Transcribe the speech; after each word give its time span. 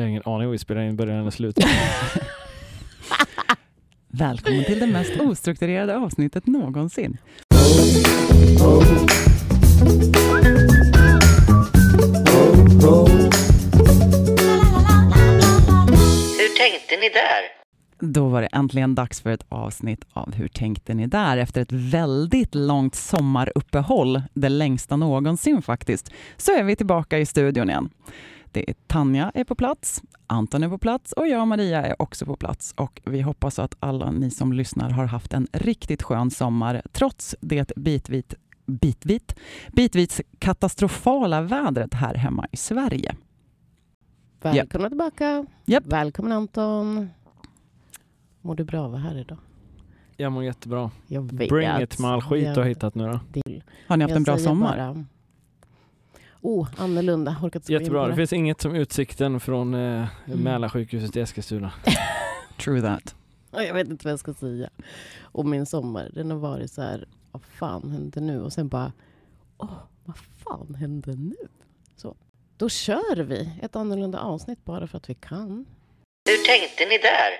Jag 0.00 0.04
har 0.04 0.08
ingen 0.08 0.22
aning 0.26 0.46
om 0.46 0.52
vi 0.52 0.58
spelar 0.58 0.82
in 0.82 0.96
början 0.96 1.20
eller 1.20 1.30
slutet. 1.30 1.64
Välkommen 4.08 4.64
till 4.64 4.78
det 4.78 4.86
mest 4.86 5.20
ostrukturerade 5.20 5.96
avsnittet 5.96 6.46
någonsin. 6.46 7.18
Hur 16.38 16.56
tänkte 16.56 16.96
ni 17.00 17.08
där? 17.08 17.42
Då 17.98 18.28
var 18.28 18.42
det 18.42 18.48
äntligen 18.52 18.94
dags 18.94 19.20
för 19.20 19.30
ett 19.30 19.44
avsnitt 19.48 20.04
av 20.12 20.34
Hur 20.34 20.48
tänkte 20.48 20.94
ni 20.94 21.06
där? 21.06 21.36
Efter 21.36 21.62
ett 21.62 21.72
väldigt 21.72 22.54
långt 22.54 22.94
sommaruppehåll, 22.94 24.22
det 24.34 24.48
längsta 24.48 24.96
någonsin 24.96 25.62
faktiskt, 25.62 26.12
så 26.36 26.52
är 26.52 26.62
vi 26.62 26.76
tillbaka 26.76 27.18
i 27.18 27.26
studion 27.26 27.70
igen. 27.70 27.90
Det 28.52 28.70
är 28.70 28.74
Tanja 28.86 29.30
är 29.34 29.44
på 29.44 29.54
plats, 29.54 30.02
Anton 30.26 30.62
är 30.62 30.68
på 30.68 30.78
plats 30.78 31.12
och 31.12 31.28
jag 31.28 31.40
och 31.40 31.48
Maria 31.48 31.86
är 31.86 32.02
också 32.02 32.26
på 32.26 32.36
plats. 32.36 32.74
Och 32.76 33.00
vi 33.04 33.20
hoppas 33.20 33.58
att 33.58 33.76
alla 33.80 34.10
ni 34.10 34.30
som 34.30 34.52
lyssnar 34.52 34.90
har 34.90 35.04
haft 35.04 35.32
en 35.34 35.48
riktigt 35.52 36.02
skön 36.02 36.30
sommar 36.30 36.82
trots 36.92 37.36
det 37.40 37.72
bitvit, 37.76 38.34
bitvit, 38.66 39.34
bitvis 39.72 40.20
katastrofala 40.38 41.42
vädret 41.42 41.94
här 41.94 42.14
hemma 42.14 42.46
i 42.52 42.56
Sverige. 42.56 43.16
Välkomna 44.42 44.88
tillbaka. 44.88 45.46
Japp. 45.64 45.86
Välkommen 45.86 46.32
Anton. 46.32 47.08
Mår 48.40 48.54
du 48.54 48.64
bra 48.64 48.88
vara 48.88 49.00
här 49.00 49.18
idag? 49.18 49.38
Jag 50.16 50.32
mår 50.32 50.44
jättebra. 50.44 50.90
Jag 51.06 51.32
vet. 51.32 51.48
Bring 51.48 51.82
it 51.82 51.98
med 51.98 52.10
all 52.10 52.22
skit 52.22 52.54
du 52.54 52.60
har 52.60 52.68
hittat 52.68 52.94
nu 52.94 53.04
då. 53.04 53.20
Har 53.88 53.96
ni 53.96 54.02
haft 54.04 54.10
Jag 54.10 54.16
en 54.16 54.22
bra 54.22 54.38
sommar? 54.38 54.76
bara- 54.76 55.04
Oh, 56.42 56.68
annorlunda. 56.76 57.36
Orkat 57.42 57.68
Jättebra. 57.68 58.02
Det 58.04 58.10
det. 58.10 58.16
finns 58.16 58.32
inget 58.32 58.60
som 58.60 58.74
utsikten 58.74 59.40
från 59.40 59.74
eh, 59.74 59.80
Mm. 60.26 60.38
Mälarsjukhuset 60.38 61.16
i 61.16 61.20
Eskilstuna. 61.20 61.72
True 62.64 62.80
that. 62.80 63.14
Ja, 63.50 63.62
Jag 63.62 63.74
vet 63.74 63.88
inte 63.88 64.04
vad 64.06 64.12
jag 64.12 64.18
ska 64.20 64.34
säga. 64.34 64.70
Och 65.22 65.46
min 65.46 65.66
sommar, 65.66 66.10
den 66.14 66.30
har 66.30 66.38
varit 66.38 66.70
så 66.72 66.82
här, 66.82 67.08
vad 67.32 67.42
fan 67.44 67.90
hände 67.90 68.20
nu? 68.20 68.40
Och 68.42 68.52
sen 68.52 68.68
bara, 68.68 68.92
åh, 69.58 69.72
vad 70.04 70.16
fan 70.18 70.74
hände 70.74 71.14
nu? 71.16 71.36
Så. 71.96 72.16
Då 72.56 72.68
kör 72.68 73.16
vi 73.22 73.52
ett 73.62 73.76
annorlunda 73.76 74.20
avsnitt 74.20 74.64
bara 74.64 74.86
för 74.86 74.96
att 74.98 75.10
vi 75.10 75.14
kan. 75.14 75.66
Hur 76.28 76.46
tänkte 76.46 76.84
ni 76.84 76.98
där? 76.98 77.30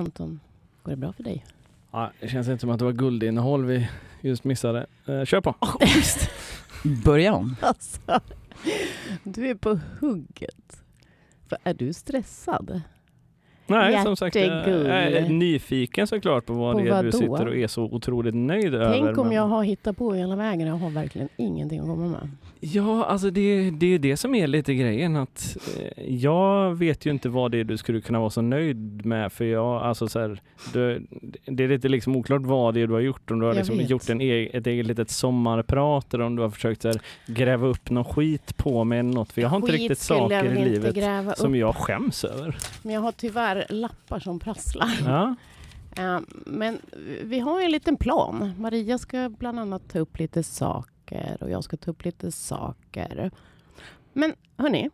Anton, 0.00 0.40
går 0.82 0.90
det 0.92 0.96
bra 0.96 1.12
för 1.12 1.22
dig? 1.22 1.44
Ja, 1.90 2.10
det 2.20 2.28
känns 2.28 2.48
inte 2.48 2.60
som 2.60 2.70
att 2.70 2.78
det 2.78 2.84
var 2.84 2.92
guldinnehåll 2.92 3.64
vi 3.64 3.88
just 4.20 4.44
missade. 4.44 4.86
Eh, 5.06 5.24
kör 5.24 5.40
på! 5.40 5.54
Börja 7.04 7.34
om. 7.34 7.56
Alltså, 7.60 8.00
du 9.24 9.46
är 9.48 9.54
på 9.54 9.80
hugget. 10.00 10.82
För 11.48 11.58
är 11.64 11.74
du 11.74 11.92
stressad? 11.92 12.80
Nej, 13.70 14.02
som 14.04 14.16
sagt, 14.16 14.36
jag 14.36 14.46
är 14.46 15.28
nyfiken 15.28 16.06
såklart 16.06 16.46
på 16.46 16.52
vad 16.52 16.72
På 16.72 16.80
det 16.82 16.90
är 16.90 17.02
du 17.02 17.12
sitter 17.12 17.48
och 17.48 17.56
är 17.56 17.66
så 17.66 17.82
otroligt 17.82 18.34
nöjd 18.34 18.74
över. 18.74 18.92
Tänk 18.92 19.18
om 19.18 19.26
men- 19.26 19.36
jag 19.36 19.42
har 19.42 19.62
hittat 19.62 19.96
på 19.96 20.14
hela 20.14 20.36
vägen 20.36 20.60
och 20.60 20.74
jag 20.74 20.78
har 20.78 20.90
verkligen 20.90 21.28
ingenting 21.36 21.80
att 21.80 21.86
komma 21.86 22.08
med. 22.08 22.28
Ja, 22.62 23.04
alltså 23.04 23.30
det, 23.30 23.70
det 23.70 23.94
är 23.94 23.98
det 23.98 24.16
som 24.16 24.34
är 24.34 24.46
lite 24.46 24.74
grejen. 24.74 25.16
Att, 25.16 25.56
eh, 25.96 26.14
jag 26.14 26.74
vet 26.74 27.06
ju 27.06 27.10
inte 27.10 27.28
vad 27.28 27.50
det 27.50 27.60
är 27.60 27.64
du 27.64 27.76
skulle 27.76 28.00
kunna 28.00 28.18
vara 28.20 28.30
så 28.30 28.42
nöjd 28.42 29.06
med. 29.06 29.32
För 29.32 29.44
jag, 29.44 29.82
alltså 29.82 30.08
så 30.08 30.20
här, 30.20 30.40
du, 30.72 31.06
det 31.44 31.64
är 31.64 31.68
lite 31.68 31.88
liksom 31.88 32.16
oklart 32.16 32.42
vad 32.42 32.74
det 32.74 32.80
är 32.80 32.86
du 32.86 32.92
har 32.92 33.00
gjort. 33.00 33.30
Om 33.30 33.38
du 33.40 33.46
har 33.46 33.54
liksom 33.54 33.80
gjort 33.80 34.08
en 34.08 34.20
e 34.20 34.48
ett 34.52 34.66
eget 34.66 34.86
litet 34.86 35.10
sommarprat 35.10 36.14
eller 36.14 36.24
om 36.24 36.36
du 36.36 36.42
har 36.42 36.50
försökt 36.50 36.82
så 36.82 36.88
här, 36.88 37.00
gräva 37.26 37.66
upp 37.66 37.90
någon 37.90 38.04
skit 38.04 38.56
på 38.56 38.84
mig 38.84 38.98
eller 38.98 39.12
något. 39.12 39.32
För 39.32 39.40
jag 39.40 39.48
har 39.48 39.56
inte 39.56 39.72
Skit 39.72 39.80
riktigt 39.80 39.98
skulle 39.98 40.18
saker 40.18 40.44
i 40.44 40.48
inte 40.48 40.64
livet 40.70 41.38
som 41.38 41.56
jag 41.56 41.76
skäms 41.76 42.24
över. 42.24 42.56
Men 42.82 42.94
jag 42.94 43.00
har 43.00 43.12
tyvärr 43.12 43.59
lappar 43.68 44.20
som 44.20 44.38
prasslar. 44.38 44.98
Ja, 45.04 45.34
Eh, 45.96 46.20
Men 46.46 46.78
vi 47.22 47.40
har 47.40 47.58
ju 47.60 47.64
en 47.64 47.70
liten 47.72 47.96
plan. 47.96 48.52
Maria 48.58 48.98
ska 48.98 49.28
bland 49.28 49.60
annat 49.60 49.88
ta 49.88 49.98
upp 49.98 50.18
lite 50.18 50.42
saker 50.42 51.36
och 51.40 51.50
jag 51.50 51.64
ska 51.64 51.76
ta 51.76 51.90
upp 51.90 52.04
lite 52.04 52.32
saker. 52.32 53.30
Men 54.12 54.32
hörni, 54.56 54.90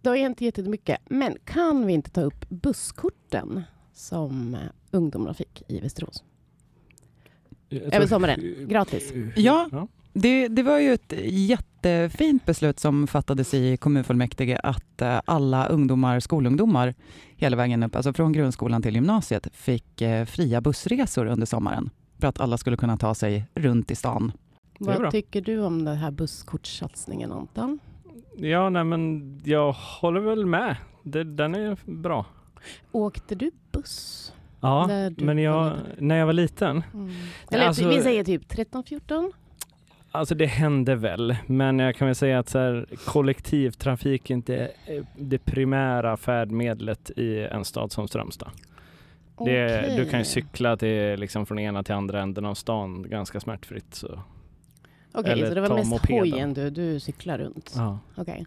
det 0.00 0.08
har 0.08 0.16
hänt 0.16 0.40
jättemycket. 0.40 0.98
Men 1.08 1.36
kan 1.44 1.86
vi 1.86 1.92
inte 1.92 2.10
ta 2.10 2.20
upp 2.20 2.48
busskorten 2.48 3.62
som 3.92 4.56
ungdomarna 4.90 5.34
fick 5.34 5.62
i 5.68 5.80
Västerås? 5.80 6.24
Över 7.70 8.06
sommaren. 8.06 8.40
Gratis. 8.68 9.12
Ja. 9.36 9.88
Det, 10.12 10.48
det 10.48 10.62
var 10.62 10.78
ju 10.78 10.92
ett 10.94 11.12
jättefint 11.86 12.46
beslut 12.46 12.80
som 12.80 13.06
fattades 13.06 13.54
i 13.54 13.76
kommunfullmäktige 13.76 14.58
att 14.62 15.02
eh, 15.02 15.20
alla 15.24 15.66
ungdomar, 15.66 16.20
skolungdomar 16.20 16.94
hela 17.36 17.56
vägen 17.56 17.82
upp, 17.82 17.96
alltså 17.96 18.12
från 18.12 18.32
grundskolan 18.32 18.82
till 18.82 18.94
gymnasiet, 18.94 19.48
fick 19.52 20.02
eh, 20.02 20.24
fria 20.24 20.60
bussresor 20.60 21.26
under 21.26 21.46
sommaren 21.46 21.90
för 22.20 22.28
att 22.28 22.40
alla 22.40 22.58
skulle 22.58 22.76
kunna 22.76 22.96
ta 22.96 23.14
sig 23.14 23.44
runt 23.54 23.90
i 23.90 23.94
stan. 23.94 24.32
Vad 24.78 25.10
tycker 25.10 25.40
du 25.40 25.60
om 25.60 25.84
den 25.84 25.96
här 25.96 26.10
busskortssatsningen 26.10 27.32
Anton? 27.32 27.78
ja, 28.36 28.70
nej 28.70 28.84
men 28.84 29.40
jag 29.44 29.72
håller 29.72 30.20
väl 30.20 30.46
med. 30.46 30.76
Det, 31.02 31.24
den 31.24 31.54
är 31.54 31.76
bra. 31.84 32.26
Åkte 32.92 33.34
du 33.34 33.50
buss? 33.72 34.32
Ja, 34.60 34.86
När 34.86 35.10
du 35.10 35.24
men 35.24 35.38
jag, 35.38 35.72
när 35.98 36.16
jag 36.16 36.26
var 36.26 36.32
liten 36.32 36.82
Mm. 36.94 37.14
Eller 37.50 37.66
Alltså- 37.66 37.88
vi 37.88 38.02
säger 38.02 38.24
typ 38.24 38.52
13-14? 38.52 39.32
Alltså 40.16 40.34
det 40.34 40.46
hände 40.46 40.96
väl, 40.96 41.36
men 41.46 41.78
jag 41.78 41.96
kan 41.96 42.06
väl 42.08 42.14
säga 42.14 42.38
att 42.38 42.48
så 42.48 42.58
här, 42.58 42.86
kollektivtrafik 43.04 44.30
är 44.30 44.34
inte 44.34 44.70
eh, 44.86 45.04
det 45.16 45.38
primära 45.38 46.16
färdmedlet 46.16 47.10
i 47.10 47.38
en 47.40 47.64
stad 47.64 47.92
som 47.92 48.08
Strömstad. 48.08 48.50
Det. 49.44 49.96
Du 49.96 50.10
kan 50.10 50.18
ju 50.18 50.24
cykla 50.24 50.76
till, 50.76 51.20
liksom, 51.20 51.46
från 51.46 51.58
ena 51.58 51.82
till 51.82 51.94
andra 51.94 52.22
änden 52.22 52.44
av 52.44 52.54
stan 52.54 53.02
ganska 53.10 53.40
smärtfritt. 53.40 53.94
Så. 53.94 54.20
Okej, 55.12 55.32
eller 55.32 55.48
så 55.48 55.54
det 55.54 55.60
var 55.60 55.74
mest 55.76 55.90
mopeden. 55.90 56.18
hojen 56.18 56.54
du, 56.54 56.70
du 56.70 57.00
cyklar 57.00 57.38
runt? 57.38 57.72
Ja. 57.76 57.98
Okej. 58.16 58.46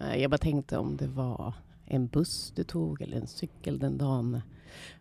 Eh, 0.00 0.22
Jag 0.22 0.30
bara 0.30 0.38
tänkte 0.38 0.78
om 0.78 0.96
det 0.96 1.06
var 1.06 1.52
en 1.86 2.06
buss 2.06 2.52
du 2.56 2.64
tog 2.64 3.02
eller 3.02 3.16
en 3.16 3.26
cykel 3.26 3.78
den 3.78 3.98
dagen. 3.98 4.40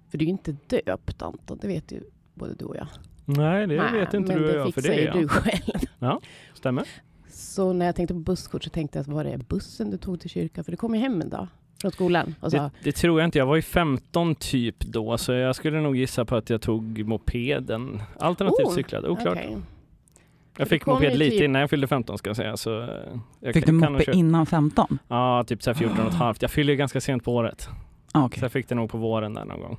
För 0.09 0.18
du 0.18 0.26
är 0.26 0.28
ju 0.28 0.32
inte 0.32 0.56
döpt 0.68 1.22
Anton, 1.22 1.58
det 1.62 1.68
vet 1.68 1.92
ju 1.92 2.02
både 2.34 2.53
du 2.53 2.66
och 2.66 2.76
jag. 2.76 2.88
Nej, 3.25 3.68
det 3.68 3.78
Nej, 3.78 3.94
vet 4.00 4.13
inte 4.13 4.31
men 4.31 4.41
du 4.41 4.47
och 4.47 4.52
det 4.53 4.58
jag, 4.58 4.74
för 4.74 4.81
fixar 4.81 4.96
det 4.96 5.02
ju 5.02 5.08
är 5.08 5.13
du 5.13 5.28
själv. 5.28 6.19
Stämmer. 6.53 6.84
Så 7.30 7.74
när 7.74 7.86
jag 7.86 7.96
tänkte 7.96 8.13
på 8.13 8.19
busskort 8.19 8.63
så 8.63 8.69
tänkte 8.69 8.97
jag 8.97 9.02
att 9.02 9.08
var 9.08 9.24
det 9.24 9.38
bussen 9.47 9.91
du 9.91 9.97
tog 9.97 10.19
till 10.19 10.30
kyrkan? 10.30 10.63
För 10.63 10.72
du 10.72 10.78
kom 10.78 10.96
ju 10.96 11.02
hem 11.02 11.22
en 11.22 11.30
dag 11.30 11.47
från 11.81 11.91
skolan 11.91 12.35
och 12.40 12.52
sa 12.52 12.58
Det, 12.58 12.72
det 12.84 12.91
tror 12.91 13.19
jag 13.19 13.28
inte. 13.28 13.38
Jag 13.38 13.46
var 13.46 13.56
ju 13.56 13.62
15 13.62 14.35
typ 14.35 14.80
då, 14.80 15.18
så 15.18 15.31
jag 15.34 15.56
skulle 15.56 15.81
nog 15.81 15.96
gissa 15.96 16.25
på 16.25 16.35
att 16.35 16.50
jag 16.50 16.62
tog 16.62 17.06
mopeden. 17.08 18.02
Alternativt 18.19 18.68
Oh, 18.68 18.75
cyklade, 18.75 19.09
oklart. 19.09 19.34
okej. 19.38 19.58
Jag 20.58 20.68
fick 20.68 20.85
moped 20.85 21.12
ju 21.12 21.18
lite 21.18 21.31
typ- 21.31 21.44
innan 21.44 21.59
jag 21.62 21.69
fyllde 21.69 21.88
15 21.88 22.18
ska 22.18 22.30
jag 22.30 22.38
säga. 22.38 22.58
Så 22.58 22.69
jag 23.40 23.53
Fick 23.53 23.66
kan- 23.66 23.80
du 23.80 23.90
moppe 23.90 24.06
köra- 24.06 24.16
innan 24.16 24.46
15? 24.46 24.97
Ja, 25.08 25.44
typ 25.47 25.64
så 25.64 25.69
här 25.69 25.75
14 25.78 26.00
och 26.06 26.08
ett 26.12 26.18
halvt. 26.18 26.41
Jag 26.41 26.52
fyllde 26.52 26.72
ju 26.74 26.78
ganska 26.78 27.02
sent 27.02 27.24
på 27.24 27.35
året. 27.35 27.69
Ah, 28.12 28.25
okej. 28.25 28.40
Så 28.40 28.46
jag 28.46 28.52
fick 28.52 28.69
det 28.69 28.75
nog 28.75 28.90
på 28.90 28.97
våren 28.97 29.34
där 29.34 29.46
någon 29.46 29.59
gång. 29.59 29.78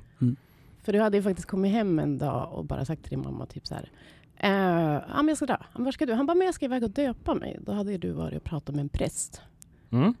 För 0.87 0.93
du 0.93 0.99
hade 0.99 1.17
ju 1.17 1.23
faktiskt 1.23 1.47
kommit 1.47 1.71
hem 1.71 1.99
en 1.99 2.17
dag 2.17 2.53
och 2.53 2.65
bara 2.65 2.85
sagt 2.85 3.03
till 3.03 3.09
din 3.09 3.21
mamma 3.21 3.45
typ 3.45 3.67
så 3.67 3.75
här. 3.75 3.91
Eh, 4.37 5.03
ja, 5.09 5.15
men 5.17 5.27
jag 5.27 5.37
ska 5.37 5.45
dö. 5.45 5.57
Han, 5.59 5.83
Var 5.83 5.91
ska 5.91 6.05
du? 6.05 6.13
Han 6.13 6.25
bara, 6.25 6.35
men 6.35 6.45
jag 6.45 6.55
ska 6.55 6.65
iväg 6.65 6.83
och 6.83 6.89
döpa 6.89 7.35
mig. 7.35 7.57
Då 7.61 7.71
hade 7.71 7.91
ju 7.91 7.97
du 7.97 8.11
varit 8.11 8.37
och 8.37 8.43
pratat 8.43 8.75
med 8.75 8.81
en 8.81 8.89
präst. 8.89 9.41
Mm. 9.89 10.13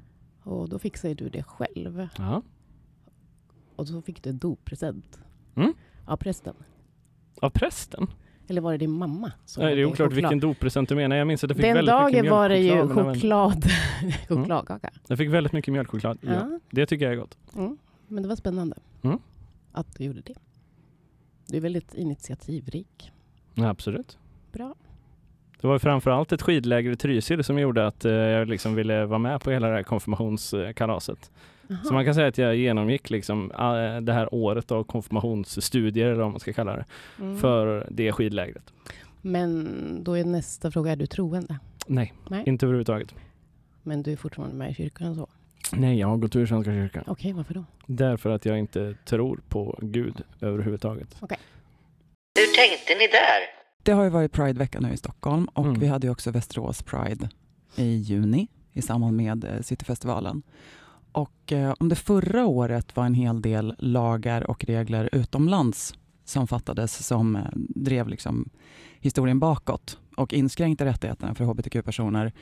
Och 0.43 0.69
då 0.69 0.79
fixade 0.79 1.13
du 1.13 1.29
det 1.29 1.43
själv. 1.43 2.07
Ja. 2.17 2.41
Och 3.75 3.87
så 3.87 4.01
fick 4.01 4.23
du 4.23 4.29
en 4.29 4.37
doppresent. 4.37 5.19
Mm. 5.55 5.73
Av 6.05 6.17
prästen. 6.17 6.53
Av 7.41 7.49
prästen? 7.49 8.07
Eller 8.47 8.61
var 8.61 8.71
det 8.71 8.77
din 8.77 8.91
mamma? 8.91 9.31
som 9.45 9.63
Nej, 9.63 9.75
det 9.75 9.81
är 9.81 9.85
oklart 9.85 9.97
choklad? 9.97 10.13
vilken 10.13 10.39
doppresent 10.39 10.89
du 10.89 10.95
menar. 10.95 11.15
Jag 11.15 11.27
minns 11.27 11.43
att 11.43 11.49
jag 11.49 11.57
fick 11.57 11.65
Den 11.65 11.75
väldigt 11.75 11.95
mycket 11.95 12.23
dagen 12.23 12.31
var 12.31 12.49
det 12.49 12.59
ju 12.59 12.87
choklad. 12.87 13.65
chokladkaka. 14.27 14.89
Jag 15.07 15.17
fick 15.17 15.29
väldigt 15.29 15.53
mycket 15.53 15.71
mjölkchoklad. 15.71 16.17
Ja. 16.21 16.33
Ja. 16.33 16.59
Det 16.71 16.85
tycker 16.85 17.05
jag 17.05 17.13
är 17.13 17.17
gott. 17.17 17.37
Mm. 17.55 17.77
Men 18.07 18.23
det 18.23 18.29
var 18.29 18.35
spännande. 18.35 18.77
Mm. 19.01 19.19
Att 19.71 19.95
du 19.97 20.03
gjorde 20.03 20.21
det. 20.21 20.35
Du 21.47 21.57
är 21.57 21.61
väldigt 21.61 21.93
initiativrik. 21.93 23.11
Ja, 23.53 23.69
absolut. 23.69 24.17
Bra. 24.51 24.75
Det 25.61 25.67
var 25.67 25.79
framförallt 25.79 26.31
ett 26.31 26.41
skidläger 26.41 26.91
i 26.91 26.95
Trysil 26.95 27.43
som 27.43 27.59
gjorde 27.59 27.87
att 27.87 28.05
eh, 28.05 28.11
jag 28.11 28.47
liksom 28.47 28.75
ville 28.75 29.05
vara 29.05 29.19
med 29.19 29.41
på 29.41 29.51
hela 29.51 29.67
det 29.67 29.73
här 29.75 29.83
konfirmationskalaset. 29.83 31.31
Aha. 31.69 31.79
Så 31.83 31.93
man 31.93 32.05
kan 32.05 32.15
säga 32.15 32.27
att 32.27 32.37
jag 32.37 32.55
genomgick 32.55 33.09
liksom, 33.09 33.51
eh, 33.51 34.01
det 34.01 34.13
här 34.13 34.33
året 34.33 34.71
av 34.71 34.83
konfirmationsstudier, 34.83 36.05
eller 36.05 36.21
vad 36.23 36.31
man 36.31 36.39
ska 36.39 36.53
kalla 36.53 36.75
det, 36.75 36.85
Mm. 37.19 37.37
för 37.37 37.87
det 37.91 38.11
skidlägret. 38.11 38.73
Men 39.21 39.69
då 40.03 40.17
är 40.17 40.23
nästa 40.25 40.71
fråga, 40.71 40.91
är 40.91 40.95
du 40.95 41.05
troende? 41.07 41.59
Nej, 41.87 42.13
Nej. 42.29 42.43
inte 42.45 42.65
överhuvudtaget. 42.65 43.15
Men 43.83 44.03
du 44.03 44.11
är 44.11 44.15
fortfarande 44.15 44.55
med 44.55 44.71
i 44.71 44.73
kyrkan 44.73 45.15
så? 45.15 45.27
Nej, 45.73 45.99
jag 45.99 46.07
har 46.07 46.17
gått 46.17 46.35
ur 46.35 46.45
Svenska 46.45 46.71
kyrkan. 46.71 47.03
Okej, 47.07 47.33
varför 47.33 47.53
då? 47.53 47.63
Därför 47.87 48.29
att 48.29 48.45
jag 48.45 48.59
inte 48.59 48.95
tror 49.05 49.39
på 49.49 49.79
Gud 49.81 50.21
överhuvudtaget. 50.41 51.15
Hur 51.21 52.55
tänkte 52.55 52.93
ni 52.99 53.07
där? 53.07 53.39
Det 53.83 53.91
har 53.91 54.03
ju 54.03 54.09
varit 54.09 54.31
Pride-vecka 54.31 54.79
nu 54.79 54.93
i 54.93 54.97
Stockholm 54.97 55.45
och 55.45 55.65
Mm. 55.65 55.79
vi 55.79 55.87
hade 55.87 56.07
ju 56.07 56.11
också 56.11 56.31
Västerås 56.31 56.83
Pride 56.83 57.29
i 57.75 57.95
juni 57.95 58.47
i 58.73 58.81
samband 58.81 59.17
med 59.17 59.43
eh, 59.43 59.61
Cityfestivalen. 59.61 60.41
Och 61.11 61.51
eh, 61.51 61.73
om 61.79 61.89
det 61.89 61.95
förra 61.95 62.45
året 62.45 62.95
var 62.95 63.05
en 63.05 63.13
hel 63.13 63.41
del 63.41 63.75
lagar 63.79 64.49
och 64.49 64.65
regler 64.65 65.09
utomlands 65.11 65.93
som 66.25 66.47
fattades 66.47 67.05
som 67.07 67.35
eh, 67.35 67.41
drev 67.55 68.07
liksom 68.07 68.49
historien 68.99 69.39
bakåt 69.39 69.99
och 70.15 70.33
inskränkte 70.33 70.85
rättigheterna 70.85 71.35
för 71.35 71.45
hbtq-personer 71.45 72.33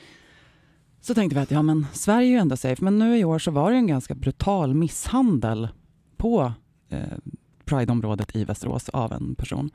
så 1.00 1.14
tänkte 1.14 1.34
vi 1.34 1.40
att 1.40 1.50
ja, 1.50 1.62
men 1.62 1.86
Sverige 1.92 2.28
är 2.28 2.30
ju 2.30 2.38
ändå 2.38 2.56
safe. 2.56 2.84
Men 2.84 2.98
nu 2.98 3.18
i 3.18 3.24
år 3.24 3.38
så 3.38 3.50
var 3.50 3.70
det 3.70 3.76
en 3.76 3.86
ganska 3.86 4.14
brutal 4.14 4.74
misshandel 4.74 5.68
på 6.16 6.52
eh, 6.88 7.18
Pride-området 7.64 8.36
i 8.36 8.44
Västerås 8.44 8.88
av 8.88 9.12
en 9.12 9.34
person. 9.34 9.70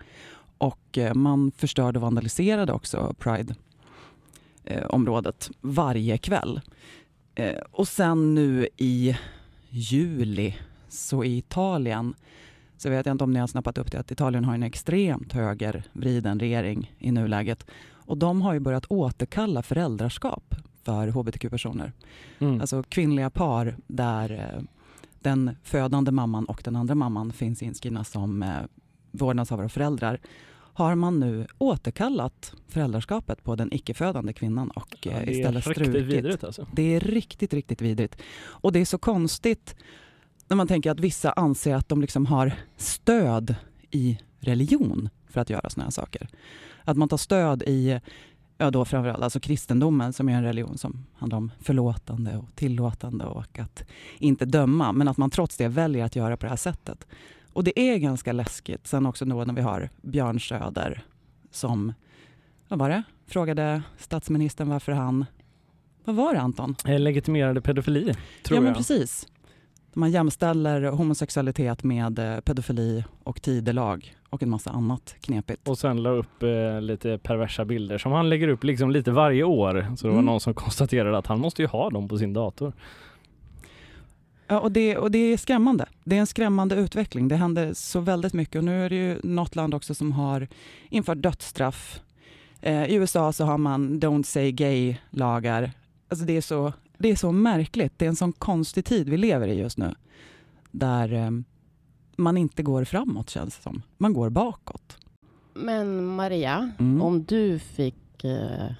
Och 0.58 0.98
eh, 0.98 1.14
man 1.14 1.52
förstörde 1.52 2.00
och 2.00 2.04
vandaliserade 2.04 2.74
också 2.74 3.16
Pride-området 3.20 5.50
eh, 5.50 5.56
varje 5.62 6.18
kväll. 6.18 6.62
Eh, 7.36 7.60
och 7.72 7.88
sen 7.88 8.36
nu 8.36 8.68
i 8.78 9.18
juli, 9.70 10.58
så 10.90 11.24
i 11.24 11.38
Italien, 11.38 12.14
så 12.78 12.90
vet 12.90 13.06
jag 13.06 13.14
inte 13.14 13.24
om 13.24 13.34
ni 13.34 13.40
har 13.40 13.48
snappat 13.48 13.78
upp 13.78 13.92
det, 13.92 14.00
att 14.00 14.12
Italien 14.12 14.46
har 14.46 14.54
en 14.54 14.64
extremt 14.64 15.34
högervriden 15.34 16.40
regering 16.40 16.96
i 17.00 17.12
nuläget. 17.12 17.66
Och 17.94 18.18
de 18.18 18.42
har 18.42 18.54
ju 18.54 18.60
börjat 18.60 18.86
återkalla 18.90 19.64
föräldraskap 19.64 20.56
för 20.84 21.08
hbtq-personer. 21.08 21.92
Mm. 22.40 22.62
Alltså 22.62 22.84
kvinnliga 22.84 23.30
par 23.30 23.76
där 23.88 24.32
eh, 24.56 24.64
den 25.20 25.56
födande 25.64 26.12
mamman 26.12 26.46
och 26.46 26.62
den 26.64 26.76
andra 26.76 26.96
mamman 26.96 27.34
finns 27.34 27.64
inskrivna 27.64 28.04
som 28.04 28.44
eh, 28.44 28.50
vårdnadshavare 29.12 29.66
och 29.66 29.72
föräldrar 29.72 30.20
har 30.74 30.96
man 30.96 31.20
nu 31.20 31.48
återkallat 31.58 32.54
föräldraskapet 32.68 33.44
på 33.44 33.56
den 33.56 33.74
icke-födande 33.74 34.34
kvinnan 34.34 34.72
och 34.72 34.98
Ja, 35.02 35.12
eh, 35.12 35.30
istället 35.30 35.64
strukit. 35.64 35.96
vidrigt 35.96 36.44
alltså. 36.44 36.68
Det 36.74 36.96
är 36.96 37.00
riktigt, 37.00 37.54
riktigt 37.54 37.82
vidrigt. 37.82 38.22
Och 38.44 38.72
det 38.72 38.80
är 38.80 38.86
så 38.86 38.98
konstigt 38.98 39.76
när 40.48 40.56
man 40.58 40.68
tänker 40.68 40.92
att 40.92 41.00
vissa 41.00 41.32
anser 41.32 41.76
att 41.76 41.90
de 41.90 42.02
liksom 42.02 42.26
har 42.26 42.54
stöd 42.78 43.56
i 43.92 44.20
religion 44.40 45.10
för 45.30 45.42
att 45.42 45.50
göra 45.50 45.70
såna 45.70 45.84
här 45.84 45.92
saker. 45.92 46.28
Att 46.84 46.98
man 46.98 47.10
tar 47.10 47.18
stöd 47.18 47.64
i, 47.64 48.00
ja 48.62 48.72
då 48.72 48.86
framförallt 48.86 49.24
alltså 49.24 49.40
kristendomen 49.40 50.14
som 50.14 50.30
är 50.30 50.34
en 50.34 50.44
religion 50.44 50.78
som 50.78 51.06
handlar 51.18 51.38
om 51.38 51.52
förlåtande 51.60 52.38
och 52.38 52.56
tillåtande 52.56 53.26
och 53.26 53.60
att 53.60 53.84
inte 54.20 54.46
döma. 54.46 54.92
Men 54.92 55.08
att 55.08 55.18
man 55.18 55.30
trots 55.30 55.58
det 55.58 55.68
väljer 55.68 56.06
att 56.06 56.16
göra 56.16 56.38
på 56.38 56.46
det 56.46 56.50
här 56.50 56.58
sättet. 56.58 57.08
Och 57.54 57.64
det 57.64 57.80
är 57.80 57.98
ganska 57.98 58.32
läskigt. 58.32 58.88
Sen 58.88 59.06
också 59.06 59.26
då 59.26 59.46
när 59.46 59.54
vi 59.54 59.62
har 59.62 59.90
Björn 60.02 60.40
Söder 60.40 61.04
som, 61.52 61.94
vad 62.68 62.80
var 62.80 62.90
det, 62.90 63.04
frågade 63.28 63.82
statsministern 63.98 64.70
varför 64.70 64.92
han, 64.92 65.26
vad 66.04 66.16
var 66.16 66.34
det 66.34 66.42
Anton? 66.42 66.76
Eh, 66.86 67.00
Legitimerade 67.00 67.62
pedofili, 67.62 68.04
tror 68.44 68.58
ja, 68.58 68.62
men 68.62 68.68
jag. 68.68 68.78
precis. 68.78 69.28
Man 69.94 70.12
jämställer 70.12 70.82
homosexualitet 70.82 71.84
med 71.84 72.20
eh, 72.20 72.40
pedofili 72.40 73.04
och 73.24 73.42
tidelag 73.42 74.16
och 74.30 74.44
en 74.44 74.50
massa 74.50 74.70
annat 74.70 75.16
knepigt. 75.22 75.68
Och 75.68 75.78
sen 75.78 76.04
la 76.04 76.10
upp 76.10 76.44
eh, 76.44 76.82
lite 76.82 77.18
perversa 77.18 77.66
bilder 77.66 77.98
som 77.98 78.12
han 78.12 78.30
lägger 78.30 78.48
upp 78.48 78.64
liksom 78.64 78.92
lite 78.92 79.12
varje 79.12 79.44
år. 79.44 79.88
Så 79.98 80.08
det 80.08 80.12
var 80.12 80.20
Mm. 80.20 80.26
någon 80.26 80.40
som 80.40 80.54
konstaterade 80.64 81.18
att 81.18 81.28
han 81.28 81.40
måste 81.40 81.62
ju 81.62 81.68
ha 81.68 81.90
dem 81.90 82.08
på 82.08 82.18
sin 82.18 82.34
dator. 82.34 82.74
Ja, 84.48 84.60
och, 84.60 84.72
det, 84.72 84.98
och 84.98 85.12
det 85.12 85.18
är 85.18 85.38
skrämmande. 85.38 85.86
Det 86.04 86.16
är 86.16 86.20
en 86.20 86.28
skrämmande 86.28 86.76
utveckling. 86.76 87.28
Det 87.28 87.36
händer 87.36 87.74
så 87.74 88.00
väldigt 88.00 88.34
mycket. 88.34 88.56
Och 88.56 88.64
nu 88.64 88.86
är 88.86 88.90
det 88.90 88.96
ju 88.96 89.20
något 89.24 89.56
land 89.56 89.74
också 89.74 89.96
som 89.96 90.12
har 90.12 90.48
infört 90.90 91.18
dödsstraff. 91.22 92.02
Eh, 92.62 92.86
I 92.86 92.96
USA 92.96 93.34
så 93.34 93.46
har 93.46 93.58
man 93.58 94.00
Don't 94.00 94.24
say 94.24 94.52
gay-lagar. 94.52 95.72
Alltså 96.10 96.26
det, 96.26 96.38
är 96.38 96.42
så, 96.42 96.74
det 97.02 97.12
är 97.12 97.16
så 97.16 97.32
märkligt. 97.32 97.94
Det 98.00 98.06
är 98.06 98.10
en 98.10 98.16
sån 98.16 98.32
konstig 98.34 98.86
tid 98.86 99.10
vi 99.10 99.18
lever 99.18 99.48
i 99.48 99.54
just 99.60 99.78
nu. 99.78 99.96
Där 100.72 101.14
eh, 101.14 101.30
man 102.16 102.38
inte 102.38 102.64
går 102.64 102.84
framåt 102.84 103.30
känns 103.30 103.56
det 103.58 103.62
som. 103.64 103.82
Man 103.98 104.14
går 104.14 104.30
bakåt. 104.30 104.98
Men 105.54 106.06
Maria, 106.06 106.72
Mm. 106.80 107.02
om 107.02 107.24
du 107.24 107.60
fick 107.60 108.24
eh, 108.24 108.72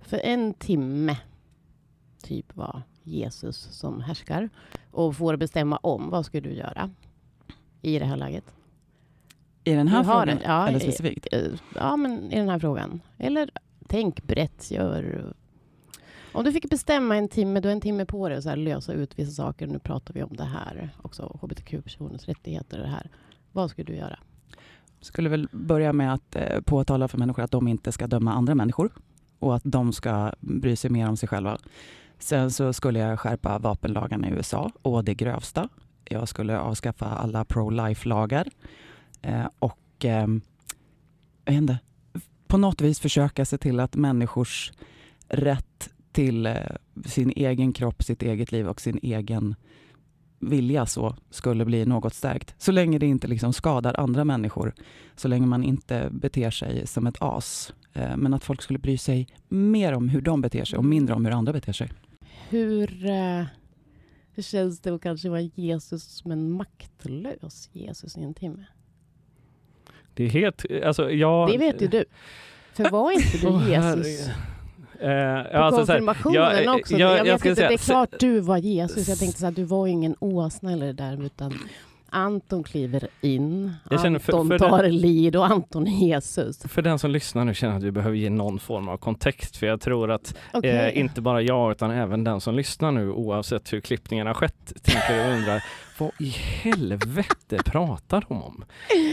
för 0.00 0.18
en 0.18 0.54
timme 0.54 1.16
typ 2.22 2.56
vara 2.56 2.82
Jesus 3.02 3.56
som 3.70 4.00
härskar 4.00 4.48
och 4.90 5.16
får 5.16 5.36
bestämma 5.36 5.76
om, 5.76 6.10
vad 6.10 6.26
skulle 6.26 6.48
du 6.48 6.54
göra 6.54 6.90
i 7.82 7.98
det 7.98 8.04
här 8.04 8.16
läget? 8.16 8.44
I 9.64 9.72
den 9.74 9.88
här 9.88 9.98
Du 9.98 10.04
frågan, 10.04 10.28
en- 10.28 10.38
ja, 10.44 10.68
eller 10.68 10.78
specifikt? 10.78 11.26
Eh, 11.32 11.40
Ja, 11.74 11.96
men 11.96 12.32
i 12.32 12.36
den 12.36 12.48
här 12.48 12.58
frågan. 12.58 13.00
Eller 13.18 13.50
tänk 13.88 14.22
brett, 14.24 14.70
gör... 14.70 15.34
Om 16.34 16.44
du 16.44 16.52
fick 16.52 16.70
bestämma 16.70 17.16
en 17.16 17.28
timme, 17.28 17.60
du 17.60 17.68
har 17.68 17.72
en 17.74 17.80
timme 17.80 18.04
på 18.04 18.28
dig 18.28 18.38
att 18.38 18.58
lösa 18.58 18.92
ut 18.92 19.18
vissa 19.18 19.32
saker. 19.32 19.66
Nu 19.66 19.78
pratar 19.78 20.14
vi 20.14 20.22
om 20.22 20.36
det 20.36 20.44
här 20.44 20.90
också, 21.02 21.38
hbtq-personers 21.42 22.28
rättigheter. 22.28 22.78
Det 22.78 22.86
här. 22.86 23.10
Vad 23.52 23.70
skulle 23.70 23.84
du 23.84 23.96
göra? 23.96 24.18
skulle 25.04 25.28
väl 25.28 25.48
börja 25.52 25.92
med 25.92 26.14
att 26.14 26.36
eh, 26.36 26.60
påtala 26.60 27.08
för 27.08 27.18
människor 27.18 27.42
att 27.42 27.50
de 27.50 27.68
inte 27.68 27.92
ska 27.92 28.06
döma 28.06 28.32
andra 28.32 28.54
människor 28.54 28.90
och 29.38 29.56
att 29.56 29.62
de 29.64 29.92
ska 29.92 30.32
bry 30.40 30.76
sig 30.76 30.90
mer 30.90 31.08
om 31.08 31.16
sig 31.16 31.28
själva. 31.28 31.58
Sen 32.18 32.50
så 32.50 32.72
skulle 32.72 32.98
jag 32.98 33.20
skärpa 33.20 33.58
vapenlagarna 33.58 34.28
i 34.28 34.32
USA 34.32 34.70
och 34.82 35.04
det 35.04 35.14
grövsta. 35.14 35.68
Jag 36.04 36.28
skulle 36.28 36.58
avskaffa 36.58 37.06
alla 37.06 37.44
pro-life-lagar 37.44 38.48
eh, 39.22 39.46
och 39.58 40.04
eh, 40.04 40.26
jag 41.44 41.52
vet 41.52 41.54
inte, 41.54 41.78
på 42.46 42.56
något 42.56 42.80
vis 42.80 43.00
försöka 43.00 43.44
se 43.44 43.58
till 43.58 43.80
att 43.80 43.96
människors 43.96 44.72
rätt 45.28 45.93
till 46.14 46.46
eh, 46.46 46.54
sin 47.04 47.32
egen 47.36 47.72
kropp, 47.72 48.02
sitt 48.02 48.22
eget 48.22 48.52
liv 48.52 48.68
och 48.68 48.80
sin 48.80 48.98
egen 49.02 49.54
vilja 50.38 50.86
så 50.86 51.16
skulle 51.30 51.64
bli 51.64 51.86
något 51.86 52.14
stärkt. 52.14 52.54
Så 52.58 52.72
länge 52.72 52.98
det 52.98 53.06
inte 53.06 53.26
liksom 53.26 53.52
skadar 53.52 54.00
andra 54.00 54.24
människor, 54.24 54.74
så 55.16 55.28
länge 55.28 55.46
man 55.46 55.64
inte 55.64 56.08
beter 56.10 56.50
sig 56.50 56.86
som 56.86 57.06
ett 57.06 57.16
as. 57.18 57.72
Eh, 57.92 58.16
Men 58.16 58.34
att 58.34 58.44
folk 58.44 58.62
skulle 58.62 58.78
bry 58.78 58.98
sig 58.98 59.28
mer 59.48 59.92
om 59.92 60.08
hur 60.08 60.20
de 60.20 60.40
beter 60.40 60.64
sig 60.64 60.78
och 60.78 60.84
mindre 60.84 61.14
om 61.14 61.24
hur 61.24 61.32
andra 61.32 61.52
beter 61.52 61.72
sig. 61.72 61.92
Hur, 62.48 63.06
eh, 63.06 63.44
hur 64.32 64.42
känns 64.42 64.80
det 64.80 64.94
att 64.94 65.02
kanske 65.02 65.28
vara 65.28 65.40
Jesus 65.40 66.04
som 66.04 66.30
en 66.30 66.50
maktlös 66.50 67.70
Jesus 67.72 68.16
i 68.16 68.22
en 68.22 68.34
timme? 68.34 68.64
Det 70.14 70.24
är 70.24 70.28
helt, 70.28 70.64
alltså 70.84 71.10
jag... 71.10 71.48
Det 71.48 71.58
vet 71.58 71.82
ju 71.82 71.88
du. 71.88 72.04
För 72.72 72.90
var 72.90 73.10
inte 73.10 73.38
du 73.38 73.70
Jesus. 73.70 74.28
Eh, 75.04 75.42
på 75.52 75.58
alltså 75.58 75.86
så 75.86 75.92
här, 75.92 75.98
konfirmationen 75.98 76.64
jag- 76.64 76.76
också? 76.80 76.96
jag- 76.96 77.18
Jag, 77.18 77.26
jag 77.26 77.34
inte, 77.34 77.54
säga- 77.56 77.68
det 77.68 77.74
är 77.74 77.78
klart 77.78 78.14
du 78.20 78.40
var 78.40 78.56
Jesus. 78.58 79.08
Jag 79.08 79.18
tänkte 79.18 79.40
så 79.40 79.46
här, 79.46 79.52
du 79.52 79.64
var 79.64 79.86
ingen 79.86 80.16
åsna 80.20 80.72
eller 80.72 80.86
det 80.86 80.92
där, 80.92 81.24
utan 81.26 81.52
Anton 82.10 82.62
kliver 82.64 83.08
in, 83.20 83.72
känner 84.02 84.18
för- 84.18 84.32
Anton 84.32 84.48
för 84.48 84.58
tar 84.58 84.82
lid 84.88 85.36
och 85.36 85.46
Anton 85.46 85.86
är 85.86 86.06
Jesus. 86.06 86.62
För 86.68 86.82
den 86.82 86.98
som 86.98 87.10
lyssnar 87.10 87.44
nu 87.44 87.54
känner 87.54 87.76
att 87.76 87.82
vi 87.82 87.90
behöver 87.90 88.16
ge 88.16 88.30
någon 88.30 88.58
form 88.58 88.88
av 88.88 88.96
kontext 88.96 89.56
för 89.56 89.66
jag 89.66 89.80
tror 89.80 90.10
att 90.10 90.34
Okej. 90.52 90.70
eh, 90.70 90.98
inte 90.98 91.20
bara 91.20 91.42
jag 91.42 91.72
utan 91.72 91.90
även 91.90 92.24
den 92.24 92.40
som 92.40 92.54
lyssnar 92.54 92.92
nu 92.92 93.10
oavsett 93.10 93.72
hur 93.72 93.80
klippningen 93.80 94.26
har 94.26 94.34
skett 94.34 94.72
tänker 94.82 95.28
och 95.28 95.34
undrar 95.34 95.62
vad 95.98 96.10
i 96.20 96.28
helvete 96.28 97.58
pratar 97.64 98.24
de 98.28 98.42
om? 98.42 98.64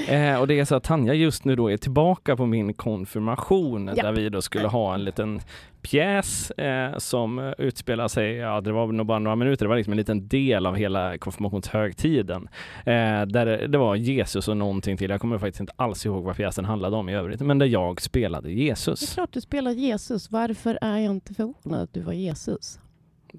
Eh, 0.07 0.39
och 0.39 0.47
det 0.47 0.59
är 0.59 0.65
så 0.65 0.75
att 0.75 0.83
Tanja 0.83 1.13
just 1.13 1.45
nu 1.45 1.55
då 1.55 1.71
är 1.71 1.77
tillbaka 1.77 2.35
på 2.35 2.45
min 2.45 2.73
konfirmation 2.73 3.91
Ja. 3.97 4.03
där 4.03 4.11
vi 4.11 4.29
då 4.29 4.41
skulle 4.41 4.67
ha 4.67 4.93
en 4.93 5.03
liten 5.03 5.41
pjäs 5.81 6.51
eh, 6.51 6.97
som 6.97 7.53
utspelar 7.57 8.07
sig, 8.07 8.31
ja 8.35 8.61
det 8.61 8.71
var 8.71 8.87
nog 8.87 9.05
bara 9.05 9.19
några 9.19 9.35
minuter, 9.35 9.65
det 9.65 9.69
var 9.69 9.75
liksom 9.75 9.93
en 9.93 9.97
liten 9.97 10.27
del 10.27 10.65
av 10.65 10.75
hela 10.75 11.17
konfirmationshögtiden. 11.17 12.49
Eh, 12.79 13.21
där 13.25 13.67
det, 13.67 13.77
var 13.77 13.95
Jesus 13.95 14.47
och 14.47 14.57
någonting 14.57 14.97
till, 14.97 15.09
jag 15.09 15.21
kommer 15.21 15.37
faktiskt 15.37 15.59
inte 15.59 15.73
alls 15.75 16.05
ihåg 16.05 16.23
vad 16.23 16.35
pjäsen 16.35 16.65
handlade 16.65 16.95
om 16.95 17.09
i 17.09 17.15
övrigt, 17.15 17.41
men 17.41 17.57
där 17.59 17.65
jag 17.65 18.01
spelade 18.01 18.47
Det 18.47 18.53
är 18.53 18.55
Jesus. 18.55 19.13
klart 19.13 19.31
du 19.33 19.41
spelar 19.41 19.71
Jesus. 19.71 20.31
Varför 20.31 20.77
är 20.81 20.97
jag 20.97 21.11
inte 21.11 21.33
förvånad 21.33 21.81
att 21.81 21.93
du 21.93 22.01
var 22.01 22.13
Jesus? 22.13 22.79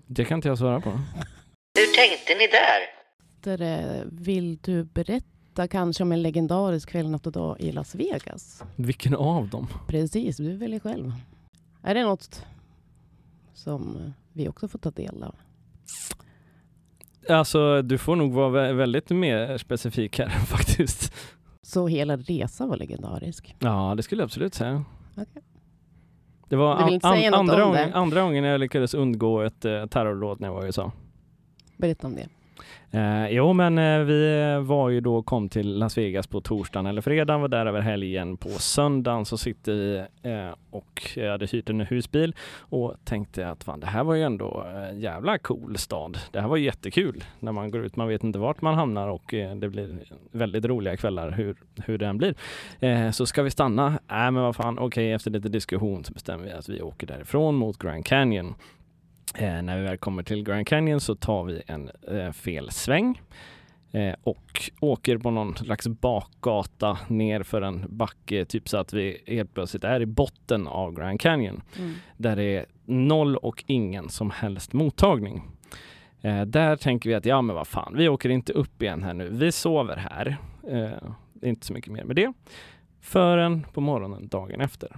Det 0.06 0.24
kan 0.24 0.38
inte 0.38 0.48
jag 0.48 0.58
svara 0.58 0.80
på. 0.80 0.90
Hur 0.90 1.94
tänkte 1.96 2.34
ni 2.34 2.46
där? 2.46 3.01
Där, 3.42 3.60
eh, 3.62 4.02
Vill 4.12 4.58
du 4.62 4.84
berätta 4.84 5.68
kanske 5.68 6.02
om 6.02 6.12
en 6.12 6.22
legendarisk 6.22 6.88
kväll, 6.88 7.10
natt 7.10 7.26
och 7.26 7.32
dag 7.32 7.56
i 7.60 7.72
Las 7.72 7.94
Vegas? 7.94 8.64
Vilken 8.76 9.14
av 9.14 9.48
dem? 9.48 9.66
Precis, 9.88 10.36
du 10.36 10.56
väljer 10.56 10.80
själv. 10.80 11.12
Är 11.82 11.94
det 11.94 12.02
något 12.02 12.44
som 13.54 13.96
eh, 13.96 14.10
vi 14.32 14.48
också 14.48 14.68
får 14.68 14.78
ta 14.78 14.90
del 14.90 15.22
av? 15.22 15.34
Alltså, 17.28 17.82
du 17.82 17.98
får 17.98 18.16
nog 18.16 18.32
vara 18.32 18.50
vä- 18.50 18.72
väldigt 18.72 19.10
mer 19.10 19.58
specifik 19.58 20.18
här 20.18 20.28
faktiskt. 20.46 21.12
Så 21.62 21.86
hela 21.86 22.16
resan 22.16 22.68
var 22.68 22.76
legendarisk. 22.76 23.56
Ja, 23.58 23.94
det 23.96 24.02
skulle 24.02 24.20
jag 24.22 24.26
absolut 24.26 24.54
säga. 24.54 24.84
Okej. 25.16 25.42
Det 26.48 26.56
var 26.56 26.74
an- 26.76 26.92
något 26.92 27.04
andra, 27.34 27.64
gången, 27.64 27.88
det? 27.90 27.94
andra 27.96 28.22
gången 28.22 28.44
jag 28.44 28.60
lyckades 28.60 28.94
undgå 28.94 29.40
ett 29.40 29.64
eh, 29.64 29.86
terrordåd 29.86 30.40
när 30.40 30.48
jag 30.48 30.54
var 30.54 30.62
i 30.62 30.66
USA. 30.66 30.92
Berätta 31.76 32.06
om 32.06 32.14
det. 32.14 32.28
Eh, 32.90 33.28
jo, 33.30 33.52
men 33.52 33.78
eh, 33.78 33.98
vi 33.98 34.58
var 34.64 34.88
ju 34.88 35.00
då 35.00 35.22
kom 35.22 35.48
till 35.48 35.78
Las 35.78 35.98
Vegas 35.98 36.26
på 36.26 36.40
torsdagen 36.40 36.86
eller 36.86 37.00
fredagen, 37.00 37.40
var 37.40 37.48
där 37.48 37.66
över 37.66 37.80
helgen. 37.80 38.36
På 38.36 38.48
söndagen 38.48 39.24
så 39.24 39.38
sitter 39.38 39.72
vi 39.72 39.98
eh, 40.22 40.54
och 40.70 41.02
hade 41.16 41.46
hyrt 41.46 41.70
en 41.70 41.80
husbil 41.80 42.34
och 42.58 42.94
tänkte 43.04 43.48
att 43.48 43.64
fan, 43.64 43.80
det 43.80 43.86
här 43.86 44.04
var 44.04 44.14
ju 44.14 44.22
ändå 44.22 44.66
eh, 44.66 44.98
jävla 44.98 45.38
cool 45.38 45.78
stad. 45.78 46.18
Det 46.30 46.40
här 46.40 46.48
var 46.48 46.56
jättekul 46.56 47.24
när 47.38 47.52
man 47.52 47.70
går 47.70 47.84
ut. 47.84 47.96
Man 47.96 48.08
vet 48.08 48.24
inte 48.24 48.38
vart 48.38 48.62
man 48.62 48.74
hamnar 48.74 49.08
och 49.08 49.34
eh, 49.34 49.56
det 49.56 49.68
blir 49.68 49.98
väldigt 50.30 50.64
roliga 50.64 50.96
kvällar 50.96 51.30
hur, 51.30 51.56
hur 51.84 51.98
det 51.98 52.06
än 52.06 52.18
blir. 52.18 52.34
Eh, 52.80 53.10
så 53.10 53.26
ska 53.26 53.42
vi 53.42 53.50
stanna? 53.50 53.98
Nej, 54.08 54.30
men 54.30 54.42
vad 54.42 54.56
fan, 54.56 54.78
okej, 54.78 55.12
efter 55.12 55.30
lite 55.30 55.48
diskussion 55.48 56.04
så 56.04 56.12
bestämmer 56.12 56.44
vi 56.44 56.52
att 56.52 56.68
vi 56.68 56.82
åker 56.82 57.06
därifrån 57.06 57.54
mot 57.54 57.78
Grand 57.78 58.06
Canyon. 58.06 58.54
Eh, 59.34 59.62
när 59.62 59.78
vi 59.78 59.82
väl 59.82 59.98
kommer 59.98 60.22
till 60.22 60.42
Grand 60.44 60.66
Canyon 60.66 61.00
så 61.00 61.14
tar 61.14 61.44
vi 61.44 61.62
en 61.66 61.90
eh, 62.08 62.32
fel 62.32 62.70
sväng 62.70 63.20
eh, 63.92 64.14
och 64.22 64.70
åker 64.80 65.18
på 65.18 65.30
någon 65.30 65.56
slags 65.56 65.88
bakgata 65.88 66.98
ner 67.08 67.42
för 67.42 67.62
en 67.62 67.84
backe, 67.88 68.44
typ 68.44 68.68
så 68.68 68.76
att 68.76 68.92
vi 68.92 69.22
helt 69.26 69.54
plötsligt 69.54 69.84
är 69.84 70.00
i 70.00 70.06
botten 70.06 70.66
av 70.66 70.94
Grand 70.94 71.20
Canyon 71.20 71.62
Mm. 71.78 71.94
där 72.16 72.36
det 72.36 72.56
är 72.56 72.66
noll 72.84 73.36
och 73.36 73.64
ingen 73.66 74.08
som 74.08 74.30
helst 74.30 74.72
mottagning. 74.72 75.42
Eh, 76.20 76.42
där 76.42 76.76
tänker 76.76 77.10
vi 77.10 77.14
att 77.16 77.24
ja, 77.26 77.42
men 77.42 77.56
vad 77.56 77.66
fan, 77.66 77.94
vi 77.96 78.08
åker 78.08 78.28
inte 78.28 78.52
upp 78.52 78.82
igen 78.82 79.02
här 79.02 79.14
nu. 79.14 79.28
Vi 79.28 79.52
sover 79.52 79.96
här. 79.96 80.36
Eh, 80.68 81.48
inte 81.48 81.66
så 81.66 81.72
mycket 81.72 81.92
mer 81.92 82.04
med 82.04 82.16
det. 82.16 82.32
Förrän 83.00 83.66
på 83.72 83.80
morgonen 83.80 84.28
dagen 84.28 84.60
efter. 84.60 84.96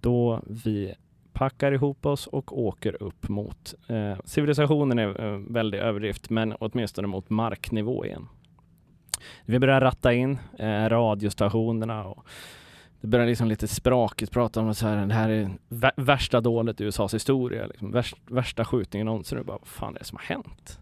Då 0.00 0.40
vi 0.46 0.94
packar 1.34 1.72
ihop 1.72 2.06
oss 2.06 2.26
och 2.26 2.58
åker 2.58 3.02
upp 3.02 3.28
mot 3.28 3.74
eh, 3.88 4.16
civilisationen 4.24 4.98
är 4.98 5.24
eh, 5.24 5.38
väldigt 5.38 5.80
överdrift, 5.80 6.30
men 6.30 6.52
åtminstone 6.52 7.08
mot 7.08 7.30
marknivå 7.30 8.04
igen. 8.04 8.28
Vi 9.44 9.58
börjar 9.58 9.80
ratta 9.80 10.12
in 10.12 10.38
eh, 10.58 10.88
radiostationerna 10.88 12.04
och 12.04 12.26
det 13.00 13.06
börjar 13.06 13.26
liksom 13.26 13.48
lite 13.48 13.68
sprakigt 13.68 14.32
prata 14.32 14.60
om 14.60 14.68
att 14.68 14.78
så 14.78 14.86
här, 14.86 15.06
det 15.06 15.14
här 15.14 15.28
är 15.28 15.50
värsta 15.96 16.40
dålet 16.40 16.80
i 16.80 16.84
USAs 16.84 17.14
historia, 17.14 17.66
liksom, 17.66 18.02
värsta 18.26 18.64
skjutningen 18.64 19.06
någonsin. 19.06 19.38
Och 19.38 19.44
bara, 19.44 19.58
vad 19.58 19.68
fan 19.68 19.94
är 19.94 19.98
det 19.98 20.04
som 20.04 20.18
har 20.18 20.24
hänt? 20.24 20.80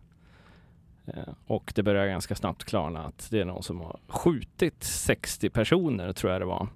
Eh, 1.06 1.22
och 1.46 1.72
det 1.74 1.82
börjar 1.82 2.06
ganska 2.06 2.34
snabbt 2.34 2.64
klarna 2.64 3.04
att 3.04 3.28
det 3.30 3.40
är 3.40 3.44
någon 3.44 3.62
som 3.62 3.80
har 3.80 3.96
skjutit 4.08 4.84
60 4.84 5.50
personer, 5.50 6.12
tror 6.12 6.32
jag 6.32 6.40
det 6.40 6.46
var, 6.46 6.68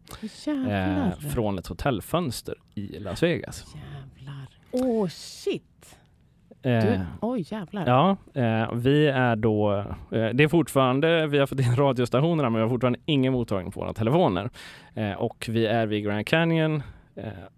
Jävlar. 0.47 1.07
eh, 1.23 1.29
från 1.31 1.59
ett 1.59 1.67
hotellfönster 1.67 2.55
i 2.75 2.99
Las 2.99 3.23
Vegas. 3.23 3.75
Jävlar. 3.75 4.49
Åh 4.71 5.09
shit. 5.09 5.63
Eh, 6.63 7.01
oj 7.21 7.45
jävlar. 7.49 7.87
Ja, 7.87 8.17
eh, 8.43 8.73
vi 8.75 9.07
är 9.07 9.37
då, 9.37 9.79
eh, 9.79 9.85
det 10.11 10.45
är 10.45 10.49
fortfarande, 10.49 11.27
vi 11.27 11.39
har 11.39 11.47
fått 11.47 11.61
in 11.61 11.77
radiostationerna 11.77 12.51
men 12.51 12.59
vi 12.59 12.63
har 12.63 12.69
fortfarande 12.69 12.99
ingen 13.05 13.33
mottagning 13.33 13.73
på 13.73 13.81
våra 13.81 13.93
telefoner. 13.93 14.51
Eh, 14.95 15.13
och 15.13 15.47
vi 15.49 15.67
är 15.67 15.87
vid 15.87 16.05
Grand 16.05 16.27
Canyon 16.27 16.83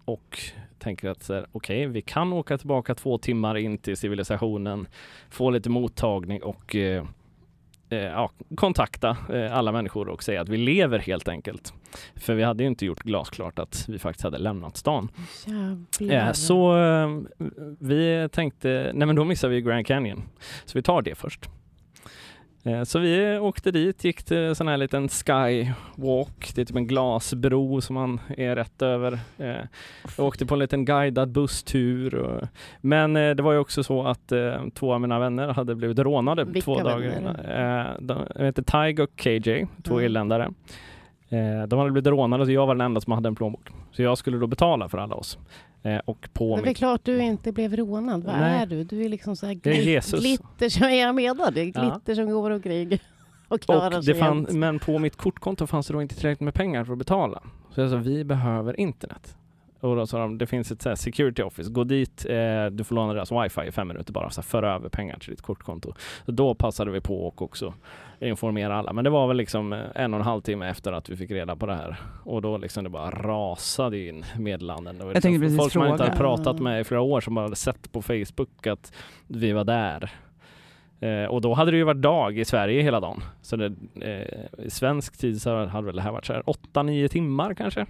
och 0.05 0.39
tänker 0.79 1.09
att 1.09 1.29
okej, 1.51 1.85
vi 1.85 2.01
kan 2.01 2.33
åka 2.33 2.57
tillbaka 2.57 2.95
två 2.95 3.17
timmar 3.17 3.57
in 3.57 3.77
till 3.77 3.97
civilisationen, 3.97 4.87
få 5.29 5.49
lite 5.49 5.69
mottagning 5.69 6.43
och 6.43 6.75
eh, 6.75 7.05
eh, 7.89 7.99
ja, 7.99 8.31
kontakta 8.55 9.17
eh, 9.33 9.57
alla 9.57 9.71
människor 9.71 10.09
och 10.09 10.23
säga 10.23 10.41
att 10.41 10.49
vi 10.49 10.57
lever 10.57 10.99
helt 10.99 11.27
enkelt. 11.27 11.73
För 12.15 12.33
vi 12.33 12.43
hade 12.43 12.63
ju 12.63 12.67
inte 12.67 12.85
gjort 12.85 13.03
glasklart 13.03 13.59
att 13.59 13.85
vi 13.87 13.99
faktiskt 13.99 14.23
hade 14.23 14.37
lämnat 14.37 14.77
stan. 14.77 15.11
Jävlar. 15.99 16.27
Ja, 16.27 16.33
så 16.33 16.77
eh, 16.77 17.19
vi 17.79 18.29
tänkte, 18.31 18.91
nej 18.93 19.07
men 19.07 19.15
då 19.15 19.23
missar 19.23 19.49
vi 19.49 19.61
Grand 19.61 19.85
Canyon. 19.85 20.23
Så 20.65 20.77
vi 20.77 20.81
tar 20.81 21.01
det 21.01 21.15
först. 21.15 21.49
Eh, 22.63 22.83
Så 22.83 22.99
vi 22.99 23.37
åkte 23.37 23.71
dit, 23.71 24.03
gick 24.03 24.23
till 24.23 24.55
sån 24.55 24.67
här 24.67 24.77
liten 24.77 25.07
skywalk. 25.09 26.55
Det 26.55 26.61
är 26.61 26.65
typ 26.65 26.75
en 26.75 26.87
glasbro 26.87 27.81
som 27.81 27.93
man 27.93 28.19
är 28.37 28.55
rätt 28.55 28.81
över. 28.81 29.19
Eh, 29.37 29.55
Jag 30.17 30.25
åkte 30.27 30.45
på 30.45 30.53
en 30.55 30.59
liten 30.59 30.85
guidad 30.85 31.29
busstur. 31.31 32.47
Men 32.81 33.15
eh, 33.15 33.35
det 33.35 33.43
var 33.43 33.53
ju 33.53 33.59
också 33.59 33.83
så 33.83 34.03
att 34.07 34.31
två 34.73 34.93
av 34.93 35.01
mina 35.01 35.19
vänner 35.19 35.47
hade 35.47 35.75
blivit 35.75 35.99
rånade 35.99 36.43
Vilka 36.43 36.61
två 36.61 36.79
dagar 36.79 37.17
innan. 37.19 38.07
De 38.07 38.45
heter 38.45 38.87
Tig 38.87 38.99
och 38.99 39.09
KJ, 39.15 39.65
två 39.83 39.93
Mm. 39.93 40.05
irländare. 40.05 40.49
De 41.67 41.79
hade 41.79 41.91
blivit 41.91 42.07
rånade 42.07 42.45
så 42.45 42.51
jag 42.51 42.67
var 42.67 42.75
den 42.75 42.81
enda 42.85 43.01
som 43.01 43.13
hade 43.13 43.27
en 43.27 43.35
plånbok. 43.35 43.69
Så 43.91 44.01
jag 44.01 44.17
skulle 44.17 44.37
då 44.37 44.47
betala 44.47 44.89
för 44.89 44.97
alla 44.97 45.15
oss. 45.15 45.37
Eh, 45.83 45.99
Och 46.05 46.29
på 46.33 46.55
Men 46.55 46.63
det 46.63 46.67
är 46.67 46.69
mitt 46.69 46.77
klart 46.77 47.01
du 47.03 47.19
inte 47.21 47.51
blev 47.51 47.75
rånad. 47.75 48.23
Vad 48.23 48.35
Nej. 48.39 48.61
är 48.61 48.65
du? 48.65 48.83
Du 48.83 49.05
är 49.05 49.09
liksom 49.09 49.35
så 49.35 49.45
här 49.45 49.53
glit- 49.53 49.83
Jesus. 49.83 50.19
glitter 50.19 50.69
som 50.69 50.93
jag 50.95 51.15
menar. 51.15 51.51
Det 51.51 51.61
är 51.61 51.71
Ja. 51.75 51.81
glitter 51.81 52.15
som 52.15 52.31
går 52.31 52.51
omkring 52.51 52.99
och 53.47 53.61
klarar 53.61 53.97
Och 53.97 54.05
sig 54.05 54.15
fann, 54.15 54.47
men 54.51 54.79
på 54.79 54.99
mitt 54.99 55.15
kortkonto 55.15 55.67
fanns 55.67 55.87
det 55.87 55.93
då 55.93 56.01
inte 56.01 56.15
tillräckligt 56.15 56.45
med 56.45 56.53
pengar 56.53 56.83
för 56.83 56.93
att 56.93 56.99
betala. 56.99 57.43
Så 57.75 57.81
jag 57.81 57.89
sa, 57.89 57.95
vi 57.97 58.23
behöver 58.23 58.79
internet. 58.79 59.35
Och 59.79 59.95
då 59.95 60.07
sa 60.07 60.19
de, 60.19 60.37
det 60.37 60.47
finns 60.47 60.71
ett 60.71 60.81
så 60.81 60.95
security 60.95 61.43
office, 61.43 61.69
gå 61.69 61.83
dit, 61.83 62.25
eh, 62.29 62.65
du 62.65 62.83
får 62.83 62.95
låna 62.95 63.13
deras 63.13 63.31
wifi 63.31 63.61
i 63.67 63.71
fem 63.71 63.87
minuter 63.87 64.13
bara, 64.13 64.29
så 64.29 64.41
här, 64.41 64.45
föra 64.45 64.75
över 64.75 64.89
pengar 64.89 65.19
till 65.19 65.29
ditt 65.29 65.41
kortkonto. 65.41 65.93
Så 66.25 66.31
då 66.31 66.55
passade 66.55 66.91
vi 66.91 67.01
på 67.01 67.27
och 67.27 67.41
också 67.41 67.73
informera 68.19 68.77
alla. 68.77 68.93
Men 68.93 69.03
det 69.03 69.09
var 69.09 69.27
väl 69.27 69.37
liksom 69.37 69.73
eh, 69.73 69.79
en 69.95 70.13
och 70.13 70.19
en 70.19 70.25
halv 70.25 70.41
timme 70.41 70.69
efter 70.69 70.91
att 70.91 71.09
vi 71.09 71.15
fick 71.15 71.31
reda 71.31 71.55
på 71.55 71.65
det 71.65 71.75
här. 71.75 71.95
Och 72.23 72.41
då 72.41 72.57
liksom 72.57 72.83
det 72.83 72.89
bara 72.89 73.09
rasade 73.11 74.07
in 74.07 74.25
meddelanden. 74.39 74.95
Jag 74.97 75.05
tänkte 75.13 75.29
liksom 75.29 75.41
precis 75.41 75.57
folk 75.57 75.71
som 75.71 75.79
man 75.79 75.91
inte 75.91 76.03
fråga. 76.03 76.11
hade 76.11 76.23
pratat 76.23 76.59
med 76.59 76.81
i 76.81 76.83
flera 76.83 77.01
år 77.01 77.21
som 77.21 77.35
bara 77.35 77.45
hade 77.45 77.55
sett 77.55 77.91
på 77.91 78.01
Facebook 78.01 78.67
att 78.67 78.93
vi 79.27 79.51
var 79.51 79.63
där. 79.63 80.11
Eh, 80.99 81.25
och 81.25 81.41
då 81.41 81.53
hade 81.53 81.71
det 81.71 81.77
ju 81.77 81.83
varit 81.83 82.01
dag 82.01 82.37
i 82.37 82.45
Sverige 82.45 82.81
hela 82.81 82.99
dagen. 82.99 83.23
Så 83.41 83.55
det, 83.55 83.73
eh, 84.01 84.65
i 84.65 84.69
svensk 84.69 85.17
tid 85.17 85.41
så 85.41 85.65
hade 85.65 85.85
väl 85.85 85.95
det 85.95 86.01
här 86.01 86.11
varit 86.11 86.25
så 86.25 86.33
här 86.33 86.43
8-9 86.45 87.07
timmar 87.07 87.53
kanske. 87.53 87.85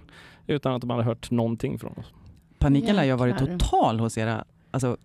Utan 0.46 0.74
att 0.74 0.80
de 0.80 0.90
hade 0.90 1.02
hört 1.02 1.30
någonting 1.30 1.78
från 1.78 1.92
oss. 1.92 2.12
Paniken 2.58 2.96
lär 2.96 3.04
ju 3.04 3.10
ha 3.10 3.18
varit 3.18 3.38
total 3.38 4.00
hos 4.00 4.18
era... 4.18 4.44
Alltså, 4.70 4.96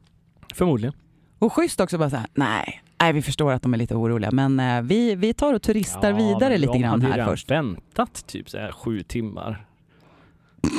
Förmodligen. 0.54 0.94
och 1.40 1.54
schysst 1.54 1.80
också 1.80 1.98
bara 1.98 2.10
så 2.10 2.16
här, 2.16 2.28
nej, 2.34 2.82
nej, 3.02 3.14
vi 3.14 3.22
förstår 3.22 3.52
att 3.52 3.62
de 3.62 3.74
är 3.74 3.78
lite 3.78 3.96
oroliga, 3.96 4.32
men 4.32 4.60
eh, 4.60 4.82
vi, 4.82 5.16
vi 5.16 5.34
tar 5.34 5.54
och 5.54 5.62
turistar 5.62 6.14
vidare 6.14 6.50
men 6.50 6.62
lite 6.62 6.74
de 6.74 6.80
grann 6.82 6.92
hade 6.92 7.06
här 7.06 7.14
redan 7.18 7.30
först. 7.30 7.52
väntat 7.52 8.28
typ 8.28 8.50
så 8.50 8.58
här 8.58 8.72
sju 8.72 9.04
timmar. 9.04 9.66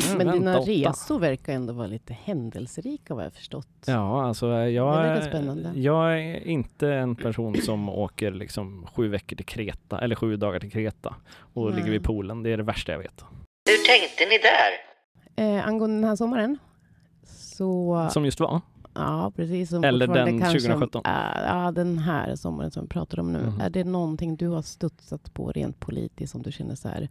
Men 0.09 0.19
Vänta 0.19 0.33
dina 0.33 0.59
åtta. 0.59 0.71
resor 0.71 1.19
verkar 1.19 1.53
ändå 1.53 1.73
vara 1.73 1.87
lite 1.87 2.13
händelserika 2.25 3.15
vad 3.15 3.25
jag 3.25 3.33
förstått. 3.33 3.69
Ja, 3.87 4.25
alltså 4.27 4.47
jag, 4.49 4.97
Det 4.99 5.09
verkar 5.09 5.29
spännande. 5.29 5.71
jag 5.75 6.21
är 6.21 6.47
inte 6.49 6.89
en 6.93 7.17
person 7.17 7.57
som 7.63 7.89
åker 7.89 8.31
liksom 8.33 8.87
sju 8.95 9.09
veckor 9.09 9.37
till 9.37 9.47
Kreta, 9.47 9.99
eller 10.01 10.15
sju 10.15 10.37
dagar 10.37 10.61
till 10.61 10.71
Kreta 10.71 11.15
och 11.39 11.67
Nej. 11.67 11.75
ligger 11.77 11.91
vid 11.91 12.05
poolen. 12.05 12.43
Det 12.43 12.51
är 12.51 12.57
det 12.57 12.63
värsta 12.63 12.93
jag 12.93 12.99
vet. 12.99 13.25
Hur 13.67 13.87
tänkte 13.87 14.25
ni 14.25 14.39
där? 14.39 15.57
Eh, 15.59 15.67
angående 15.69 15.97
den 15.97 16.05
här 16.05 16.17
sommaren. 16.17 16.59
Så, 17.27 18.09
Som 18.13 18.25
just 18.25 18.41
var. 18.41 18.61
ja 18.95 19.33
precis. 19.37 19.71
Som 19.71 19.85
Eller 19.85 20.07
den 20.07 20.41
kanske- 20.41 20.59
2017. 20.61 21.03
Äh, 21.05 21.13
ja, 21.47 21.71
den 21.75 21.99
här 21.99 22.37
sommaren 22.37 22.71
som 22.71 22.83
vi 22.83 22.89
pratar 22.89 23.21
om 23.21 23.33
nu. 23.33 23.39
Mhm. 23.39 23.61
Är 23.61 23.71
det 23.71 23.85
någonting 23.85 24.37
du 24.37 24.49
har 24.49 24.63
studsat 24.63 25.35
på 25.35 25.53
rent 25.53 25.81
politiskt 25.81 26.33
som 26.33 26.43
du 26.43 26.53
känner 26.53 26.75
så 26.75 26.89
här, 26.89 27.09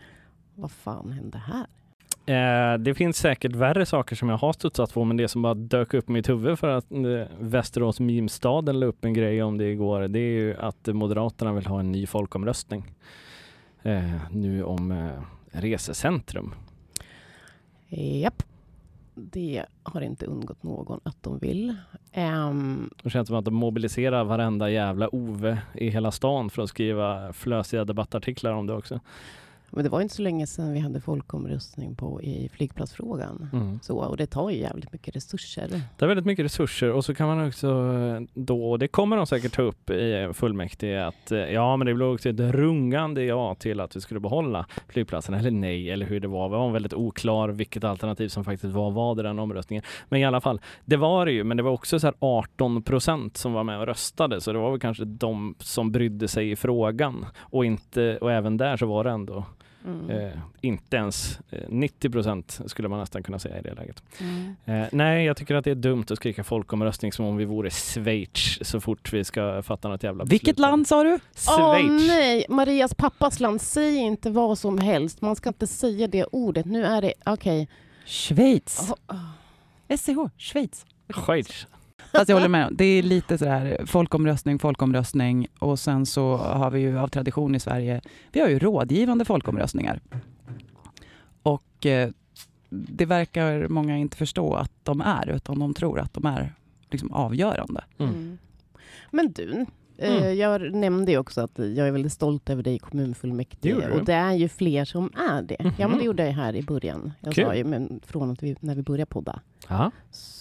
vad 0.55 0.71
fan 0.71 1.11
hände 1.11 1.37
här? 1.37 1.65
Eh, 2.27 2.77
det 2.77 2.93
finns 2.95 3.17
säkert 3.17 3.55
värre 3.55 3.85
saker 3.85 4.15
som 4.15 4.29
jag 4.29 4.37
har 4.37 4.53
studsat 4.53 4.93
på, 4.93 5.03
men 5.03 5.17
det 5.17 5.27
som 5.27 5.41
bara 5.41 5.53
dök 5.53 5.93
upp 5.93 6.09
i 6.09 6.11
mitt 6.11 6.29
huvud 6.29 6.59
för 6.59 6.67
att 6.67 6.91
eh, 6.91 6.97
Västerås 7.39 7.99
Mimstaden 7.99 8.79
la 8.79 8.85
upp 8.85 9.05
en 9.05 9.13
grej 9.13 9.43
om 9.43 9.57
det 9.57 9.65
igår, 9.71 10.01
det 10.07 10.19
är 10.19 10.31
ju 10.41 10.55
att 10.59 10.87
Moderaterna 10.87 11.53
vill 11.53 11.65
ha 11.65 11.79
en 11.79 11.91
ny 11.91 12.07
folkomröstning 12.07 12.91
eh, 13.83 14.11
nu 14.31 14.63
om 14.63 14.91
eh, 14.91 15.21
resecentrum. 15.55 16.53
Japp. 17.89 18.43
Det 19.15 19.65
har 19.83 20.01
inte 20.01 20.25
undgått 20.25 20.63
någon 20.63 20.99
att 21.03 21.23
de 21.23 21.37
vill. 21.39 21.75
Ehm, 22.11 22.89
Det 23.03 23.09
känns 23.09 23.27
som 23.27 23.37
att 23.37 23.45
de 23.45 23.53
mobiliserar 23.53 24.23
varenda 24.23 24.69
jävla 24.69 25.09
Ove 25.15 25.61
i 25.73 25.89
hela 25.89 26.11
stan 26.11 26.49
för 26.49 26.61
att 26.61 26.69
skriva 26.69 27.33
flösiga 27.33 27.85
debattartiklar 27.85 28.51
om 28.51 28.67
det 28.67 28.73
också. 28.73 28.99
Men 29.75 29.83
det 29.83 29.89
var 29.89 30.01
inte 30.01 30.15
så 30.15 30.21
länge 30.21 30.47
sedan 30.47 30.73
vi 30.73 30.79
hade 30.79 31.01
folkomröstning 31.01 31.95
på 31.95 32.21
i 32.21 32.49
flygplatsfrågan. 32.53 33.49
Mm. 33.53 33.79
Så, 33.81 33.97
och 33.97 34.17
det 34.17 34.27
tar 34.27 34.49
ju 34.49 34.57
jävligt 34.57 34.93
mycket 34.93 35.15
resurser. 35.15 35.81
Det 35.97 36.05
är 36.05 36.07
väldigt 36.07 36.25
mycket 36.25 36.45
resurser 36.45 36.91
och 36.91 37.05
så 37.05 37.15
kan 37.15 37.27
man 37.27 37.47
också 37.47 37.67
eh, 37.67 38.21
då, 38.33 38.71
och 38.71 38.79
det 38.79 38.87
kommer 38.87 39.17
de 39.17 39.27
säkert 39.27 39.53
ta 39.53 39.61
upp 39.61 39.89
i 39.89 40.29
fullmäktige, 40.33 41.07
att 41.07 41.31
eh, 41.31 41.39
ja 41.39 41.77
men 41.77 41.87
det 41.87 41.93
blev 41.93 42.07
också 42.07 42.29
ett 42.29 42.39
rungande 42.39 43.23
ja 43.23 43.55
till 43.55 43.79
att 43.79 43.95
vi 43.95 44.01
skulle 44.01 44.19
behålla 44.19 44.65
flygplatsen 44.87 45.35
eller 45.35 45.51
nej 45.51 45.91
eller 45.91 46.05
hur 46.05 46.19
det 46.19 46.27
var. 46.27 46.49
Det 46.49 46.57
var 46.57 46.71
väldigt 46.71 46.93
oklar 46.93 47.49
vilket 47.49 47.83
alternativ 47.83 48.29
som 48.29 48.43
faktiskt 48.43 48.73
var 48.73 48.91
vad 48.91 49.19
i 49.19 49.23
den 49.23 49.39
omröstningen. 49.39 49.83
Men 50.09 50.21
i 50.21 50.25
alla 50.25 50.41
fall, 50.41 50.61
det 50.85 50.97
var 50.97 51.25
det 51.25 51.31
ju, 51.31 51.43
men 51.43 51.57
det 51.57 51.63
var 51.63 51.71
också 51.71 51.99
så 51.99 52.07
här 52.07 52.15
18 52.19 52.83
procent 52.83 53.37
som 53.37 53.53
var 53.53 53.63
med 53.63 53.79
och 53.79 53.85
röstade 53.85 54.41
så 54.41 54.53
det 54.53 54.59
var 54.59 54.71
väl 54.71 54.79
kanske 54.79 55.05
de 55.05 55.55
som 55.59 55.91
brydde 55.91 56.27
sig 56.27 56.51
i 56.51 56.55
frågan 56.55 57.25
och 57.37 57.65
inte, 57.65 58.17
och 58.17 58.31
även 58.31 58.57
där 58.57 58.77
så 58.77 58.85
var 58.85 59.03
det 59.03 59.09
ändå 59.09 59.45
Mm. 59.85 60.09
Eh, 60.09 60.31
inte 60.61 60.97
ens 60.97 61.39
eh, 61.49 61.59
90 61.69 62.09
procent 62.09 62.59
skulle 62.65 62.87
man 62.87 62.99
nästan 62.99 63.23
kunna 63.23 63.39
säga 63.39 63.59
i 63.59 63.61
det 63.61 63.73
läget. 63.73 64.03
Mm. 64.19 64.55
Eh, 64.65 64.87
nej, 64.91 65.25
jag 65.25 65.37
tycker 65.37 65.55
att 65.55 65.65
det 65.65 65.71
är 65.71 65.75
dumt 65.75 66.05
att 66.09 66.17
skrika 66.17 66.43
folkomröstning 66.43 67.11
som 67.11 67.25
om 67.25 67.37
vi 67.37 67.45
vore 67.45 67.69
Schweiz 67.69 68.59
så 68.61 68.81
fort 68.81 69.13
vi 69.13 69.23
ska 69.23 69.63
fatta 69.63 69.87
något 69.87 70.03
jävla 70.03 70.23
beslut. 70.23 70.33
Vilket 70.33 70.59
land 70.59 70.87
sa 70.87 71.03
du? 71.03 71.19
Schweiz. 71.35 72.01
Åh 72.01 72.07
nej, 72.07 72.45
Marias 72.49 72.93
pappas 72.93 73.39
land. 73.39 73.61
Säg 73.61 73.95
inte 73.95 74.29
vad 74.29 74.57
som 74.57 74.77
helst. 74.77 75.21
Man 75.21 75.35
ska 75.35 75.49
inte 75.49 75.67
säga 75.67 76.07
det 76.07 76.25
ordet. 76.25 76.65
Nu 76.65 76.85
är 76.85 77.01
det, 77.01 77.13
okej. 77.25 77.61
Okay. 77.61 77.67
Schweiz. 78.05 78.91
Oh, 78.91 79.15
oh. 79.15 79.97
SCH, 79.97 80.37
Schweiz. 80.37 80.85
Schweiz. 81.09 81.67
Fast 82.15 82.29
jag 82.29 82.35
håller 82.35 82.49
med. 82.49 82.69
Det 82.71 82.85
är 82.85 83.03
lite 83.03 83.37
sådär 83.37 83.85
folkomröstning, 83.85 84.59
folkomröstning 84.59 85.47
och 85.59 85.79
sen 85.79 86.05
så 86.05 86.37
har 86.37 86.71
vi 86.71 86.79
ju 86.79 86.99
av 86.99 87.07
tradition 87.07 87.55
i 87.55 87.59
Sverige, 87.59 88.01
vi 88.31 88.39
har 88.39 88.47
ju 88.47 88.59
rådgivande 88.59 89.25
folkomröstningar. 89.25 90.01
Och 91.43 91.85
eh, 91.85 92.09
det 92.69 93.05
verkar 93.05 93.67
många 93.67 93.97
inte 93.97 94.17
förstå 94.17 94.53
att 94.53 94.71
de 94.83 95.01
är, 95.01 95.29
utan 95.29 95.59
de 95.59 95.73
tror 95.73 95.99
att 95.99 96.13
de 96.13 96.25
är 96.25 96.53
liksom 96.91 97.11
avgörande. 97.11 97.83
Mm. 97.97 98.13
mm. 98.13 98.37
Men 99.11 99.31
du, 99.31 99.65
Mm. 99.97 100.37
Jag 100.37 100.73
nämnde 100.73 101.11
ju 101.11 101.17
också 101.17 101.41
att 101.41 101.59
jag 101.59 101.87
är 101.87 101.91
väldigt 101.91 102.13
stolt 102.13 102.49
över 102.49 102.63
dig 102.63 102.75
i 102.75 102.79
kommunfullmäktige. 102.79 103.75
Det 103.75 103.91
och 103.91 104.05
det 104.05 104.13
är 104.13 104.33
ju 104.33 104.47
fler 104.47 104.85
som 104.85 105.11
är 105.15 105.41
det. 105.41 105.55
Mm 105.55 105.71
-hmm. 105.71 105.75
Ja, 105.81 105.87
men 105.87 105.97
det 105.97 106.03
mhm. 106.03 106.05
gjorde 106.05 106.25
jag 106.25 106.31
här 106.31 106.55
i 106.55 106.63
början. 106.63 107.13
Jag 107.21 107.33
Kul. 107.33 107.45
sa 107.45 107.55
ju, 107.55 107.63
men 107.63 108.01
från 108.05 108.31
att 108.31 108.43
vi, 108.43 108.55
när 108.59 108.75
vi 108.75 108.81
började 108.81 109.05
podda. 109.05 109.39
Aha 109.67 109.91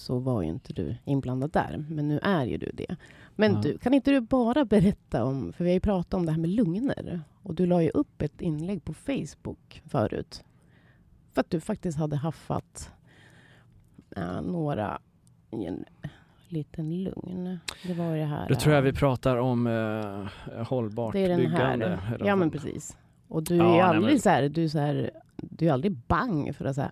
så 0.05 0.19
var 0.19 0.41
ju 0.41 0.49
inte 0.49 0.73
du 0.73 0.95
inblandad 1.05 1.51
där. 1.51 1.85
Men 1.89 2.07
nu 2.07 2.19
är 2.23 2.45
ju 2.45 2.57
du 2.57 2.71
det. 2.73 2.95
Men 3.35 3.53
ja. 3.53 3.61
du, 3.61 3.77
kan 3.77 3.93
inte 3.93 4.11
du 4.11 4.21
bara 4.21 4.65
berätta 4.65 5.23
om, 5.23 5.53
för 5.53 5.63
vi 5.63 5.69
har 5.69 5.73
ju 5.73 5.79
pratat 5.79 6.13
om 6.13 6.25
det 6.25 6.31
här 6.31 6.39
med 6.39 6.49
lugner. 6.49 7.21
Och 7.41 7.55
du 7.55 7.65
la 7.65 7.83
ju 7.83 7.89
upp 7.89 8.21
ett 8.21 8.41
inlägg 8.41 8.83
på 8.83 8.93
Facebook 8.93 9.81
förut. 9.85 10.43
För 11.33 11.41
att 11.41 11.49
du 11.49 11.59
faktiskt 11.59 11.97
hade 11.97 12.15
haffat 12.15 12.91
äh, 14.15 14.41
några 14.41 14.99
liten 16.51 17.03
lugn. 17.03 17.59
Det 17.83 17.93
var 17.93 18.15
det 18.15 18.25
här. 18.25 18.49
Då 18.49 18.55
tror 18.55 18.75
jag 18.75 18.81
vi 18.81 18.93
pratar 18.93 19.37
om 19.37 19.67
äh, 19.67 20.63
hållbart 20.63 21.13
det 21.13 21.25
är 21.25 21.29
den 21.29 21.37
byggande. 21.37 21.99
Här. 22.03 22.21
Ja, 22.25 22.35
men 22.35 22.51
precis. 22.51 22.97
Och 23.27 23.43
du 23.43 23.55
är 23.55 23.77
ja, 23.77 23.83
aldrig 23.83 24.13
nej, 24.13 24.19
så 24.19 24.29
här, 24.29 24.49
du 24.49 24.63
är 24.63 24.67
så 24.67 24.79
här, 24.79 25.11
du 25.35 25.67
är 25.67 25.73
aldrig 25.73 25.91
bang 25.91 26.55
för 26.55 26.65
att 26.65 26.75
så 26.75 26.81
här, 26.81 26.91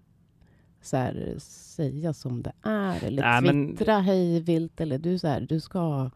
så 0.82 0.98
här, 0.98 1.36
säga 1.40 2.14
som 2.14 2.42
det 2.42 2.54
är 2.62 3.04
eller 3.04 3.42
Nej, 3.42 3.68
twittra 3.68 3.94
men... 3.94 4.04
hej 4.04 4.40
vilt 4.40 4.82
eller 4.82 4.98
du 4.98 5.20
så 5.20 5.28
här, 5.28 5.42
du 5.42 5.60
ska 5.60 6.10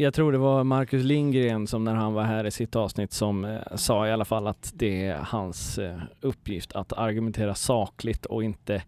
jag 0.00 0.14
tror 0.14 0.32
det 0.32 0.38
var 0.38 0.64
Marcus 0.64 1.04
Lindgren 1.04 1.66
som 1.66 1.84
när 1.84 1.94
han 1.94 2.12
var 2.12 2.22
här 2.22 2.46
i 2.46 2.50
sitt 2.50 2.76
avsnitt 2.76 3.12
som 3.12 3.44
eh, 3.44 3.60
sa 3.76 4.08
i 4.08 4.12
alla 4.12 4.24
fall 4.24 4.46
att 4.46 4.72
det 4.74 5.06
är 5.06 5.18
hans 5.18 5.78
eh, 5.78 5.98
uppgift 6.20 6.72
att 6.72 6.92
argumentera 6.92 7.54
sakligt 7.54 8.26
och 8.26 8.44
inte 8.44 8.82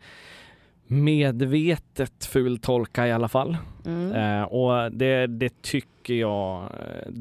medvetet 0.90 2.25
fultolka 2.25 3.06
i 3.06 3.12
alla 3.12 3.28
fall. 3.28 3.56
Mm. 3.87 4.12
Eh, 4.12 4.42
och 4.42 4.92
det, 4.92 5.26
det, 5.26 5.62
tycker 5.62 6.14
jag 6.14 6.62
eh, 6.62 7.12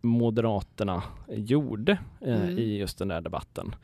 Moderaterna 0.00 1.02
gjorde 1.28 1.98
eh, 2.20 2.42
mm. 2.42 2.58
i 2.58 2.78
just 2.78 2.98
den 2.98 3.08
där 3.08 3.20
debatten. 3.20 3.74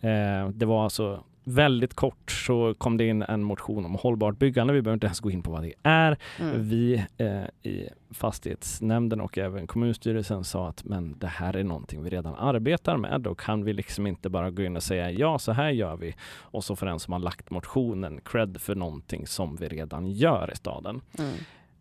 Eh, 0.00 0.48
det 0.48 0.66
var 0.66 0.84
alltså 0.84 1.24
väldigt 1.44 1.94
kort 1.94 2.30
så 2.30 2.74
kom 2.74 2.96
det 2.96 3.06
in 3.06 3.22
en 3.22 3.42
motion 3.42 3.84
om 3.84 3.94
hållbart 3.94 4.38
byggande. 4.38 4.72
Vi 4.72 4.82
behöver 4.82 4.94
inte 4.94 5.06
ens 5.06 5.20
gå 5.20 5.30
in 5.30 5.42
på 5.42 5.50
vad 5.50 5.62
det 5.62 5.72
är. 5.82 6.18
Mm. 6.40 6.68
Vi 6.68 7.04
eh, 7.18 7.70
i 7.70 7.88
fastighetsnämnden 8.10 9.20
och 9.20 9.38
även 9.38 9.66
kommunstyrelsen 9.66 10.44
sa 10.44 10.68
att 10.68 10.84
men 10.84 11.18
det 11.18 11.26
här 11.26 11.56
är 11.56 11.64
någonting 11.64 12.02
vi 12.02 12.10
redan 12.10 12.34
arbetar 12.34 12.96
med. 12.96 13.20
Då 13.20 13.34
kan 13.34 13.64
vi 13.64 13.72
liksom 13.72 14.06
inte 14.06 14.28
bara 14.28 14.50
gå 14.50 14.62
in 14.62 14.76
och 14.76 14.82
säga 14.82 15.10
ja, 15.10 15.38
så 15.38 15.52
här 15.52 15.70
gör 15.70 15.96
vi. 15.96 16.14
Och 16.38 16.64
så 16.64 16.76
får 16.76 16.86
den 16.86 17.00
som 17.00 17.12
har 17.12 17.20
lagt 17.20 17.50
motionen 17.50 18.20
cred 18.24 18.60
för 18.60 18.74
någonting 18.74 19.26
som 19.26 19.56
vi 19.56 19.68
redan 19.68 20.06
gör 20.06 20.50
i 20.52 20.56
staden. 20.56 21.00
Mm. 21.18 21.34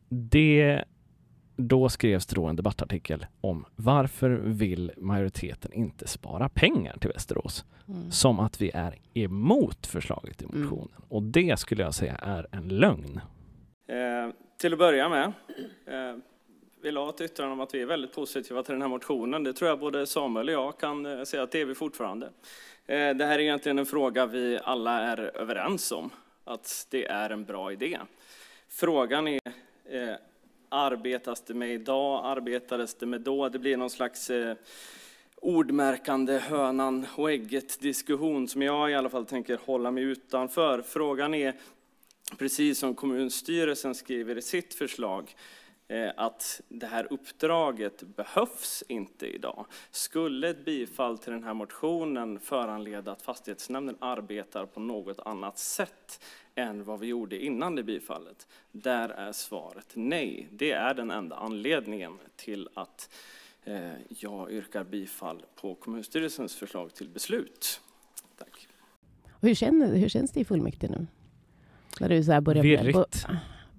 Det 0.10 0.84
då 1.56 1.90
skrevs 1.90 2.26
det 2.26 2.36
då 2.36 2.46
en 2.46 2.56
debattartikel 2.56 3.26
om 3.42 3.66
varför 3.76 4.30
vill 4.30 4.92
majoriteten 4.98 5.74
inte 5.74 6.08
spara 6.08 6.50
pengar 6.50 6.98
till 6.98 7.10
Västerås? 7.10 7.66
Mm. 7.88 8.12
Som 8.12 8.40
att 8.40 8.62
vi 8.62 8.72
är 8.74 8.96
emot 9.14 9.88
förslaget 9.88 10.42
i 10.42 10.46
mm. 10.46 10.62
motionen. 10.62 10.90
Mm. 10.98 11.08
Och 11.10 11.24
det 11.24 11.60
skulle 11.60 11.84
jag 11.84 11.94
säga 11.94 12.16
är 12.16 12.48
en 12.52 12.68
lögn. 12.68 13.22
Eh, 13.88 14.34
till 14.58 14.74
att 14.74 14.80
börja 14.80 15.10
med 15.10 15.34
eh, 15.86 16.18
vill 16.84 16.98
ha 16.98 17.10
ett 17.10 17.22
yttrande 17.22 17.54
om 17.54 17.60
att 17.60 17.74
vi 17.74 17.82
är 17.82 17.86
väldigt 17.86 18.14
positiva 18.14 18.64
till 18.64 18.74
den 18.74 18.82
här 18.82 18.90
motionen. 18.90 19.44
Det 19.44 19.54
tror 19.54 19.70
jag 19.70 19.80
både 19.80 20.06
Samuel 20.06 20.50
och 20.50 20.56
jag 20.56 20.80
kan 20.80 21.06
eh, 21.06 21.24
säga 21.24 21.44
att 21.44 21.52
det 21.52 21.62
är 21.62 21.66
vi 21.66 21.76
fortfarande. 21.76 22.26
Eh, 22.86 23.10
det 23.10 23.26
här 23.26 23.36
är 23.36 23.40
egentligen 23.40 23.80
en 23.80 23.86
fråga 23.86 24.26
vi 24.26 24.60
alla 24.64 25.02
är 25.02 25.38
överens 25.38 25.92
om, 25.92 26.10
att 26.44 26.88
det 26.90 27.06
är 27.06 27.30
en 27.30 27.46
bra 27.46 27.72
idé. 27.72 28.00
Frågan 28.70 29.28
är 29.28 29.40
eh, 29.86 30.16
arbetas 30.74 31.42
det 31.42 31.54
med 31.54 31.74
idag, 31.74 32.26
arbetades 32.26 32.96
det 32.96 33.06
med 33.06 33.22
då? 33.22 33.50
Det 33.50 33.60
blir 33.60 33.78
någon 33.78 33.90
slags 33.90 34.30
eh, 34.30 34.56
ordmärkande 35.36 36.40
hönan 36.40 37.06
och 37.16 37.32
ägget 37.32 37.80
diskussion 37.80 38.48
som 38.48 38.62
jag 38.62 38.92
i 38.92 38.94
alla 38.94 39.10
fall 39.10 39.26
tänker 39.26 39.60
hålla 39.66 39.92
mig 39.92 40.04
utanför. 40.04 40.82
Frågan 40.82 41.34
är, 41.34 41.54
precis 42.38 42.80
som 42.80 42.96
kommunstyrelsen 42.96 43.96
skriver 43.96 44.38
i 44.38 44.42
sitt 44.42 44.74
förslag, 44.74 45.36
eh, 45.88 46.10
att 46.18 46.62
det 46.68 46.88
här 46.88 47.08
uppdraget 47.14 48.04
behövs 48.04 48.84
inte 48.88 49.28
idag. 49.28 49.66
Skulle 49.92 50.50
ett 50.50 50.66
bifall 50.66 51.18
till 51.18 51.32
den 51.32 51.44
här 51.44 51.54
motionen 51.54 52.40
föranleda 52.40 53.12
att 53.12 53.22
fastighetsnämnden 53.22 53.98
arbetar 54.00 54.66
på 54.66 54.80
något 54.80 55.20
annat 55.20 55.58
sätt 55.60 56.20
än 56.56 56.84
vad 56.84 57.00
vi 57.00 57.08
gjorde 57.08 57.44
innan 57.46 57.76
det 57.76 57.84
bifallet? 57.84 58.48
Där 58.72 59.10
är 59.10 59.32
svaret 59.32 59.88
nej. 59.94 60.48
Det 60.52 60.72
är 60.72 60.94
den 60.94 61.12
enda 61.12 61.36
anledningen 61.36 62.18
till 62.36 62.70
att 62.74 63.10
eh, 63.64 63.92
jag 64.10 64.52
yrkar 64.52 64.84
bifall 64.84 65.46
på 65.56 65.76
kommunstyrelsens 65.76 66.56
förslag 66.56 66.94
till 66.94 67.10
beslut. 67.10 67.82
Tack. 68.38 68.68
Hur, 69.42 69.54
känner, 69.54 69.96
hur 69.96 70.10
känns 70.10 70.32
det 70.32 70.40
i 70.40 70.46
fullmäktige 70.46 70.92
nu? 70.92 71.08
När 72.00 72.10
du 72.10 72.24
så 72.24 72.32
här 72.32 72.42
börjar, 72.42 72.62
bli, 72.62 73.04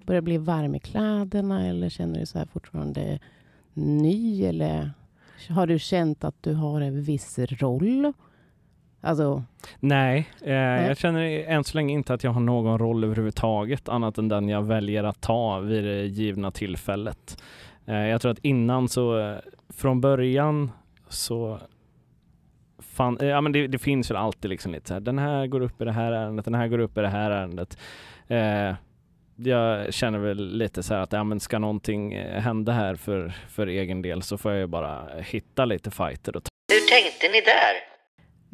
börjar 0.05 0.21
bli 0.21 0.37
varm 0.37 0.75
i 0.75 0.79
kläderna 0.79 1.67
eller 1.67 1.89
känner 1.89 2.19
du 2.19 2.25
så 2.25 2.37
här 2.37 2.45
fortfarande 2.45 3.19
ny? 3.73 4.45
Eller 4.45 4.91
har 5.49 5.67
du 5.67 5.79
känt 5.79 6.23
att 6.23 6.43
du 6.43 6.53
har 6.53 6.81
en 6.81 7.03
viss 7.03 7.39
roll? 7.39 8.13
Alltså... 9.05 9.43
Nej, 9.79 10.29
eh, 10.41 10.47
Nej, 10.47 10.87
jag 10.87 10.97
känner 10.97 11.21
än 11.47 11.63
så 11.63 11.77
länge 11.77 11.93
inte 11.93 12.13
att 12.13 12.23
jag 12.23 12.31
har 12.31 12.41
någon 12.41 12.79
roll 12.79 13.03
överhuvudtaget 13.03 13.89
annat 13.89 14.17
än 14.17 14.27
den 14.27 14.49
jag 14.49 14.61
väljer 14.61 15.03
att 15.03 15.21
ta 15.21 15.59
vid 15.59 15.83
det 15.83 16.05
givna 16.05 16.51
tillfället. 16.51 17.41
Eh, 17.85 17.95
jag 17.95 18.21
tror 18.21 18.31
att 18.31 18.39
innan 18.39 18.89
så, 18.89 19.19
eh, 19.19 19.37
från 19.69 20.01
början 20.01 20.71
så 21.09 21.59
fan, 22.79 23.17
eh, 23.21 23.27
ja, 23.27 23.41
men 23.41 23.51
det, 23.51 23.67
det, 23.67 23.77
finns 23.77 24.11
väl 24.11 24.17
alltid 24.17 24.49
liksom 24.49 24.71
lite 24.71 24.87
så 24.87 24.93
här, 24.93 25.01
den 25.01 25.19
här 25.19 25.47
går 25.47 25.61
upp 25.61 25.81
i 25.81 25.85
det 25.85 25.91
här 25.91 26.11
ärendet, 26.11 26.45
den 26.45 26.55
här 26.55 26.67
går 26.67 26.79
upp 26.79 26.97
i 26.97 27.01
det 27.01 27.07
här 27.07 27.31
ärendet. 27.31 27.77
Eh, 28.27 28.75
jag 29.35 29.93
känner 29.93 30.19
väl 30.19 30.57
lite 30.57 30.83
så 30.83 30.93
här 30.93 31.01
att 31.01 31.13
ja, 31.13 31.23
men 31.23 31.39
ska 31.39 31.59
någonting 31.59 32.13
eh, 32.13 32.41
hända 32.41 32.71
här 32.71 32.95
för, 32.95 33.33
för 33.49 33.67
egen 33.67 34.01
del 34.01 34.21
så 34.21 34.37
får 34.37 34.51
jag 34.51 34.61
ju 34.61 34.67
bara 34.67 35.07
hitta 35.19 35.65
lite 35.65 35.91
fighter. 35.91 36.35
Och 36.35 36.43
Hur 36.71 36.89
tänkte 36.89 37.27
ni 37.27 37.41
där? 37.41 37.94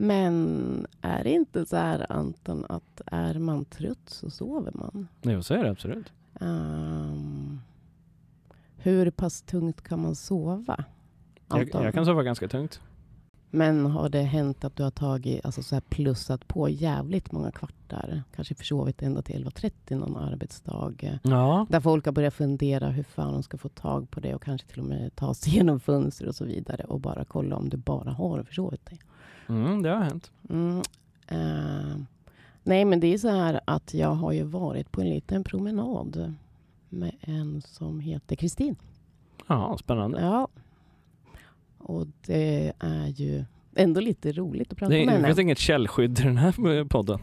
Men 0.02 0.88
är 1.02 1.24
det 1.24 1.30
inte 1.30 1.66
så 1.66 1.76
här, 1.76 2.12
Anton, 2.12 2.66
att 2.70 3.02
är 3.06 3.40
man 3.40 3.66
trött 3.66 4.10
så 4.10 4.30
sover 4.30 4.72
man? 4.74 5.08
Jo, 5.22 5.44
så 5.44 5.54
är 5.54 5.64
det 5.64 5.70
absolut. 5.70 6.12
Um, 6.40 7.62
hur 8.78 9.12
pass 9.12 9.42
tungt 9.42 9.82
kan 9.82 10.02
man 10.02 10.16
sova? 10.16 10.84
Jag, 11.48 11.70
jag, 11.74 11.94
kan 11.94 12.06
sova 12.06 12.24
ganska 12.24 12.48
tungt. 12.48 12.82
Men 13.50 13.86
har 13.86 14.10
det 14.10 14.22
hänt 14.22 14.64
att 14.64 14.76
du 14.76 14.84
har 14.84 14.92
tagit, 14.92 15.46
alltså 15.46 15.64
så 15.64 15.76
här 15.76 15.82
plussat 15.82 16.48
på 16.48 16.70
jävligt 16.70 17.32
många 17.32 17.52
kvartar? 17.52 18.24
Kanske 18.36 18.56
försovit 18.56 19.02
ända 19.02 19.22
till 19.22 19.46
11.30 19.46 19.96
någon 19.96 20.18
arbetsdag? 20.18 21.20
Ja. 21.24 21.68
Där 21.70 21.80
folk 21.80 22.06
har 22.06 22.12
börjat 22.12 22.34
fundera 22.34 22.90
hur 22.90 23.04
fan 23.04 23.34
de 23.34 23.44
ska 23.44 23.58
få 23.58 23.70
tag 23.70 24.12
på 24.12 24.20
det 24.20 24.36
och 24.36 24.44
kanske 24.44 24.68
till 24.68 24.80
och 24.80 24.86
med 24.86 25.16
ta 25.16 25.34
sig 25.34 25.54
igenom 25.54 25.80
fönster 25.80 26.28
och 26.28 26.36
så 26.36 26.46
vidare 26.46 26.84
och 26.84 27.00
bara 27.00 27.26
kolla 27.26 27.56
om 27.56 27.70
du 27.70 27.78
bara 27.78 28.12
har 28.12 28.44
försovit 28.44 28.86
dig. 28.86 29.00
Mm, 29.50 29.82
det 29.82 29.90
har 29.90 30.04
hänt. 30.04 30.32
Mm, 30.50 30.78
uh, 31.32 31.98
nej, 32.64 32.86
men 32.86 33.00
det 33.00 33.14
är 33.14 33.18
så 33.18 33.30
här 33.30 33.60
att 33.66 33.94
jag 33.94 34.10
har 34.10 34.32
ju 34.32 34.44
varit 34.44 34.92
på 34.92 35.02
en 35.02 35.10
liten 35.10 35.44
promenad 35.44 36.34
med 36.90 37.12
en 37.22 37.62
som 37.62 38.00
heter 38.00 38.36
Kristin. 38.36 38.76
Ja, 39.48 39.78
spännande. 39.78 40.22
Ja. 40.22 40.48
Och 41.78 42.08
det 42.26 42.74
är 42.80 43.08
ju 43.08 43.46
ändå 43.76 44.02
lite 44.02 44.32
roligt 44.32 44.72
att 44.72 44.78
prata 44.78 44.90
nej, 44.90 45.06
med 45.06 45.14
henne. 45.14 45.28
Det 45.28 45.28
finns 45.28 45.40
inget 45.40 45.58
källskydd 45.58 46.20
i 46.20 46.24
den 46.24 46.38
här 46.38 46.84
podden. 46.84 47.20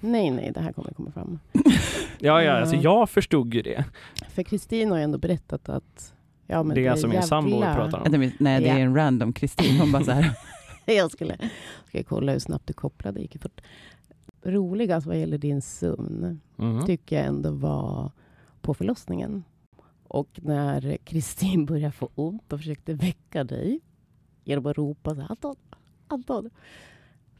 Nej, 0.00 0.30
nej, 0.30 0.52
det 0.54 0.60
här 0.60 0.72
kommer 0.72 0.92
komma 0.92 1.10
fram. 1.10 1.38
ja, 2.18 2.42
ja, 2.42 2.52
alltså 2.52 2.76
jag 2.76 3.10
förstod 3.10 3.54
ju 3.54 3.62
det. 3.62 3.84
För 4.28 4.42
Kristin 4.42 4.90
har 4.90 4.98
ju 4.98 5.04
ändå 5.04 5.18
berättat 5.18 5.68
att 5.68 6.14
Ja, 6.46 6.62
men 6.62 6.74
det 6.74 6.86
är 6.86 6.90
alltså 6.90 7.08
min 7.08 7.22
sambo 7.22 7.56
vi 7.56 7.62
pratar 7.62 7.98
om? 7.98 8.32
Nej, 8.38 8.62
det 8.62 8.68
är 8.68 8.78
en 8.78 8.96
random 8.96 9.32
Kristin. 9.32 9.80
Hon 9.80 9.92
bara 9.92 10.04
så 10.04 10.10
här, 10.10 10.30
jag 10.96 11.10
skulle, 11.10 11.36
ska 11.88 12.02
kolla 12.04 12.32
hur 12.32 12.38
snabbt 12.38 12.66
du 12.66 12.72
kopplade. 12.72 13.18
Det 13.18 13.22
gick 13.22 13.42
fort. 13.42 13.60
Roligast 14.42 15.06
vad 15.06 15.18
gäller 15.18 15.38
din 15.38 15.62
sömn 15.62 16.40
Mhm. 16.56 16.86
tycker 16.86 17.16
jag 17.16 17.26
ändå 17.26 17.50
var 17.50 18.10
på 18.60 18.74
förlossningen. 18.74 19.44
Och 20.08 20.28
när 20.42 20.96
Kristin 20.96 21.66
började 21.66 21.92
få 21.92 22.08
ont 22.14 22.52
och 22.52 22.58
försökte 22.58 22.94
väcka 22.94 23.44
dig 23.44 23.80
genom 24.44 24.66
att 24.66 24.78
ropa 24.78 25.14
så 25.14 25.20
här, 25.20 25.30
Anton, 25.30 25.56
Anton. 26.08 26.50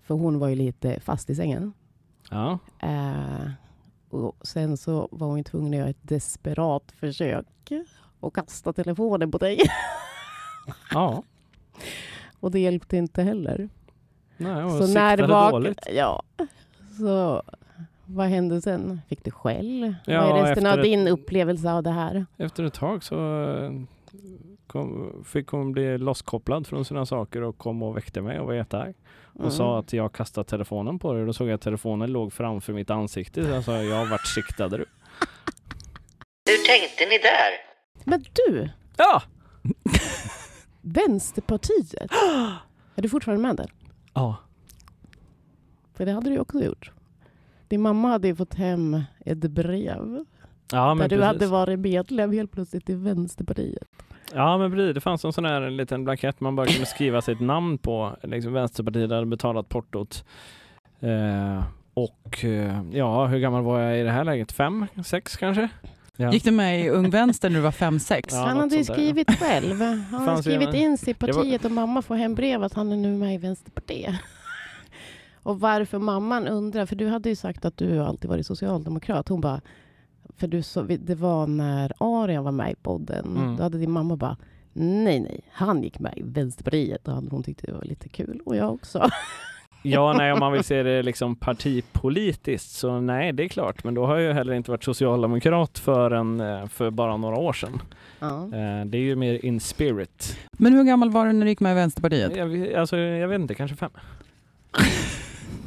För 0.03 0.15
hon 0.15 0.39
var 0.39 0.49
ju 0.49 0.55
lite 0.57 1.01
fast 1.01 1.31
i 1.31 1.35
sängen. 1.35 1.73
Ja. 2.31 2.59
Eh, 2.79 3.51
och 4.11 4.47
sen 4.47 4.77
så 4.77 5.09
var 5.11 5.27
hon 5.27 5.45
tvungen 5.45 5.73
att 5.73 5.79
göra 5.79 5.89
ett 5.89 6.09
desperat 6.09 6.93
försök 6.93 7.47
och 8.21 8.35
kasta 8.35 8.73
telefonen 8.73 9.31
på 9.31 9.39
dig. 9.39 9.59
ja. 10.91 11.23
Och 12.41 12.51
det 12.51 12.61
hjälpte 12.61 12.97
inte 12.97 13.23
heller. 13.23 13.69
Nej, 14.37 14.71
Så 14.71 14.87
när 14.95 15.17
det 15.17 15.27
var... 15.27 15.51
dåligt. 15.53 15.79
Ja. 15.93 16.23
Så 16.99 17.43
vad 18.07 18.27
hände 18.27 18.61
sen? 18.61 19.01
Fick 19.09 19.25
du 19.25 19.31
skäll? 19.31 19.95
Ja, 20.07 20.31
vad 20.31 20.39
är 20.41 20.45
resten 20.47 20.67
av 20.67 20.79
ett- 20.79 20.85
din 20.85 21.09
upplevelse 21.09 21.73
av 21.73 21.83
det 21.83 21.91
här? 21.91 22.27
Efter 22.37 22.65
ett 22.65 22.75
tag 22.75 23.05
så 23.05 23.45
eh, 23.55 23.71
kom, 24.67 25.13
fick 25.27 25.49
hon 25.49 25.73
bli 25.73 25.99
losskopplad 25.99 26.67
från 26.67 26.85
sina 26.85 27.07
saker 27.07 27.43
och 27.43 27.59
kom 27.59 27.83
och 27.83 27.97
väckte 27.97 28.21
mig 28.21 28.41
och 28.41 28.47
var 28.47 28.55
jättearg. 28.55 28.95
Och 29.33 29.41
Mm. 29.41 29.51
sa 29.53 29.79
att 29.79 29.93
jag 29.93 30.13
kastat 30.13 30.47
telefonen 30.49 30.99
på 30.99 31.13
dig. 31.13 31.27
Då 31.27 31.33
såg 31.33 31.49
jag 31.49 31.55
att 31.55 31.61
telefonen 31.61 32.13
låg 32.13 32.33
framför 32.33 32.73
mitt 32.73 32.91
ansikte. 32.91 33.45
Så 33.45 33.51
jag 33.51 33.65
sa, 33.65 33.83
jag 33.83 34.07
vart 34.07 34.27
siktade 34.27 34.77
du? 34.77 34.85
Hur 36.47 36.67
tänkte 36.67 37.05
ni 37.11 37.19
där? 37.19 37.51
Men 38.05 38.25
du, 38.33 38.69
Ja! 38.97 39.23
Vänsterpartiet. 40.95 42.13
är 42.95 43.03
du 43.03 43.09
fortfarande 43.09 43.43
med 43.43 43.57
där? 43.57 43.73
Ja. 44.15 44.37
För 45.95 46.07
det 46.07 46.13
hade 46.13 46.31
du 46.31 46.39
också 46.39 46.65
gjort. 46.65 46.93
Din 47.69 47.83
mamma 47.83 48.09
hade 48.09 48.29
ju 48.29 48.37
fått 48.37 48.55
hem 48.55 49.03
ett 49.25 49.39
brev 49.39 50.25
Ja 50.73 50.95
men 50.95 50.99
där 50.99 51.09
du 51.09 51.17
precis. 51.17 51.27
hade 51.27 51.47
varit 51.47 51.79
medlem 51.79 52.33
helt 52.33 52.53
plötsligt 52.53 52.91
i 52.91 52.95
Vänsterpartiet. 52.95 53.89
Ja 54.35 54.59
men 54.59 54.71
precis, 54.73 54.95
det 54.95 55.01
fanns 55.01 55.25
en 55.25 55.33
sån 55.33 55.45
här 55.45 55.71
liten 55.71 56.05
blankett 56.05 56.41
man 56.41 56.57
bara 56.57 56.67
kunde 56.67 56.87
skriva 56.87 57.23
sitt 57.23 57.41
namn 57.41 57.79
på. 57.79 58.17
Liksom 58.23 58.53
Vänsterpartiet 58.53 59.11
hade 59.11 59.27
betalat 59.27 59.69
portot. 59.69 60.25
Eh, 61.01 61.65
och 61.95 62.45
eh, 62.45 62.83
ja, 62.93 63.27
hur 63.27 63.39
gammal 63.39 63.63
var 63.63 63.81
jag 63.81 64.01
i 64.01 64.03
det 64.03 64.11
här 64.11 64.25
läget? 64.25 64.53
Fem, 64.53 64.87
sex 65.05 65.37
kanske? 65.37 65.69
Ja. 66.21 66.33
Gick 66.33 66.45
du 66.45 66.51
med 66.51 66.85
i 66.85 66.89
Ung 66.89 67.11
Vänster 67.11 67.51
när 67.51 67.57
du 67.57 67.63
var 67.63 67.71
5-6? 67.71 68.29
Ja, 68.31 68.37
han 68.37 68.57
hade 68.57 68.77
ju 68.77 68.83
där, 68.83 68.95
skrivit 68.95 69.39
själv. 69.39 69.81
Han 70.11 70.29
hade 70.29 70.43
skrivit 70.43 70.75
in 70.75 70.99
sig 70.99 71.11
i 71.11 71.15
partiet 71.15 71.65
och 71.65 71.71
mamma 71.71 72.03
får 72.03 72.15
hem 72.15 72.35
brev 72.35 72.63
att 72.63 72.75
han 72.75 72.93
är 72.93 72.97
nu 72.97 73.17
med 73.17 73.35
i 73.35 73.39
Vänsterpartiet. 73.39 74.15
Och 75.43 75.61
varför 75.61 75.99
mamman 75.99 76.49
undrar, 76.49 76.87
för 76.87 76.97
du 76.97 77.09
hade 77.09 77.29
ju 77.29 77.37
sagt 77.37 77.65
att 77.65 77.77
du 77.77 78.01
alltid 78.01 78.31
varit 78.31 78.47
socialdemokrat. 78.47 79.29
Hon 79.29 79.41
bara, 79.41 79.61
för 80.37 80.47
du 80.47 80.63
så, 80.63 80.83
det 80.83 81.15
var 81.15 81.47
när 81.47 81.93
Arian 81.99 82.45
var 82.45 82.53
med 82.53 82.73
i 82.73 82.75
podden. 82.75 83.37
Mm. 83.37 83.57
Då 83.57 83.63
hade 83.63 83.79
din 83.79 83.91
mamma 83.91 84.17
bara, 84.17 84.37
nej 84.73 85.21
nej, 85.21 85.41
han 85.53 85.83
gick 85.83 85.99
med 85.99 86.13
i 86.17 86.23
Vänsterpartiet 86.23 87.09
och 87.09 87.15
hon 87.15 87.43
tyckte 87.43 87.67
det 87.67 87.73
var 87.73 87.85
lite 87.85 88.09
kul. 88.09 88.41
Och 88.45 88.57
jag 88.57 88.73
också. 88.73 89.11
Ja, 89.83 90.13
nej, 90.13 90.33
om 90.33 90.39
man 90.41 90.53
vill 90.53 90.65
se 90.65 90.83
det 90.83 91.03
liksom 91.03 91.37
partipolitiskt 91.37 92.71
så 92.71 93.01
nej, 93.01 93.33
det 93.33 93.45
är 93.45 93.49
klart. 93.49 93.85
Men 93.85 93.95
då 93.95 94.07
har 94.07 94.15
jag 94.15 94.23
ju 94.23 94.33
heller 94.33 94.53
inte 94.53 94.71
varit 94.71 94.85
socialdemokrat 94.85 95.79
förrän 95.79 96.41
eh, 96.41 96.67
för 96.67 96.91
bara 96.91 97.17
några 97.17 97.37
år 97.37 97.53
sedan. 97.53 97.83
Ja. 98.19 98.45
Eh, 98.45 98.85
Det 98.87 98.99
är 98.99 99.03
ju 99.03 99.17
mer 99.17 99.45
in 99.45 99.61
spirit. 99.61 100.39
Men 100.59 100.73
hur 100.73 100.85
gammal 100.85 101.11
var 101.11 101.27
du 101.27 101.33
när 101.33 101.45
du 101.45 101.51
gick 101.51 101.61
med 101.61 101.73
i 101.73 101.75
Vänsterpartiet? 101.75 102.37
Jag, 102.37 102.47
vet- 102.47 102.75
alltså, 102.77 102.97
jag 102.97 103.29
vet 103.29 103.41
inte, 103.41 103.55
kanske 103.55 103.77
fem. 103.77 103.91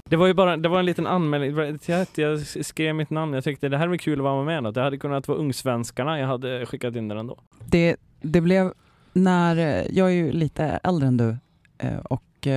Det 0.10 0.16
var 0.16 0.28
ju 0.28 0.34
bara 0.34 0.58
det 0.58 0.70
var 0.70 0.80
en 0.80 0.86
liten 0.86 1.08
anmälan. 1.08 1.80
Jag, 2.16 2.40
skrev 2.66 2.96
mitt 2.96 3.10
namn. 3.10 3.34
Jag 3.34 3.44
tyckte 3.44 3.70
det 3.70 3.78
här 3.78 3.88
var 3.88 3.98
kul 3.98 4.20
att 4.20 4.24
vara 4.24 4.44
med. 4.44 4.64
Något. 4.64 4.76
Det 4.76 4.82
hade 4.82 4.98
kunnat 4.98 5.28
vara 5.28 5.38
Ungsvenskarna. 5.38 6.20
Jag 6.20 6.28
hade 6.28 6.66
skickat 6.66 6.96
in 6.96 7.08
den 7.08 7.18
ändå. 7.18 7.38
Det, 7.66 7.96
det 8.22 8.42
blev 8.42 8.74
när, 9.14 9.58
eh, 9.58 9.86
jag 9.98 10.08
är 10.08 10.14
ju 10.14 10.32
lite 10.32 10.64
äldre 10.84 11.08
än 11.08 11.18
du 11.18 11.38
och 12.04 12.48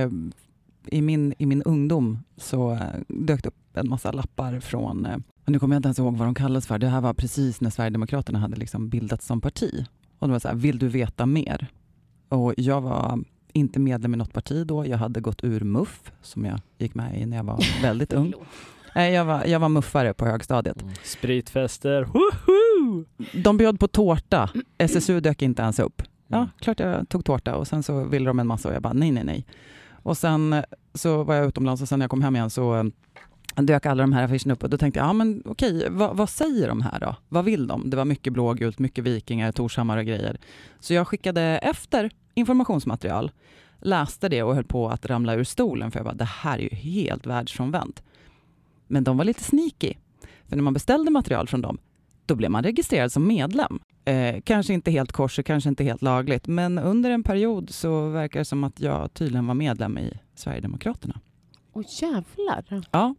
i 0.91 1.01
min, 1.01 1.33
i 1.37 1.45
min 1.45 1.63
ungdom 1.63 2.19
så 2.37 2.71
eh, 2.73 2.79
dök 3.07 3.43
det 3.43 3.49
upp 3.49 3.55
en 3.77 3.89
massa 3.89 4.11
lappar 4.11 4.59
från, 4.59 5.05
eh, 5.05 5.17
nu 5.45 5.59
kommer 5.59 5.75
jag 5.75 5.79
inte 5.79 5.87
ens 5.87 5.99
ihåg 5.99 6.17
vad 6.17 6.27
de 6.27 6.35
kallades 6.35 6.67
för, 6.67 6.77
det 6.79 6.87
här 6.87 7.01
var 7.01 7.13
precis 7.13 7.61
när 7.61 7.69
Sverigedemokraterna 7.69 8.39
hade 8.39 8.55
liksom 8.55 8.89
bildats 8.89 9.25
som 9.25 9.41
parti. 9.41 9.85
Och 10.19 10.27
det 10.27 10.31
var 10.31 10.39
så 10.39 10.47
här, 10.47 10.55
vill 10.55 10.79
du 10.79 10.87
veta 10.87 11.25
mer? 11.25 11.67
Och 12.29 12.53
jag 12.57 12.81
var 12.81 13.19
inte 13.53 13.79
medlem 13.79 14.13
i 14.13 14.17
något 14.17 14.33
parti 14.33 14.65
då, 14.67 14.85
jag 14.85 14.97
hade 14.97 15.21
gått 15.21 15.43
ur 15.43 15.63
MUF 15.63 16.11
som 16.21 16.45
jag 16.45 16.59
gick 16.77 16.95
med 16.95 17.21
i 17.21 17.25
när 17.25 17.37
jag 17.37 17.43
var 17.43 17.59
väldigt 17.81 18.13
ung. 18.13 18.33
Nej, 18.95 19.13
jag, 19.13 19.25
var, 19.25 19.45
jag 19.45 19.59
var 19.59 19.69
muffare 19.69 20.13
på 20.13 20.25
högstadiet. 20.25 20.83
Spritfester. 21.03 22.03
Woho! 22.03 23.05
De 23.43 23.57
bjöd 23.57 23.79
på 23.79 23.87
tårta, 23.87 24.49
SSU 24.77 25.19
dök 25.19 25.41
inte 25.41 25.61
ens 25.61 25.79
upp. 25.79 26.01
Ja, 26.27 26.37
Mm. 26.37 26.49
klart 26.59 26.79
jag 26.79 27.09
tog 27.09 27.25
tårta 27.25 27.55
och 27.55 27.67
sen 27.67 27.83
så 27.83 28.03
ville 28.03 28.25
de 28.29 28.39
en 28.39 28.47
massa 28.47 28.69
och 28.69 28.75
jag 28.75 28.81
bara 28.81 28.93
nej, 28.93 29.11
nej, 29.11 29.23
nej. 29.23 29.45
Och 30.07 30.17
sen 30.17 30.63
så 30.93 31.23
var 31.23 31.35
jag 31.35 31.47
utomlands 31.47 31.81
och 31.81 31.89
sen 31.89 31.99
när 31.99 32.03
jag 32.03 32.11
kom 32.11 32.21
hem 32.21 32.35
igen 32.35 32.49
så 32.49 32.75
eh, 32.75 32.83
dök 33.55 33.85
alla 33.85 34.03
de 34.03 34.13
här 34.13 34.23
affischerna 34.23 34.53
upp 34.53 34.63
och 34.63 34.69
då 34.69 34.77
tänkte 34.77 34.99
jag, 34.99 35.07
ja 35.07 35.13
men 35.13 35.43
okej, 35.45 35.87
vad, 35.89 36.17
vad 36.17 36.29
säger 36.29 36.67
de 36.67 36.81
här 36.81 36.99
då? 36.99 37.15
Vad 37.29 37.45
vill 37.45 37.67
de? 37.67 37.89
Det 37.89 37.97
var 37.97 38.05
mycket 38.05 38.33
blågult, 38.33 38.79
mycket 38.79 39.03
vikingar, 39.03 39.51
Torshammar 39.51 39.97
och 39.97 40.05
grejer. 40.05 40.37
Så 40.79 40.93
jag 40.93 41.07
skickade 41.07 41.41
efter 41.41 42.11
informationsmaterial, 42.33 43.31
läste 43.79 44.29
det 44.29 44.43
och 44.43 44.55
höll 44.55 44.63
på 44.63 44.89
att 44.89 45.05
ramla 45.05 45.35
ur 45.35 45.43
stolen 45.43 45.91
för 45.91 45.99
jag 45.99 46.05
bara, 46.05 46.15
det 46.15 46.25
här 46.25 46.57
är 46.57 46.63
ju 46.63 46.75
helt 46.75 47.25
världsfrånvänt. 47.25 48.03
Men 48.87 49.03
de 49.03 49.17
var 49.17 49.25
lite 49.25 49.43
sneaky. 49.43 49.93
För 50.47 50.55
när 50.55 50.63
man 50.63 50.73
beställde 50.73 51.11
material 51.11 51.47
från 51.47 51.61
dem, 51.61 51.77
då 52.25 52.35
blev 52.35 52.51
man 52.51 52.63
registrerad 52.63 53.11
som 53.11 53.27
medlem. 53.27 53.79
Eh, 54.07 54.41
kanske 54.43 54.73
inte 54.73 54.91
helt 54.91 55.11
kors 55.11 55.39
och 55.39 55.45
kanske 55.45 55.69
inte 55.69 55.83
helt 55.83 56.01
lagligt, 56.01 56.47
men 56.47 56.77
under 56.77 57.09
en 57.11 57.23
period 57.23 57.69
så 57.69 58.09
verkar 58.09 58.39
det 58.39 58.45
som 58.45 58.63
att 58.63 58.79
jag 58.79 59.13
tydligen 59.13 59.47
var 59.47 59.53
medlem 59.53 59.97
i 59.97 60.13
Sverigedemokraterna. 60.35 61.19
Åh 61.73 61.83
jävlar. 62.01 62.87
Ja. 62.91 63.15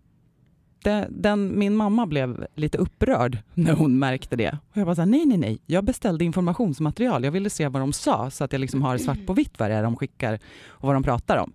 Det, 0.84 1.06
den, 1.10 1.58
min 1.58 1.76
mamma 1.76 2.06
blev 2.06 2.46
lite 2.54 2.78
upprörd 2.78 3.38
när 3.54 3.72
hon 3.72 3.98
märkte 3.98 4.36
det. 4.36 4.58
Och 4.70 4.76
jag 4.76 4.86
bara 4.86 4.94
så 4.94 5.00
här, 5.00 5.06
nej, 5.06 5.26
nej, 5.26 5.38
nej. 5.38 5.58
Jag 5.66 5.84
beställde 5.84 6.24
informationsmaterial. 6.24 7.24
Jag 7.24 7.30
ville 7.32 7.50
se 7.50 7.68
vad 7.68 7.82
de 7.82 7.92
sa 7.92 8.30
så 8.30 8.44
att 8.44 8.52
jag 8.52 8.60
liksom 8.60 8.82
har 8.82 8.98
svart 8.98 9.26
på 9.26 9.32
vitt 9.32 9.58
vad 9.58 9.70
det 9.70 9.74
är 9.74 9.82
de 9.82 9.96
skickar 9.96 10.38
och 10.68 10.86
vad 10.86 10.94
de 10.96 11.02
pratar 11.02 11.36
om. 11.36 11.52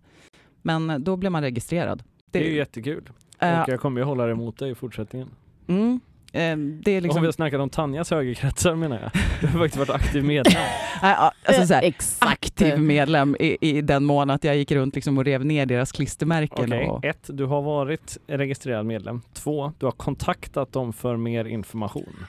Men 0.62 1.04
då 1.04 1.16
blev 1.18 1.32
man 1.32 1.42
registrerad. 1.42 2.04
Det 2.32 2.40
är 2.46 2.50
ju 2.50 2.56
jättekul. 2.56 3.10
eh, 3.40 3.62
Och 3.62 3.70
jag 3.70 3.80
kommer 3.80 4.02
ju 4.02 4.06
hålla 4.06 4.26
det 4.26 4.32
emot 4.32 4.58
dig 4.60 4.72
i 4.72 4.76
fortsättningen. 4.76 5.30
mm, 5.68 6.00
det 6.34 6.92
är 6.92 7.02
Liksom... 7.02 7.18
Om 7.18 7.22
vi 7.22 7.28
har 7.28 7.32
snackat 7.32 7.62
om 7.62 7.70
Tanjas 7.70 8.12
högerkretsar 8.12 8.76
menar 8.76 9.00
jag. 9.02 9.12
Du 9.42 9.48
har 9.48 9.60
faktiskt 9.60 9.78
varit 9.78 9.90
aktiv 9.90 10.24
medlem. 10.24 10.64
Alltså 11.02 11.68
så 11.68 11.74
här, 11.74 11.94
aktiv 12.20 12.80
medlem 12.80 13.36
i, 13.40 13.58
i 13.62 13.82
den 13.82 14.04
mån 14.04 14.30
att 14.30 14.44
jag 14.44 14.56
gick 14.58 14.72
runt 14.72 14.96
liksom 14.96 15.18
och 15.18 15.26
rev 15.26 15.46
ner 15.46 15.66
deras 15.66 15.92
klistermärken. 15.92 16.66
Okej, 16.66 16.88
Och, 16.88 17.06
ett, 17.06 17.30
du 17.34 17.46
har 17.46 17.62
varit 17.62 18.18
registrerad 18.28 18.86
medlem. 18.86 19.22
Två, 19.34 19.74
du 19.78 19.86
har 19.86 19.92
kontaktat 19.92 20.72
dem 20.72 20.94
för 20.94 21.18
mer 21.18 21.46
information. 21.46 22.26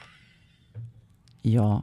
ja, 1.42 1.82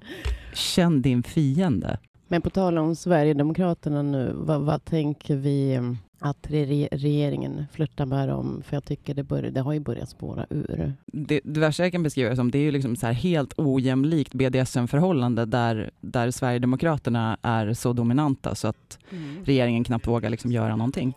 känn 0.54 1.02
din 1.02 1.24
fiende. 1.24 2.00
Men 2.32 2.42
på 2.42 2.50
tal 2.50 2.78
om 2.78 2.96
Sverigedemokraterna 2.96 4.02
nu, 4.02 4.32
vad, 4.36 4.62
vad 4.62 4.86
tänker 4.86 5.36
vi 5.36 5.74
eh, 5.74 5.94
att 6.20 6.38
re 6.42 6.88
regeringen 6.92 7.66
flörtar 7.74 8.06
med 8.06 8.28
dem? 8.28 8.64
För 8.66 8.76
jag 8.76 8.86
tycker 8.86 9.14
det, 9.14 9.24
bör, 9.24 9.42
det 9.44 9.62
har 9.62 9.74
ju 9.74 9.80
börjat 9.80 10.10
spåra 10.10 10.46
ur. 10.50 10.94
Det, 11.06 11.42
det 11.44 11.60
värsta 11.60 11.84
jag 11.84 11.92
kan 11.92 12.04
beskriva 12.04 12.30
det 12.30 12.36
som, 12.36 12.52
det 12.52 12.58
är 12.58 12.64
ju 12.64 12.72
liksom 12.72 12.96
så 12.96 13.06
här 13.06 13.14
helt 13.14 13.54
ojämlikt 13.58 14.34
BDSM-förhållande 14.34 15.46
där, 15.46 15.92
där 16.02 16.32
Sverigedemokraterna 16.32 17.38
är 17.42 17.74
så 17.74 17.94
dominanta 17.94 18.56
så 18.56 18.68
att 18.68 19.00
regeringen 19.44 19.84
knappt 19.84 20.08
vågar 20.08 20.30
liksom 20.30 20.52
göra 20.52 20.76
någonting. 20.76 21.14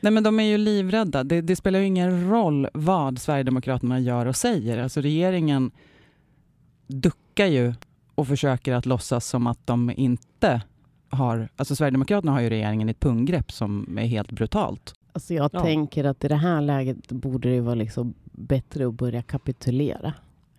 Nej 0.00 0.12
men 0.12 0.22
de 0.22 0.40
är 0.40 0.44
ju 0.44 0.58
livrädda. 0.58 1.24
Det, 1.24 1.40
det 1.40 1.56
spelar 1.56 1.78
ju 1.78 1.86
ingen 1.86 2.30
roll 2.30 2.68
vad 2.74 3.18
Sverigedemokraterna 3.18 4.00
gör 4.00 4.26
och 4.26 4.36
säger. 4.36 4.78
Alltså 4.78 5.00
regeringen 5.00 5.70
duckar 6.86 7.46
ju 7.46 7.74
och 8.20 8.26
försöker 8.28 8.72
att 8.74 8.86
låtsas 8.86 9.26
som 9.26 9.46
att 9.46 9.66
de 9.66 9.90
inte 9.96 10.62
har... 11.08 11.48
Alltså 11.56 11.76
Sverigedemokraterna 11.76 12.32
har 12.32 12.40
ju 12.40 12.50
regeringen 12.50 12.88
i 12.88 12.90
ett 12.90 13.00
punggrepp 13.00 13.52
som 13.52 13.98
är 13.98 14.06
helt 14.06 14.32
brutalt. 14.32 14.92
Alltså 15.12 15.34
jag 15.34 15.50
Ja. 15.52 15.62
tänker 15.62 16.04
att 16.04 16.24
i 16.24 16.28
det 16.28 16.34
här 16.36 16.60
läget 16.60 17.12
borde 17.12 17.50
det 17.50 17.60
vara 17.60 17.74
liksom 17.74 18.14
bättre 18.32 18.86
att 18.88 18.94
börja 18.94 19.22
kapitulera 19.22 20.12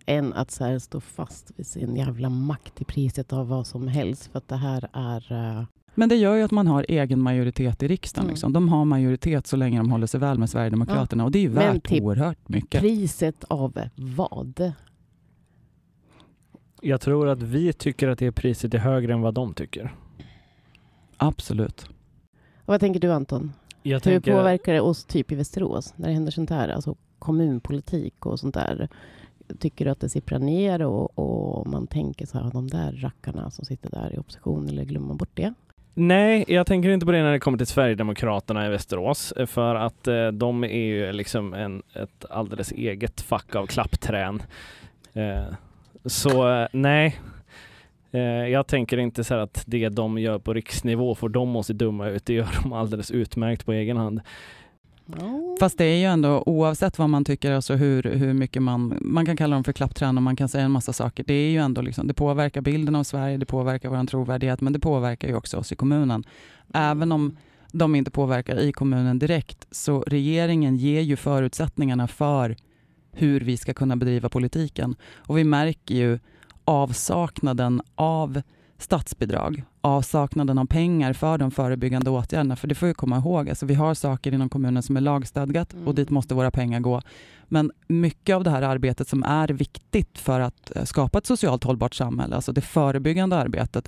än 0.05 0.33
att 0.33 0.51
så 0.51 0.63
här 0.65 0.79
stå 0.79 0.99
fast 1.01 1.51
vid 1.55 1.67
sin 1.67 1.95
jävla 1.95 2.29
makt 2.29 2.81
i 2.81 2.85
priset 2.85 3.33
av 3.33 3.47
vad 3.47 3.67
som 3.67 3.87
helst. 3.87 4.31
För 4.31 4.37
att 4.37 4.47
det 4.47 4.55
här 4.55 4.87
är... 4.93 5.31
eh, 5.59 5.63
Men 5.95 6.09
det 6.09 6.15
gör 6.15 6.35
ju 6.35 6.43
att 6.43 6.51
man 6.51 6.67
har 6.67 6.85
egen 6.89 7.21
majoritet 7.21 7.83
i 7.83 7.87
riksdagen. 7.87 8.25
Mm. 8.25 8.33
Liksom. 8.33 8.53
De 8.53 8.69
har 8.69 8.85
majoritet 8.85 9.47
så 9.47 9.55
länge 9.55 9.77
de 9.77 9.91
håller 9.91 10.07
sig 10.07 10.19
väl 10.19 10.39
med 10.39 10.49
Sverigedemokraterna 10.49 11.23
och 11.23 11.31
det 11.31 11.39
är 11.39 11.43
ju 11.43 11.49
Men 11.49 11.73
värt 11.73 11.87
typ 11.89 12.03
oerhört 12.03 12.49
mycket. 12.49 12.81
priset 12.81 13.43
av 13.47 13.79
vad? 13.95 14.71
Jag 16.83 17.01
tror 17.01 17.27
att 17.29 17.41
vi 17.41 17.73
tycker 17.73 18.07
att 18.07 18.19
det 18.19 18.31
priset 18.31 18.73
är 18.73 18.77
högre 18.77 19.13
än 19.13 19.21
vad 19.21 19.33
de 19.33 19.53
tycker. 19.53 19.95
Absolut. 21.17 21.89
Vad 22.65 22.79
tänker 22.79 22.99
du 22.99 23.11
Anton? 23.11 23.53
Jag 23.83 23.95
Hur 23.95 23.99
tänker, 23.99 24.31
påverkar 24.31 24.73
det 24.73 24.81
oss 24.81 25.05
typ 25.05 25.31
i 25.31 25.35
Västerås 25.35 25.93
när 25.95 26.07
det 26.07 26.13
händer 26.13 26.31
sånt 26.31 26.49
här? 26.49 26.69
Alltså 26.69 26.95
kommunpolitik 27.19 28.25
och 28.25 28.39
sånt 28.39 28.53
där. 28.53 28.89
Tycker 29.59 29.85
du 29.85 29.91
att 29.91 29.99
det 29.99 30.09
sipprar 30.09 30.39
ner 30.39 30.81
och, 30.81 31.19
och 31.19 31.67
man 31.67 31.87
tänker 31.87 32.25
så 32.25 32.37
här, 32.37 32.51
de 32.51 32.67
där 32.67 32.91
rackarna 32.91 33.51
som 33.51 33.65
sitter 33.65 33.89
där 33.89 34.15
i 34.15 34.19
opposition 34.19 34.69
eller 34.69 34.83
glömmer 34.83 35.07
man 35.07 35.17
bort 35.17 35.31
det? 35.33 35.53
Nej, 35.93 36.45
jag 36.47 36.67
tänker 36.67 36.89
inte 36.89 37.05
på 37.05 37.11
det 37.11 37.23
när 37.23 37.31
det 37.31 37.39
kommer 37.39 37.57
till 37.57 37.67
Sverigedemokraterna 37.67 38.65
i 38.65 38.69
Västerås. 38.69 39.33
För 39.47 39.75
att 39.75 40.07
eh, 40.07 40.27
de 40.27 40.63
är 40.63 40.85
ju 40.85 41.11
liksom 41.11 41.53
en, 41.53 41.83
ett 41.93 42.25
alldeles 42.29 42.71
eget 42.71 43.21
fack 43.21 43.55
av 43.55 43.65
klappträn. 43.65 44.43
Eh, 45.13 45.53
så 46.05 46.49
eh, 46.49 46.67
nej, 46.71 47.19
eh, 48.11 48.21
jag 48.21 48.67
tänker 48.67 48.97
inte 48.97 49.23
så 49.23 49.33
här 49.33 49.41
att 49.41 49.63
det 49.67 49.89
de 49.89 50.17
gör 50.17 50.39
på 50.39 50.53
riksnivå 50.53 51.15
får 51.15 51.29
de 51.29 51.55
att 51.55 51.65
se 51.65 51.73
dumma 51.73 52.07
ut. 52.07 52.25
Det 52.25 52.33
gör 52.33 52.59
de 52.63 52.73
alldeles 52.73 53.11
utmärkt 53.11 53.65
på 53.65 53.73
egen 53.73 53.97
hand. 53.97 54.21
Fast 55.59 55.77
det 55.77 55.85
är 55.85 55.97
ju 55.97 56.05
ändå 56.05 56.43
oavsett 56.45 56.97
vad 56.97 57.09
man 57.09 57.25
tycker, 57.25 57.51
alltså 57.51 57.73
hur, 57.73 58.03
hur 58.03 58.33
mycket 58.33 58.61
man, 58.61 58.97
man 59.01 59.25
kan 59.25 59.37
kalla 59.37 59.55
dem 59.55 59.63
för 59.63 59.73
klappträn 59.73 60.17
och 60.17 60.23
man 60.23 60.35
kan 60.35 60.49
säga 60.49 60.63
en 60.65 60.71
massa 60.71 60.93
saker. 60.93 61.23
Det 61.23 61.33
är 61.33 61.49
ju 61.49 61.57
ändå 61.57 61.81
liksom, 61.81 62.07
det 62.07 62.13
påverkar 62.13 62.61
bilden 62.61 62.95
av 62.95 63.03
Sverige, 63.03 63.37
det 63.37 63.45
påverkar 63.45 63.89
vår 63.89 64.05
trovärdighet, 64.05 64.61
men 64.61 64.73
det 64.73 64.79
påverkar 64.79 65.27
ju 65.27 65.35
också 65.35 65.57
oss 65.57 65.71
i 65.71 65.75
kommunen. 65.75 66.23
Även 66.73 67.11
om 67.11 67.37
de 67.71 67.95
inte 67.95 68.11
påverkar 68.11 68.59
i 68.59 68.71
kommunen 68.71 69.19
direkt, 69.19 69.67
så 69.71 70.01
regeringen 70.07 70.75
ger 70.75 71.01
ju 71.01 71.15
förutsättningarna 71.15 72.07
för 72.07 72.55
hur 73.11 73.39
vi 73.41 73.57
ska 73.57 73.73
kunna 73.73 73.95
bedriva 73.95 74.29
politiken. 74.29 74.95
Och 75.15 75.37
vi 75.37 75.43
märker 75.43 75.95
ju 75.95 76.19
avsaknaden 76.65 77.81
av 77.95 78.41
statsbidrag, 78.77 79.63
avsaknaden 79.81 80.57
av 80.57 80.65
pengar 80.65 81.13
för 81.13 81.37
de 81.37 81.51
förebyggande 81.51 82.09
åtgärderna. 82.09 82.55
För 82.55 82.67
det 82.67 82.75
får 82.75 82.87
vi 82.87 82.93
komma 82.93 83.17
ihåg, 83.17 83.49
alltså 83.49 83.65
vi 83.65 83.73
har 83.73 83.93
saker 83.93 84.33
inom 84.33 84.49
kommunen 84.49 84.83
som 84.83 84.97
är 84.97 85.01
lagstadgat 85.01 85.73
och 85.73 85.79
Mm. 85.79 85.95
dit 85.95 86.09
måste 86.09 86.35
våra 86.35 86.51
pengar 86.51 86.79
gå. 86.79 87.01
Men 87.45 87.71
mycket 87.87 88.35
av 88.35 88.43
det 88.43 88.49
här 88.49 88.61
arbetet 88.61 89.07
som 89.07 89.23
är 89.23 89.47
viktigt 89.47 90.17
för 90.17 90.39
att 90.39 90.75
eh, 90.75 90.83
skapa 90.83 91.17
ett 91.17 91.25
socialt 91.25 91.63
hållbart 91.63 91.95
samhälle, 91.95 92.35
alltså 92.35 92.51
det 92.51 92.61
förebyggande 92.61 93.35
arbetet, 93.35 93.87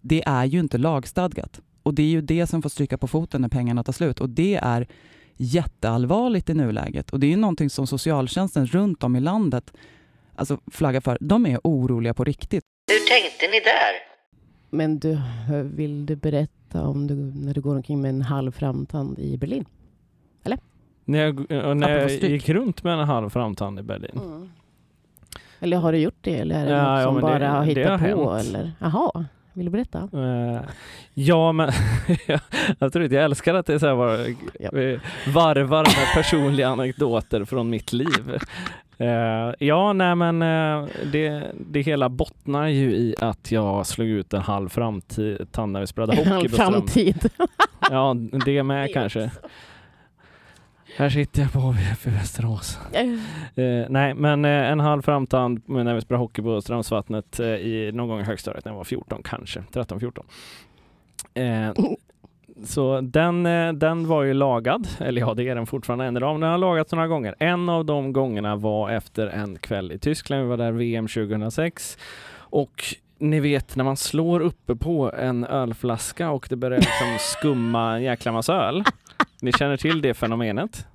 det 0.00 0.22
är 0.26 0.44
ju 0.44 0.60
inte 0.60 0.78
lagstadgat. 0.78 1.60
Och 1.82 1.94
det 1.94 2.02
är 2.02 2.06
ju 2.06 2.20
det 2.20 2.46
som 2.46 2.62
får 2.62 2.68
stryka 2.70 2.98
på 2.98 3.08
foten 3.08 3.40
när 3.40 3.48
pengarna 3.48 3.84
tar 3.84 3.92
slut. 3.92 4.20
Och 4.20 4.30
det 4.30 4.54
är 4.54 4.86
jätteallvarligt 5.36 6.50
i 6.50 6.54
nuläget. 6.54 7.10
Och 7.10 7.20
det 7.20 7.26
är 7.26 7.30
ju 7.30 7.36
någonting 7.36 7.70
som 7.70 7.86
socialtjänsten 7.86 8.66
runt 8.66 9.04
om 9.04 9.16
i 9.16 9.20
landet 9.20 9.72
alltså 10.34 10.58
flaggar 10.70 11.00
för. 11.00 11.18
De 11.20 11.46
är 11.46 11.58
oroliga 11.64 12.14
på 12.14 12.24
riktigt. 12.24 12.64
Hur 12.92 13.08
tänkte 13.08 13.46
ni 13.46 13.60
där? 13.60 13.92
Men 14.70 14.98
du, 14.98 15.18
vill 15.76 16.06
du 16.06 16.16
berätta 16.16 16.82
om 16.86 17.06
du, 17.06 17.14
när 17.14 17.54
du 17.54 17.60
går 17.60 17.76
omkring 17.76 18.00
med 18.00 18.08
en 18.08 18.22
halv 18.22 18.52
framtand 18.52 19.18
i 19.18 19.38
Berlin? 19.38 19.64
När 21.04 21.18
jag, 21.18 21.40
och 21.68 21.76
när 21.76 21.88
jag 21.98 22.10
gick 22.10 22.48
runt 22.48 22.82
med 22.84 22.92
en 22.92 23.06
halv 23.06 23.30
framtand 23.30 23.78
i 23.78 23.82
Berlin. 23.82 24.48
Eller 25.60 25.76
har 25.76 25.92
du 25.92 25.98
gjort 25.98 26.14
det? 26.20 26.36
Eller 26.38 26.54
är 26.60 26.64
det 26.66 26.70
Ja, 26.72 26.82
något 26.92 26.98
ja, 27.00 27.04
som 27.04 27.14
det- 27.14 27.20
bara 27.20 27.48
har 27.50 27.60
det 27.66 27.80
hittat 27.80 28.00
har 28.00 28.12
på? 28.12 28.32
hänt. 28.32 28.48
Eller? 28.48 28.72
Jaha, 28.80 29.24
vill 29.54 29.64
du 29.64 29.70
berätta? 29.70 29.98
Eh, 30.12 30.60
ja, 31.14 31.52
men 31.52 31.70
jag 32.78 32.92
tror 32.92 33.04
inte 33.04 33.14
jag 33.16 33.24
älskar 33.24 33.54
att 33.54 33.66
det 33.66 33.74
är 33.74 33.78
så 33.78 33.86
här 33.86 33.96
bara, 33.96 34.18
Ja. 34.60 34.98
varvar 35.32 35.82
med 35.84 36.14
personliga 36.14 36.68
anekdoter 36.68 37.44
från 37.44 37.70
mitt 37.70 37.92
liv. 37.92 38.38
Eh, 38.98 39.54
ja, 39.58 39.92
nej 39.92 40.14
men 40.14 40.42
eh, 40.42 40.88
det, 41.12 41.42
det 41.70 41.80
hela 41.82 42.08
bottnar 42.08 42.66
ju 42.66 42.90
i 42.94 43.14
att 43.20 43.52
jag 43.52 43.86
slog 43.86 44.08
ut 44.08 44.32
en 44.34 44.40
halv 44.42 44.68
framtid 44.68 45.46
när 45.66 45.80
vi 45.80 45.86
spelade 45.86 46.12
En 46.16 46.18
hockey 46.18 46.30
halv 46.32 46.48
på 46.48 46.54
Strand. 46.54 46.74
framtid. 46.74 47.28
Ja, 47.90 48.16
det 48.44 48.62
med 48.62 48.90
kanske. 48.94 49.30
Här 50.96 51.10
sitter 51.10 51.42
jag 51.42 51.52
på 51.52 51.58
HVF 51.58 52.06
i 52.06 52.10
Västerås. 52.10 52.78
Eh, 52.92 53.86
nej, 53.88 54.14
men 54.14 54.44
eh, 54.44 54.70
en 54.70 54.80
halv 54.80 55.02
framtand 55.02 55.62
när 55.66 55.94
vi 55.94 56.00
spelade 56.00 56.24
hockey 56.24 56.42
på 56.42 56.60
Strömsvattnet 56.60 57.40
eh, 57.40 57.46
i 57.46 57.90
någon 57.94 58.08
gång 58.08 58.20
i 58.20 58.22
högstadiet 58.22 58.64
när 58.64 58.72
jag 58.72 58.76
var 58.76 58.84
14 58.84 59.22
kanske, 59.24 59.60
13-14. 59.72 60.22
Eh, 61.34 61.74
så 62.64 63.00
den, 63.00 63.46
eh, 63.46 63.72
den 63.72 64.06
var 64.06 64.22
ju 64.22 64.34
lagad, 64.34 64.88
eller 64.98 65.20
ja 65.20 65.34
det 65.34 65.48
är 65.48 65.54
den 65.54 65.66
fortfarande 65.66 66.04
än 66.04 66.16
idag, 66.16 66.34
men 66.34 66.40
den 66.40 66.50
har 66.50 66.58
lagats 66.58 66.92
några 66.92 67.08
gånger. 67.08 67.34
En 67.38 67.68
av 67.68 67.84
de 67.84 68.12
gångerna 68.12 68.56
var 68.56 68.90
efter 68.90 69.26
en 69.26 69.58
kväll 69.58 69.92
i 69.92 69.98
Tyskland, 69.98 70.42
vi 70.42 70.48
var 70.48 70.56
där 70.56 70.72
VM 70.72 71.08
2006 71.08 71.98
och 72.34 72.84
ni 73.18 73.40
vet 73.40 73.76
när 73.76 73.84
man 73.84 73.96
slår 73.96 74.40
uppe 74.40 74.76
på 74.76 75.12
en 75.12 75.44
ölflaska 75.44 76.30
och 76.30 76.46
det 76.50 76.56
börjar 76.56 76.78
liksom 76.78 77.16
skumma 77.18 77.94
en 77.94 78.02
jäkla 78.02 78.32
massa 78.32 78.54
öl. 78.54 78.84
Ni 79.42 79.52
känner 79.52 79.76
till 79.76 80.02
det 80.02 80.14
fenomenet? 80.14 80.86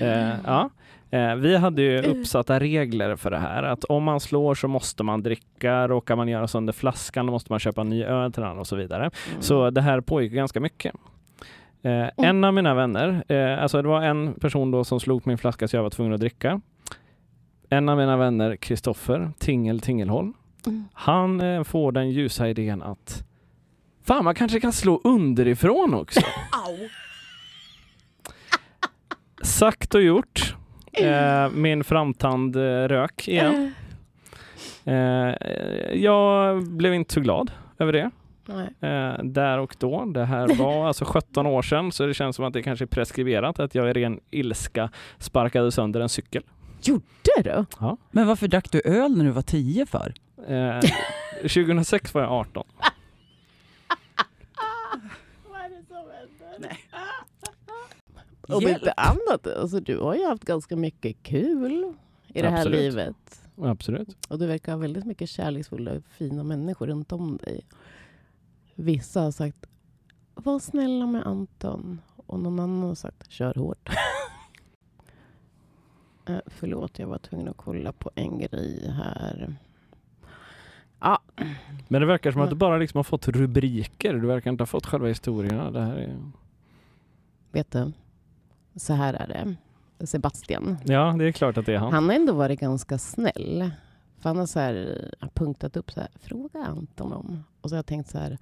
Eh, 0.00 0.32
ja. 0.44 0.70
Eh, 1.10 1.34
vi 1.34 1.56
hade 1.56 1.82
ju 1.82 2.02
uppsatta 2.02 2.60
regler 2.60 3.16
för 3.16 3.30
det 3.30 3.38
här. 3.38 3.62
Att 3.62 3.84
om 3.84 4.04
man 4.04 4.20
slår 4.20 4.54
så 4.54 4.68
måste 4.68 5.02
man 5.02 5.22
dricka. 5.22 5.88
Råkar 5.88 6.16
man 6.16 6.28
göra 6.28 6.48
sönder 6.48 6.72
flaskan 6.72 7.26
då 7.26 7.32
måste 7.32 7.52
man 7.52 7.58
köpa 7.58 7.80
en 7.80 7.88
ny 7.88 8.04
öl 8.04 8.32
till 8.32 8.42
den 8.42 8.58
och 8.58 8.66
så 8.66 8.76
vidare. 8.76 9.10
Så 9.40 9.70
det 9.70 9.80
här 9.80 10.00
pågick 10.00 10.32
ganska 10.32 10.60
mycket. 10.60 10.94
Eh, 11.82 12.06
en 12.16 12.44
av 12.44 12.54
mina 12.54 12.74
vänner, 12.74 13.24
eh, 13.28 13.62
alltså 13.62 13.82
det 13.82 13.88
var 13.88 14.02
en 14.02 14.34
person 14.34 14.70
då 14.70 14.84
som 14.84 15.00
slog 15.00 15.26
min 15.26 15.38
flaska 15.38 15.68
så 15.68 15.76
jag 15.76 15.82
var 15.82 15.90
tvungen 15.90 16.12
att 16.14 16.20
dricka. 16.20 16.60
En 17.70 17.88
av 17.88 17.96
mina 17.96 18.16
vänner, 18.16 18.56
Kristoffer 18.56 19.30
Tingel 19.38 19.80
Tingelholm, 19.80 20.32
Mm. 20.66 20.84
han 20.92 21.40
eh, 21.40 21.62
får 21.62 21.92
den 21.92 22.10
ljusa 22.10 22.48
idén 22.48 22.82
att 22.82 23.22
Fan, 24.04 24.24
man 24.24 24.34
kanske 24.34 24.60
kan 24.60 24.72
slå 24.72 25.00
underifrån 25.04 25.94
också. 25.94 26.20
Sagt 29.46 29.94
och 29.94 30.02
gjort. 30.02 30.54
Eh, 30.92 31.50
min 31.50 31.84
framtand 31.84 32.56
eh, 32.56 32.60
rök 32.60 33.28
igen. 33.28 33.74
Eh, 34.84 34.94
jag 35.94 36.62
blev 36.66 36.94
inte 36.94 37.14
så 37.14 37.20
glad 37.20 37.50
över 37.78 37.92
det. 37.92 38.10
Nej. 38.46 38.68
Eh, 38.80 39.24
där 39.24 39.58
och 39.58 39.76
då. 39.78 40.04
Det 40.04 40.24
här 40.24 40.54
var 40.58 40.86
alltså 40.86 41.04
17 41.04 41.46
år 41.46 41.62
sedan 41.62 41.92
så 41.92 42.06
det 42.06 42.14
känns 42.14 42.36
som 42.36 42.44
att 42.44 42.52
det 42.52 42.62
kanske 42.62 42.84
är 42.84 42.86
preskriberat 42.86 43.60
att 43.60 43.74
jag 43.74 43.90
i 43.90 43.92
ren 43.92 44.20
ilska 44.30 44.90
sparkade 45.18 45.72
sönder 45.72 46.00
en 46.00 46.08
cykel. 46.08 46.42
Gjorde 46.82 47.02
du? 47.44 47.64
Men 48.10 48.26
varför 48.26 48.48
drack 48.48 48.70
du 48.72 48.82
öl 48.84 49.16
när 49.16 49.24
du 49.24 49.30
var 49.30 49.42
tio 49.42 49.86
för? 49.86 50.14
Eh, 50.48 50.80
2006 51.42 52.14
var 52.14 52.22
jag 52.22 52.32
18. 52.32 52.64
Vad 55.48 55.60
är 55.60 55.68
det 55.68 55.84
som 55.88 55.96
händer? 55.96 56.58
Nej. 56.58 56.78
Om 58.48 58.62
Hjälp. 58.62 58.76
inte 58.76 58.92
annat, 58.92 59.46
alltså 59.46 59.80
du 59.80 59.98
har 59.98 60.14
ju 60.14 60.26
haft 60.26 60.44
ganska 60.44 60.76
mycket 60.76 61.22
kul 61.22 61.94
i 62.28 62.42
det 62.42 62.48
här 62.48 62.56
Absolut. 62.56 62.80
livet. 62.80 63.42
Absolut. 63.62 64.16
Och 64.28 64.38
du 64.38 64.46
verkar 64.46 64.72
ha 64.72 64.78
väldigt 64.78 65.04
mycket 65.04 65.28
kärleksfulla 65.28 65.92
och 65.92 66.02
fina 66.04 66.44
människor 66.44 66.86
runt 66.86 67.12
om 67.12 67.36
dig. 67.36 67.66
Vissa 68.74 69.20
har 69.20 69.30
sagt 69.30 69.66
var 70.34 70.58
snälla 70.58 71.06
med 71.06 71.26
Anton. 71.26 72.00
Och 72.26 72.40
någon 72.40 72.60
annan 72.60 72.82
har 72.82 72.94
sagt 72.94 73.30
kör 73.30 73.54
hårt. 73.54 73.88
eh, 76.28 76.38
förlåt, 76.46 76.98
jag 76.98 77.06
var 77.06 77.18
tvungen 77.18 77.48
att 77.48 77.56
kolla 77.56 77.92
på 77.92 78.10
en 78.14 78.38
grej 78.38 78.90
här. 78.90 79.56
Ja, 81.00 81.20
Men 81.88 82.00
det 82.00 82.06
verkar 82.06 82.32
som 82.32 82.40
att 82.40 82.50
du 82.50 82.56
bara 82.56 82.78
liksom 82.78 82.98
har 82.98 83.04
fått 83.04 83.28
rubriker. 83.28 84.14
Du 84.14 84.26
verkar 84.26 84.50
inte 84.50 84.62
ha 84.62 84.66
fått 84.66 84.86
själva 84.86 85.08
historierna. 85.08 85.70
Det 85.70 85.80
här 85.80 85.96
är... 85.96 86.16
vet 87.52 87.72
du. 87.72 87.92
Så 88.76 88.92
här 88.92 89.14
är 89.14 89.26
det. 89.26 89.56
Sebastian. 90.06 90.76
Ja, 90.84 91.14
det 91.18 91.24
är 91.24 91.32
klart 91.32 91.58
att 91.58 91.66
det 91.66 91.74
är 91.74 91.78
han. 91.78 91.92
Han 91.92 92.04
har 92.04 92.12
ändå 92.16 92.32
varit 92.32 92.60
ganska 92.60 92.98
snäll. 92.98 93.70
För 94.18 94.28
han 94.30 94.38
har 94.38 94.46
så 94.46 94.60
här, 94.60 95.08
har 95.20 95.28
punktat 95.28 95.76
upp 95.76 95.90
så 95.92 96.00
här, 96.00 96.08
fråga 96.20 96.64
Anton 96.64 97.12
om. 97.12 97.44
Och 97.60 97.70
så 97.70 97.74
har 97.76 97.78
jag 97.78 97.86
tänkt 97.86 98.10
så 98.10 98.18
här, 98.18 98.38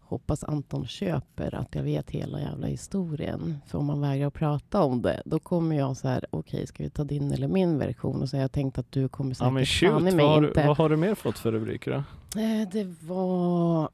hoppas 0.00 0.44
Anton 0.44 0.86
köper 0.86 1.54
att 1.54 1.74
jag 1.74 1.82
vet 1.82 2.10
hela 2.10 2.40
jävla 2.40 2.66
historien. 2.66 3.58
För 3.66 3.78
om 3.78 3.86
man 3.86 4.00
vägrar 4.00 4.26
att 4.26 4.34
prata 4.34 4.82
om 4.82 5.02
det, 5.02 5.22
då 5.24 5.38
kommer 5.38 5.76
jag 5.76 5.96
så 5.96 6.08
här, 6.08 6.26
okej, 6.30 6.66
ska 6.66 6.82
vi 6.82 6.90
ta 6.90 7.04
din 7.04 7.32
eller 7.32 7.48
min 7.48 7.78
version? 7.78 8.22
Och 8.22 8.28
så 8.28 8.36
har 8.36 8.42
jag 8.42 8.52
tänkt 8.52 8.78
att 8.78 8.92
du 8.92 9.08
kommer 9.08 9.36
Ja, 9.40 9.50
men 9.50 9.66
säkert 9.66 9.80
shoot, 9.80 9.90
fan 9.92 10.04
mig 10.04 10.14
vad 10.16 10.28
har, 10.30 10.40
du, 10.40 10.48
inte. 10.48 10.66
vad 10.66 10.76
har 10.76 10.88
du 10.88 10.96
mer 10.96 11.14
fått 11.14 11.38
för 11.38 11.52
rubriker 11.52 11.90
då? 11.90 11.96
Eh, 12.40 12.68
Det 12.72 12.94
var... 13.06 13.88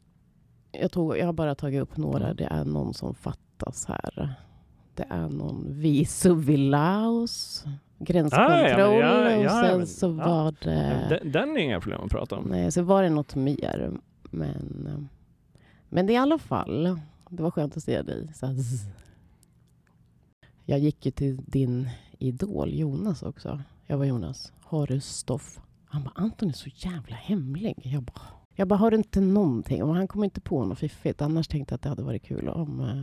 Jag, 0.73 0.93
tog, 0.93 1.19
jag 1.19 1.27
har 1.27 1.33
bara 1.33 1.55
tagit 1.55 1.83
upp 1.83 1.97
några. 1.97 2.35
Det 2.35 2.45
är 2.45 2.65
någon 2.65 2.95
som 2.95 3.15
fattas 3.15 3.87
här. 3.87 4.35
Det 4.95 5.07
är 5.11 5.29
någon 5.29 5.65
visum 5.69 6.41
vid 6.41 6.59
Laos. 6.59 7.65
Gränskontroll. 7.99 8.51
Ah, 8.53 8.69
ja, 8.69 8.79
ja, 8.79 9.31
ja, 9.31 9.45
och 9.45 9.67
sen 9.67 9.87
så 9.87 10.07
ja. 10.07 10.13
var 10.13 10.55
det... 10.61 11.07
Den, 11.09 11.33
den 11.33 11.57
är 11.57 11.61
inga 11.61 11.81
problem 11.81 12.01
att 12.05 12.11
prata 12.11 12.37
om. 12.37 12.45
Nej, 12.45 12.73
så 12.73 12.83
var 12.83 13.03
det 13.03 13.11
något 13.11 13.35
mer. 13.35 13.93
Men, 14.31 15.09
men 15.89 16.11
i 16.11 16.17
alla 16.17 16.39
fall, 16.39 16.99
det 17.29 17.43
var 17.43 17.51
skönt 17.51 17.77
att 17.77 17.83
se 17.83 18.03
dig. 18.03 18.29
Så 18.35 18.47
jag 20.65 20.79
gick 20.79 21.07
ju 21.07 21.13
till 21.13 21.41
din 21.47 21.89
idol 22.19 22.75
Jonas 22.75 23.23
också. 23.23 23.61
Jag 23.87 23.99
var 23.99 24.05
Jonas. 24.05 24.53
Har 24.61 24.87
du 24.87 25.01
stoff? 25.01 25.61
Han 25.85 26.05
bara, 26.05 26.13
Anton 26.15 26.49
är 26.49 26.53
så 26.53 26.71
jävla 26.75 27.17
hemlig. 27.17 27.75
Jag 27.83 28.03
bara, 28.03 28.23
Jag 28.55 28.69
bara, 28.69 28.77
har 28.77 28.91
du 28.91 28.97
inte 28.97 29.21
någonting? 29.21 29.83
Och 29.83 29.95
han 29.95 30.09
kom 30.09 30.25
inte 30.25 30.41
på 30.41 30.65
något 30.65 30.79
fiffigt. 30.79 31.23
Annars 31.23 31.49
tänkte 31.49 31.73
jag 31.73 31.77
att 31.77 31.83
det 31.83 31.89
hade 31.89 32.03
varit 32.03 32.23
kul 32.23 32.49
om 32.49 32.81
eh, 32.81 33.03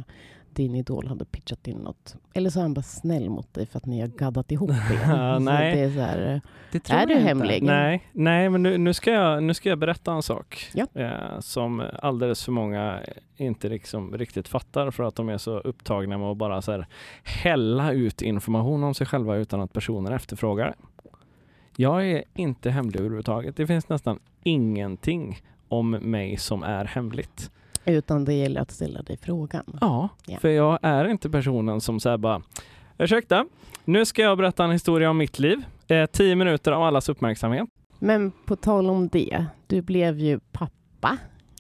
din 0.56 0.76
idol 0.76 1.08
hade 1.08 1.26
pitchat 1.26 1.68
in 1.68 1.78
något. 1.78 2.16
Eller 2.34 2.50
så 2.50 2.60
är 2.60 2.62
han 2.62 2.74
bara 2.74 2.82
snäll 2.82 3.30
mot 3.30 3.54
dig 3.54 3.66
för 3.66 3.78
att 3.78 3.86
ni 3.86 4.02
har 4.02 4.08
gaddat 4.08 4.52
ihop 4.52 4.70
er. 4.70 5.40
Nej. 5.40 5.76
Det 5.76 5.82
är, 5.82 5.90
så 5.92 6.00
här, 6.00 6.42
Det 6.72 6.90
är 6.90 7.06
du 7.08 7.14
inte. 7.14 7.24
hemlig? 7.26 7.64
Nej, 7.64 8.10
nej 8.12 8.50
men 8.50 8.64
nu, 8.64 8.78
nu, 8.78 8.94
ska 8.94 9.12
jag, 9.12 9.44
nu 9.44 9.54
ska 9.54 9.70
jag 9.70 9.78
berätta 9.78 10.12
en 10.14 10.24
sak 10.24 10.70
Ja. 10.74 10.86
eh, 10.94 11.40
som 11.40 11.84
alldeles 12.02 12.46
för 12.46 12.52
många 12.52 13.00
inte 13.38 13.70
liksom 13.70 14.18
riktigt 14.18 14.48
fattar 14.48 14.92
för 14.92 15.04
att 15.04 15.16
de 15.16 15.30
är 15.30 15.38
så 15.38 15.58
upptagna 15.60 16.18
med 16.18 16.28
att 16.28 16.38
bara 16.38 16.62
så 16.62 16.72
här 16.72 16.88
hälla 17.24 17.92
ut 17.92 18.22
information 18.22 18.84
om 18.84 18.94
sig 18.94 19.08
själva 19.08 19.36
utan 19.36 19.62
att 19.62 19.74
personer 19.74 20.12
efterfrågar. 20.12 20.76
Jag 21.76 22.08
är 22.12 22.24
inte 22.36 22.70
hemlig 22.70 23.00
överhuvudtaget. 23.00 23.56
Det 23.56 23.68
finns 23.68 23.90
nästan 23.90 24.20
ingenting 24.44 25.42
om 25.68 25.90
mig 25.92 26.38
som 26.38 26.64
är 26.64 26.86
hemligt. 26.86 27.52
Utan 27.86 28.26
det 28.26 28.34
gäller 28.34 28.62
att 28.62 28.72
ställa 28.72 29.02
dig 29.02 29.18
frågan. 29.18 29.64
Ja, 29.82 30.10
Ja. 30.26 30.38
för 30.40 30.50
jag 30.50 30.80
är 30.82 31.06
inte 31.08 31.30
personen 31.30 31.82
som 31.82 32.00
säger 32.00 32.18
bara 32.18 32.42
Ursäkta, 32.98 33.46
nu 33.86 34.06
ska 34.06 34.22
jag 34.22 34.38
berätta 34.38 34.64
en 34.64 34.72
historia 34.72 35.10
om 35.10 35.18
mitt 35.18 35.40
liv. 35.40 35.58
Eh, 35.88 36.06
tio 36.06 36.36
minuter 36.36 36.72
av 36.72 36.84
allas 36.84 37.10
uppmärksamhet. 37.10 37.70
Men 38.00 38.32
på 38.46 38.56
tal 38.56 38.90
om 38.90 39.08
det, 39.08 39.46
du 39.68 39.82
blev 39.82 40.20
ju 40.20 40.40
pappa. 40.52 41.18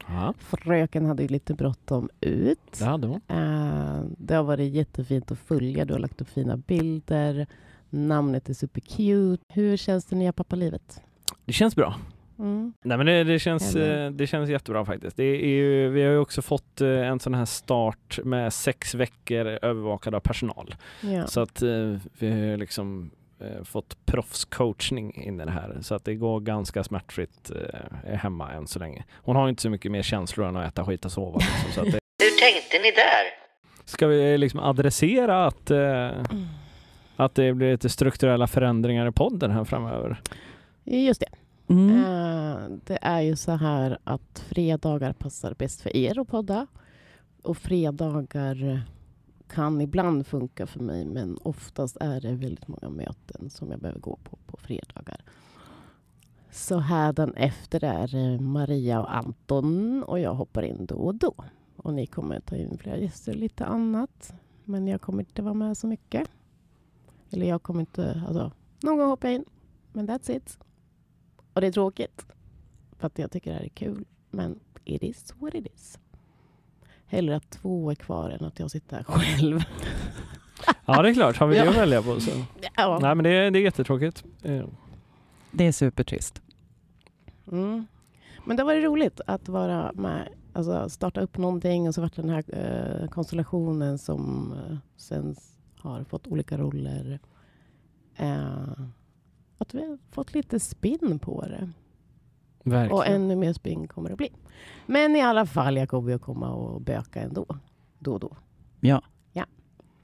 Ja, 0.07 0.33
Fröken 0.39 1.05
hade 1.05 1.21
ju 1.23 1.29
lite 1.29 1.53
bråttom 1.53 2.09
ut. 2.21 2.59
det 2.79 2.85
hade 2.85 3.07
hon. 3.07 3.21
Eh, 3.27 4.01
det 4.17 4.35
har 4.35 4.43
varit 4.43 4.73
jättefint 4.73 5.31
att 5.31 5.39
följa. 5.39 5.85
Du 5.85 5.93
har 5.93 5.99
lagt 5.99 6.21
upp 6.21 6.29
fina 6.29 6.57
bilder. 6.57 7.47
Namnet 7.89 8.49
är 8.49 8.53
supercute. 8.53 9.43
Hur 9.53 9.77
känns 9.77 10.05
det 10.05 10.15
nya 10.15 10.33
pappalivet? 10.33 11.01
Det 11.45 11.53
känns 11.53 11.75
bra. 11.75 11.95
Mm. 12.39 12.73
Nej 12.81 12.97
men 12.97 13.05
det, 13.05 13.23
det, 13.23 13.39
känns, 13.39 13.75
Eller? 13.75 14.05
eh, 14.05 14.11
det 14.11 14.27
känns 14.27 14.49
jättebra 14.49 14.85
faktiskt. 14.85 15.17
Det 15.17 15.23
är 15.23 15.47
ju, 15.47 15.89
vi 15.89 16.03
har 16.03 16.11
ju 16.11 16.17
också 16.17 16.41
fått 16.41 16.81
eh, 16.81 16.89
en 17.07 17.19
sån 17.19 17.33
här 17.33 17.45
start 17.45 18.19
med 18.23 18.53
sex 18.53 18.95
veckor 18.95 19.45
övervakad 19.45 20.15
av 20.15 20.19
personal. 20.19 20.75
Ja. 21.01 21.27
Så 21.27 21.41
att 21.41 21.61
eh, 21.61 21.95
vi 22.19 22.31
har 22.31 22.37
ju 22.37 22.57
liksom 22.57 23.11
fått 23.63 24.05
proffscoachning 24.05 25.23
in 25.23 25.41
i 25.41 25.45
det 25.45 25.51
här. 25.51 25.77
Så 25.81 25.95
att 25.95 26.05
det 26.05 26.15
går 26.15 26.39
ganska 26.39 26.83
smärtfritt 26.83 27.51
hemma 28.05 28.51
än 28.51 28.67
så 28.67 28.79
länge. 28.79 29.03
Hon 29.15 29.35
har 29.35 29.49
inte 29.49 29.61
så 29.61 29.69
mycket 29.69 29.91
mer 29.91 30.01
känslor 30.01 30.47
än 30.47 30.55
att 30.55 30.67
äta, 30.67 30.85
skita 30.85 31.07
och 31.07 31.11
sova. 31.11 31.39
Liksom, 31.39 31.71
så 31.73 31.79
att 31.81 31.85
det, 31.91 31.99
Hur 32.23 32.39
tänkte 32.39 32.77
ni 32.77 32.91
där? 32.91 33.39
ska 33.85 34.07
vi 34.07 34.37
liksom 34.37 34.59
adressera 34.59 35.45
att, 35.45 35.71
eh, 35.71 36.09
att 37.15 37.35
det 37.35 37.53
blir 37.53 37.71
lite 37.71 37.89
strukturella 37.89 38.47
förändringar 38.47 39.07
i 39.07 39.11
podden 39.11 39.51
här 39.51 39.63
framöver? 39.63 40.21
Just 40.83 41.19
det. 41.19 41.27
Mm. 41.69 41.89
Eh, 41.89 42.77
det 42.85 42.99
är 43.01 43.21
ju 43.21 43.35
så 43.35 43.51
här 43.51 43.97
att 44.03 44.39
fredagar 44.39 45.13
passar 45.13 45.53
bäst 45.53 45.81
för 45.81 45.95
er 45.95 46.19
att 46.19 46.27
podda. 46.27 46.67
Och 47.41 47.57
fredagar 47.57 48.81
kan 49.47 49.81
ibland 49.81 50.27
funka 50.27 50.67
för 50.67 50.79
mig 50.79 51.05
men 51.05 51.37
oftast 51.43 51.97
är 51.99 52.21
det 52.21 52.31
väldigt 52.31 52.67
många 52.67 52.89
möten 52.89 53.49
som 53.49 53.71
jag 53.71 53.79
behöver 53.79 53.99
gå 53.99 54.19
på 54.23 54.37
på 54.45 54.57
fredagar. 54.57 55.21
Så 56.51 56.77
här 56.77 57.33
efter 57.35 57.83
är 57.83 58.15
eh, 58.15 58.39
Maria 58.39 59.01
och 59.01 59.15
Anton 59.15 60.03
och 60.03 60.19
jag 60.19 60.33
hoppar 60.33 60.61
in 60.61 60.85
då 60.85 60.95
och 60.95 61.15
då. 61.15 61.33
Och 61.75 61.93
ni 61.93 62.05
kommer 62.05 62.39
ta 62.39 62.55
in 62.55 62.77
flera 62.77 62.97
gäster 62.97 63.31
och 63.31 63.37
lite 63.37 63.65
annat. 63.65 64.33
Men 64.65 64.87
jag 64.87 65.01
kommer 65.01 65.19
inte 65.19 65.41
vara 65.41 65.53
med 65.53 65.77
så 65.77 65.87
mycket. 65.87 66.29
Eller 67.29 67.45
jag 67.45 67.63
kommer 67.63 67.79
inte... 67.79 68.23
Alltså, 68.27 68.51
någon 68.83 68.97
gång 68.97 69.09
hoppar 69.09 69.27
jag 69.27 69.35
in. 69.35 69.45
Men 69.93 70.09
that's 70.09 70.31
it. 70.31 70.57
Och 71.53 71.61
det 71.61 71.67
är 71.67 71.71
tråkigt. 71.71 72.25
För 72.97 73.07
att 73.07 73.19
jag 73.19 73.31
tycker 73.31 73.51
det 73.51 73.57
här 73.57 73.63
är 73.65 73.69
kul. 73.69 74.05
Men 74.31 74.59
it 74.85 75.03
is 75.03 75.33
what 75.39 75.55
it 75.55 75.67
is. 75.75 75.99
Hellre 77.05 77.35
att 77.35 77.49
två 77.49 77.91
är 77.91 77.95
kvar 77.95 78.29
än 78.29 78.45
att 78.45 78.59
jag 78.59 78.71
sitter 78.71 78.95
här 78.97 79.03
själv. 79.03 79.59
Ja 80.85 81.01
det 81.01 81.09
är 81.09 81.13
klart, 81.13 81.37
har 81.37 81.47
vi 81.47 81.55
det 81.55 81.63
Ja. 81.65 81.69
att 81.71 81.77
välja 81.77 82.01
på 82.01 82.19
så. 82.19 82.31
Ja. 82.77 82.99
Nej 83.01 83.15
men 83.15 83.23
det, 83.23 83.29
är- 83.29 83.51
det 83.51 83.59
är 83.59 83.63
jättetråkigt. 83.63 84.23
Det 85.51 85.65
är 85.65 85.71
supertrist. 85.71 86.41
Mm. 87.51 87.87
Men 88.45 88.57
det 88.57 88.63
var 88.63 88.73
det 88.73 88.81
roligt 88.81 89.21
att 89.27 89.47
vara 89.49 89.91
med. 89.93 90.29
Alltså 90.53 90.89
starta 90.89 91.21
upp 91.21 91.37
någonting 91.37 91.87
och 91.87 91.95
så 91.95 92.01
vart 92.01 92.15
den 92.15 92.29
här 92.29 92.43
eh, 92.47 93.07
konstellationen 93.09 93.97
som 93.97 94.51
eh, 94.53 94.77
sen 94.97 95.35
har 95.77 96.03
fått 96.03 96.27
olika 96.27 96.57
roller. 96.57 97.19
Eh, 98.15 98.71
att 99.61 99.73
vi 99.73 99.87
har 99.87 99.97
fått 100.11 100.33
lite 100.33 100.59
spinn 100.59 101.19
på 101.19 101.41
det. 101.41 101.69
Verkligen. 102.63 102.91
Och 102.91 103.07
ännu 103.07 103.35
mer 103.35 103.53
spring 103.53 103.87
kommer 103.87 104.09
det 104.09 104.15
bli. 104.15 104.29
Men 104.85 105.15
i 105.15 105.21
alla 105.21 105.45
fall, 105.45 105.77
jag 105.77 105.89
kommer 105.89 106.11
ju 106.11 106.19
komma 106.19 106.49
och 106.49 106.81
böka 106.81 107.21
ändå. 107.21 107.45
Då 107.99 108.13
och 108.13 108.19
då. 108.19 108.37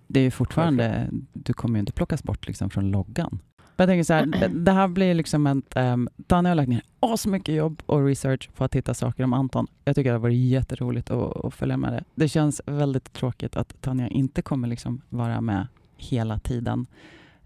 Det 0.07 0.19
är 0.19 0.23
ju 0.23 0.31
fortfarande, 0.31 1.09
du 1.33 1.53
kommer 1.53 1.75
ju 1.75 1.79
inte 1.79 1.93
plockas 1.93 2.23
bort 2.23 2.47
liksom 2.47 2.69
från 2.69 2.91
loggan. 2.91 3.39
Jag 3.75 3.87
tänker 3.87 4.03
så 4.03 4.13
här, 4.13 4.25
det, 4.39 4.47
det 4.47 4.71
här 4.71 4.87
blir 4.87 5.13
liksom 5.13 5.47
ett... 5.47 5.77
Um, 5.77 6.09
Daniel 6.17 6.49
har 6.49 6.55
lagt 6.55 6.69
ner 6.69 6.81
asmycket 6.99 7.55
jobb 7.55 7.81
och 7.85 8.05
research 8.05 8.49
på 8.55 8.63
att 8.63 8.75
hitta 8.75 8.93
saker 8.93 9.23
om 9.23 9.33
Anton. 9.33 9.67
Jag 9.85 9.95
tycker 9.95 10.09
det 10.09 10.15
har 10.15 10.21
varit 10.21 10.37
jätteroligt 10.37 11.11
att, 11.11 11.45
att 11.45 11.53
följa 11.53 11.77
med 11.77 11.93
det. 11.93 12.03
Det 12.15 12.27
känns 12.27 12.61
väldigt 12.65 13.13
tråkigt 13.13 13.55
att 13.55 13.81
Tanja 13.81 14.07
inte 14.07 14.41
kommer 14.41 14.67
liksom 14.67 15.01
vara 15.09 15.41
med 15.41 15.67
hela 15.97 16.39
tiden. 16.39 16.87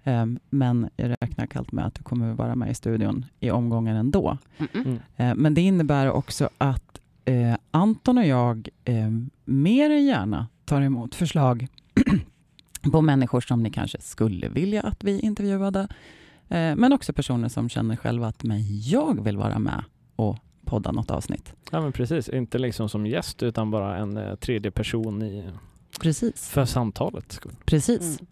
Ehm, 0.04 0.40
men 0.50 0.90
jag 0.96 1.16
räknar 1.22 1.46
kallt 1.46 1.72
med 1.72 1.86
att 1.86 1.96
du 1.96 2.04
kommer 2.04 2.34
vara 2.34 2.56
med 2.56 2.72
i 2.72 2.74
studion 2.74 3.26
i 3.40 3.52
omgången 3.52 3.96
ändå. 3.96 4.38
Mm. 4.74 5.00
Eh, 5.16 5.36
Men 5.36 5.54
det 5.54 5.62
innebär 5.62 6.12
också 6.12 6.50
att 6.58 7.02
eh, 7.26 7.56
Anton 7.72 8.18
och 8.18 8.26
jag 8.26 8.70
eh, 8.86 9.10
mer 9.46 9.90
än 9.90 10.06
gärna 10.06 10.48
tar 10.66 10.82
emot 10.82 11.16
förslag 11.16 11.68
på 12.92 13.02
människor 13.02 13.42
som 13.42 13.64
ni 13.64 13.70
kanske 13.72 14.02
skulle 14.02 14.50
vilja 14.50 14.82
att 14.82 15.04
vi 15.04 15.20
intervjuade. 15.20 15.80
Eh, 16.50 16.76
men 16.76 16.94
också 16.94 17.14
personer 17.14 17.50
som 17.50 17.70
känner 17.70 17.96
själva 17.96 18.28
att 18.28 18.44
men 18.44 18.80
jag 18.82 19.24
vill 19.24 19.38
vara 19.38 19.60
med 19.60 19.84
och 20.16 20.38
podda 20.66 20.92
något 20.92 21.12
avsnitt. 21.12 21.54
Ja 21.72 21.82
men 21.82 21.92
precis, 21.92 22.30
inte 22.30 22.60
liksom 22.60 22.90
som 22.90 23.06
gäst 23.08 23.44
utan 23.44 23.72
bara 23.72 23.98
en 23.98 24.18
eh, 24.18 24.36
tredje 24.36 24.72
person 24.72 25.22
i, 25.22 25.50
Precis. 26.02 26.50
för 26.50 26.66
samtalet. 26.66 27.40
Precis. 27.66 28.02
Mm. 28.20 28.26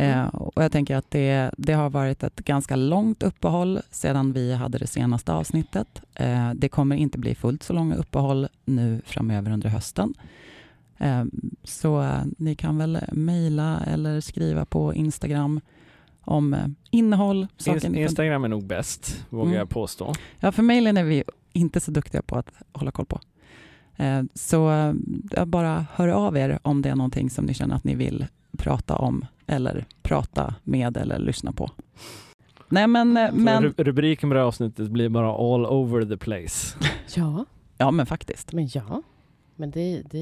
Eh, 0.00 0.26
och 0.26 0.62
jag 0.62 0.72
tänker 0.72 0.96
att 0.96 1.10
det, 1.10 1.50
det 1.58 1.72
har 1.72 1.90
varit 1.90 2.22
ett 2.22 2.40
ganska 2.40 2.76
långt 2.76 3.22
uppehåll 3.22 3.80
sedan 3.90 4.32
vi 4.32 4.54
hade 4.54 4.78
det 4.78 4.86
senaste 4.86 5.32
avsnittet. 5.32 6.02
Eh, 6.14 6.50
det 6.54 6.68
kommer 6.68 6.96
inte 6.96 7.18
bli 7.18 7.34
fullt 7.34 7.62
så 7.62 7.72
långa 7.72 7.94
uppehåll 7.94 8.48
nu 8.64 9.00
framöver 9.04 9.50
under 9.50 9.68
hösten. 9.68 10.14
Eh, 10.98 11.24
så 11.64 12.02
eh, 12.02 12.22
ni 12.38 12.54
kan 12.54 12.78
väl 12.78 12.98
mejla 13.12 13.80
eller 13.86 14.20
skriva 14.20 14.64
på 14.64 14.94
Instagram 14.94 15.60
om 16.20 16.54
eh, 16.54 16.66
innehåll. 16.90 17.46
Fund- 17.58 17.96
Instagram 17.96 18.44
är 18.44 18.48
nog 18.48 18.64
bäst, 18.64 19.24
vågar 19.30 19.44
Mm. 19.46 19.58
jag 19.58 19.68
påstå. 19.68 20.14
Ja, 20.40 20.52
för 20.52 20.62
mejlen 20.62 20.96
är 20.96 21.04
vi 21.04 21.24
inte 21.52 21.80
så 21.80 21.90
duktiga 21.90 22.22
på 22.22 22.36
att 22.38 22.50
hålla 22.72 22.90
koll 22.90 23.06
på. 23.06 23.20
Eh, 23.96 24.22
Så 24.34 24.94
bara 25.46 25.86
hör 25.94 26.08
av 26.08 26.36
er 26.36 26.58
om 26.62 26.82
det 26.82 26.88
är 26.88 26.94
någonting 26.94 27.30
som 27.30 27.44
ni 27.44 27.54
känner 27.54 27.74
att 27.76 27.84
ni 27.84 27.94
vill 27.94 28.26
prata 28.58 28.96
om 28.96 29.24
eller 29.48 29.86
prata 30.02 30.54
med 30.64 30.96
eller 30.96 31.18
lyssna 31.18 31.52
på. 31.52 31.70
Nej 32.68 32.86
men, 32.86 33.16
eh, 33.16 33.32
men, 33.32 33.64
ru- 33.64 33.82
rubriken 33.84 34.30
på 34.30 34.34
det 34.34 34.40
här 34.40 34.46
avsnittet 34.46 34.90
blir 34.90 35.08
bara 35.08 35.28
all 35.54 35.66
over 35.66 36.04
the 36.04 36.16
place. 36.16 36.76
Ja, 37.16 37.44
ja, 37.78 37.90
men 37.90 38.06
faktiskt. 38.06 38.52
men 38.52 38.68
ja. 38.74 39.02
Men 39.56 39.70
det, 39.70 40.02
det 40.10 40.18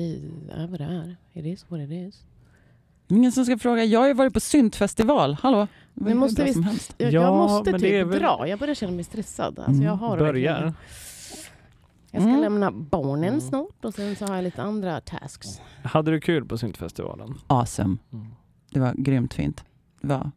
är 0.52 0.66
vad 0.66 0.80
det 0.80 0.84
är. 0.84 1.16
It 1.32 1.46
is 1.46 1.66
what 1.68 1.80
it 1.80 1.90
is. 1.90 2.22
Ingen 3.08 3.32
som 3.32 3.44
ska 3.44 3.58
fråga. 3.58 3.84
Jag 3.84 4.00
har 4.00 4.06
ju 4.06 4.14
varit 4.14 4.32
på 4.34 4.40
syntfestival. 4.40 5.34
Hallå? 5.42 5.66
Hur 5.94 6.14
måste 6.14 6.44
vi- 6.44 6.52
som 6.52 6.62
helst. 6.62 6.94
Jag, 6.98 7.12
Ja, 7.12 7.20
jag 7.22 7.36
måste 7.36 7.70
men 7.70 7.80
det 7.80 7.96
är 7.98 8.04
typ 8.04 8.12
väl- 8.12 8.18
dra. 8.20 8.48
Jag 8.48 8.58
börjar 8.58 8.74
känna 8.74 8.92
mig 8.92 9.04
stressad. 9.04 9.58
Alltså 9.58 9.70
Mm. 9.72 9.82
jag 9.84 9.92
har 9.94 10.18
Börjar. 10.18 10.72
Jag 12.10 12.22
ska 12.22 12.28
Mm. 12.30 12.40
lämna 12.40 12.70
barnen 12.70 13.24
Mm. 13.28 13.40
snart 13.40 13.84
och 13.84 13.94
sen 13.94 14.16
så 14.16 14.26
har 14.26 14.34
jag 14.34 14.44
lite 14.44 14.62
andra 14.62 15.00
tasks. 15.00 15.60
Hade 15.84 16.10
du 16.10 16.20
kul 16.20 16.44
på 16.44 16.58
syntfestivalen? 16.58 17.34
Awesome. 17.46 17.96
Mm. 18.12 18.26
Det 18.76 18.80
var 18.80 18.94
grymt 18.96 19.34
fint. 19.34 19.64
Det 20.00 20.06
var 20.06 20.30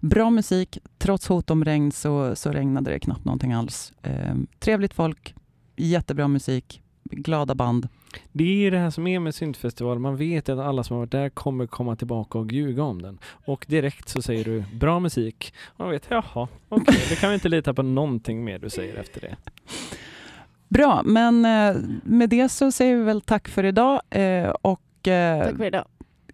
bra 0.00 0.30
musik. 0.30 0.78
Trots 0.98 1.28
hot 1.28 1.50
om 1.50 1.64
regn 1.64 1.92
så, 1.92 2.36
så 2.36 2.50
regnade 2.50 2.90
det 2.90 2.98
knappt 2.98 3.24
någonting 3.24 3.52
alls. 3.52 3.92
Eh, 4.02 4.34
trevligt 4.58 4.94
folk, 4.94 5.34
jättebra 5.76 6.28
musik, 6.28 6.82
glada 7.02 7.54
band. 7.54 7.88
Det 8.32 8.66
är 8.66 8.70
det 8.70 8.78
här 8.78 8.90
som 8.90 9.06
är 9.06 9.20
med 9.20 9.34
syntfestival. 9.34 9.98
Man 9.98 10.16
vet 10.16 10.48
att 10.48 10.58
alla 10.58 10.84
som 10.84 10.94
har 10.94 11.00
varit 11.00 11.10
där 11.10 11.28
kommer 11.28 11.66
komma 11.66 11.96
tillbaka 11.96 12.38
och 12.38 12.52
ljuga 12.52 12.82
om 12.82 13.02
den. 13.02 13.18
Och 13.24 13.64
direkt 13.68 14.08
så 14.08 14.22
säger 14.22 14.44
du 14.44 14.64
bra 14.74 15.00
musik. 15.00 15.54
Och 15.66 15.80
man 15.80 15.90
vet, 15.90 16.06
jaha, 16.08 16.48
okej, 16.68 17.04
det 17.08 17.16
kan 17.16 17.30
vi 17.30 17.34
inte 17.34 17.48
lita 17.48 17.74
på 17.74 17.82
någonting 17.82 18.44
mer 18.44 18.58
du 18.58 18.70
säger 18.70 18.96
efter 18.96 19.20
det. 19.20 19.36
Bra, 20.68 21.02
men 21.04 21.44
eh, 21.44 21.76
med 22.04 22.28
det 22.28 22.48
så 22.48 22.72
säger 22.72 22.96
vi 22.96 23.02
väl 23.02 23.20
tack 23.20 23.48
för 23.48 23.64
idag. 23.64 24.02
Eh, 24.10 24.48
och 24.48 25.08
eh, 25.08 25.44
Tack 25.44 25.56
för 25.56 25.64
idag. 25.64 25.84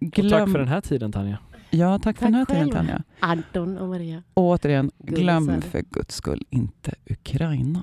Och 0.00 0.06
glöm... 0.06 0.30
tack 0.30 0.52
för 0.52 0.58
den 0.58 0.68
här 0.68 0.80
tiden 0.80 1.12
Tanja. 1.12 1.38
Ja, 1.70 1.98
tack 1.98 2.18
för 2.18 2.26
Tack 2.26 2.32
den 2.32 2.34
här 2.34 2.44
tiden. 2.44 2.70
Tanja. 2.70 3.02
Anton 3.20 3.78
och 3.78 3.88
Maria. 3.88 4.22
Och 4.34 4.42
återigen, 4.44 4.90
Gullisar. 4.98 5.22
glöm 5.22 5.60
för 5.62 5.82
guds 5.90 6.14
skull 6.14 6.46
inte 6.50 6.94
Ukraina. 7.10 7.82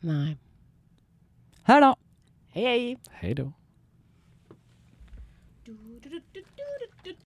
Nej. 0.00 0.38
Hej 1.62 1.80
då! 1.80 1.96
Hej 2.48 2.64
hej! 2.64 2.98
Hej 3.10 3.34
då. 3.34 3.52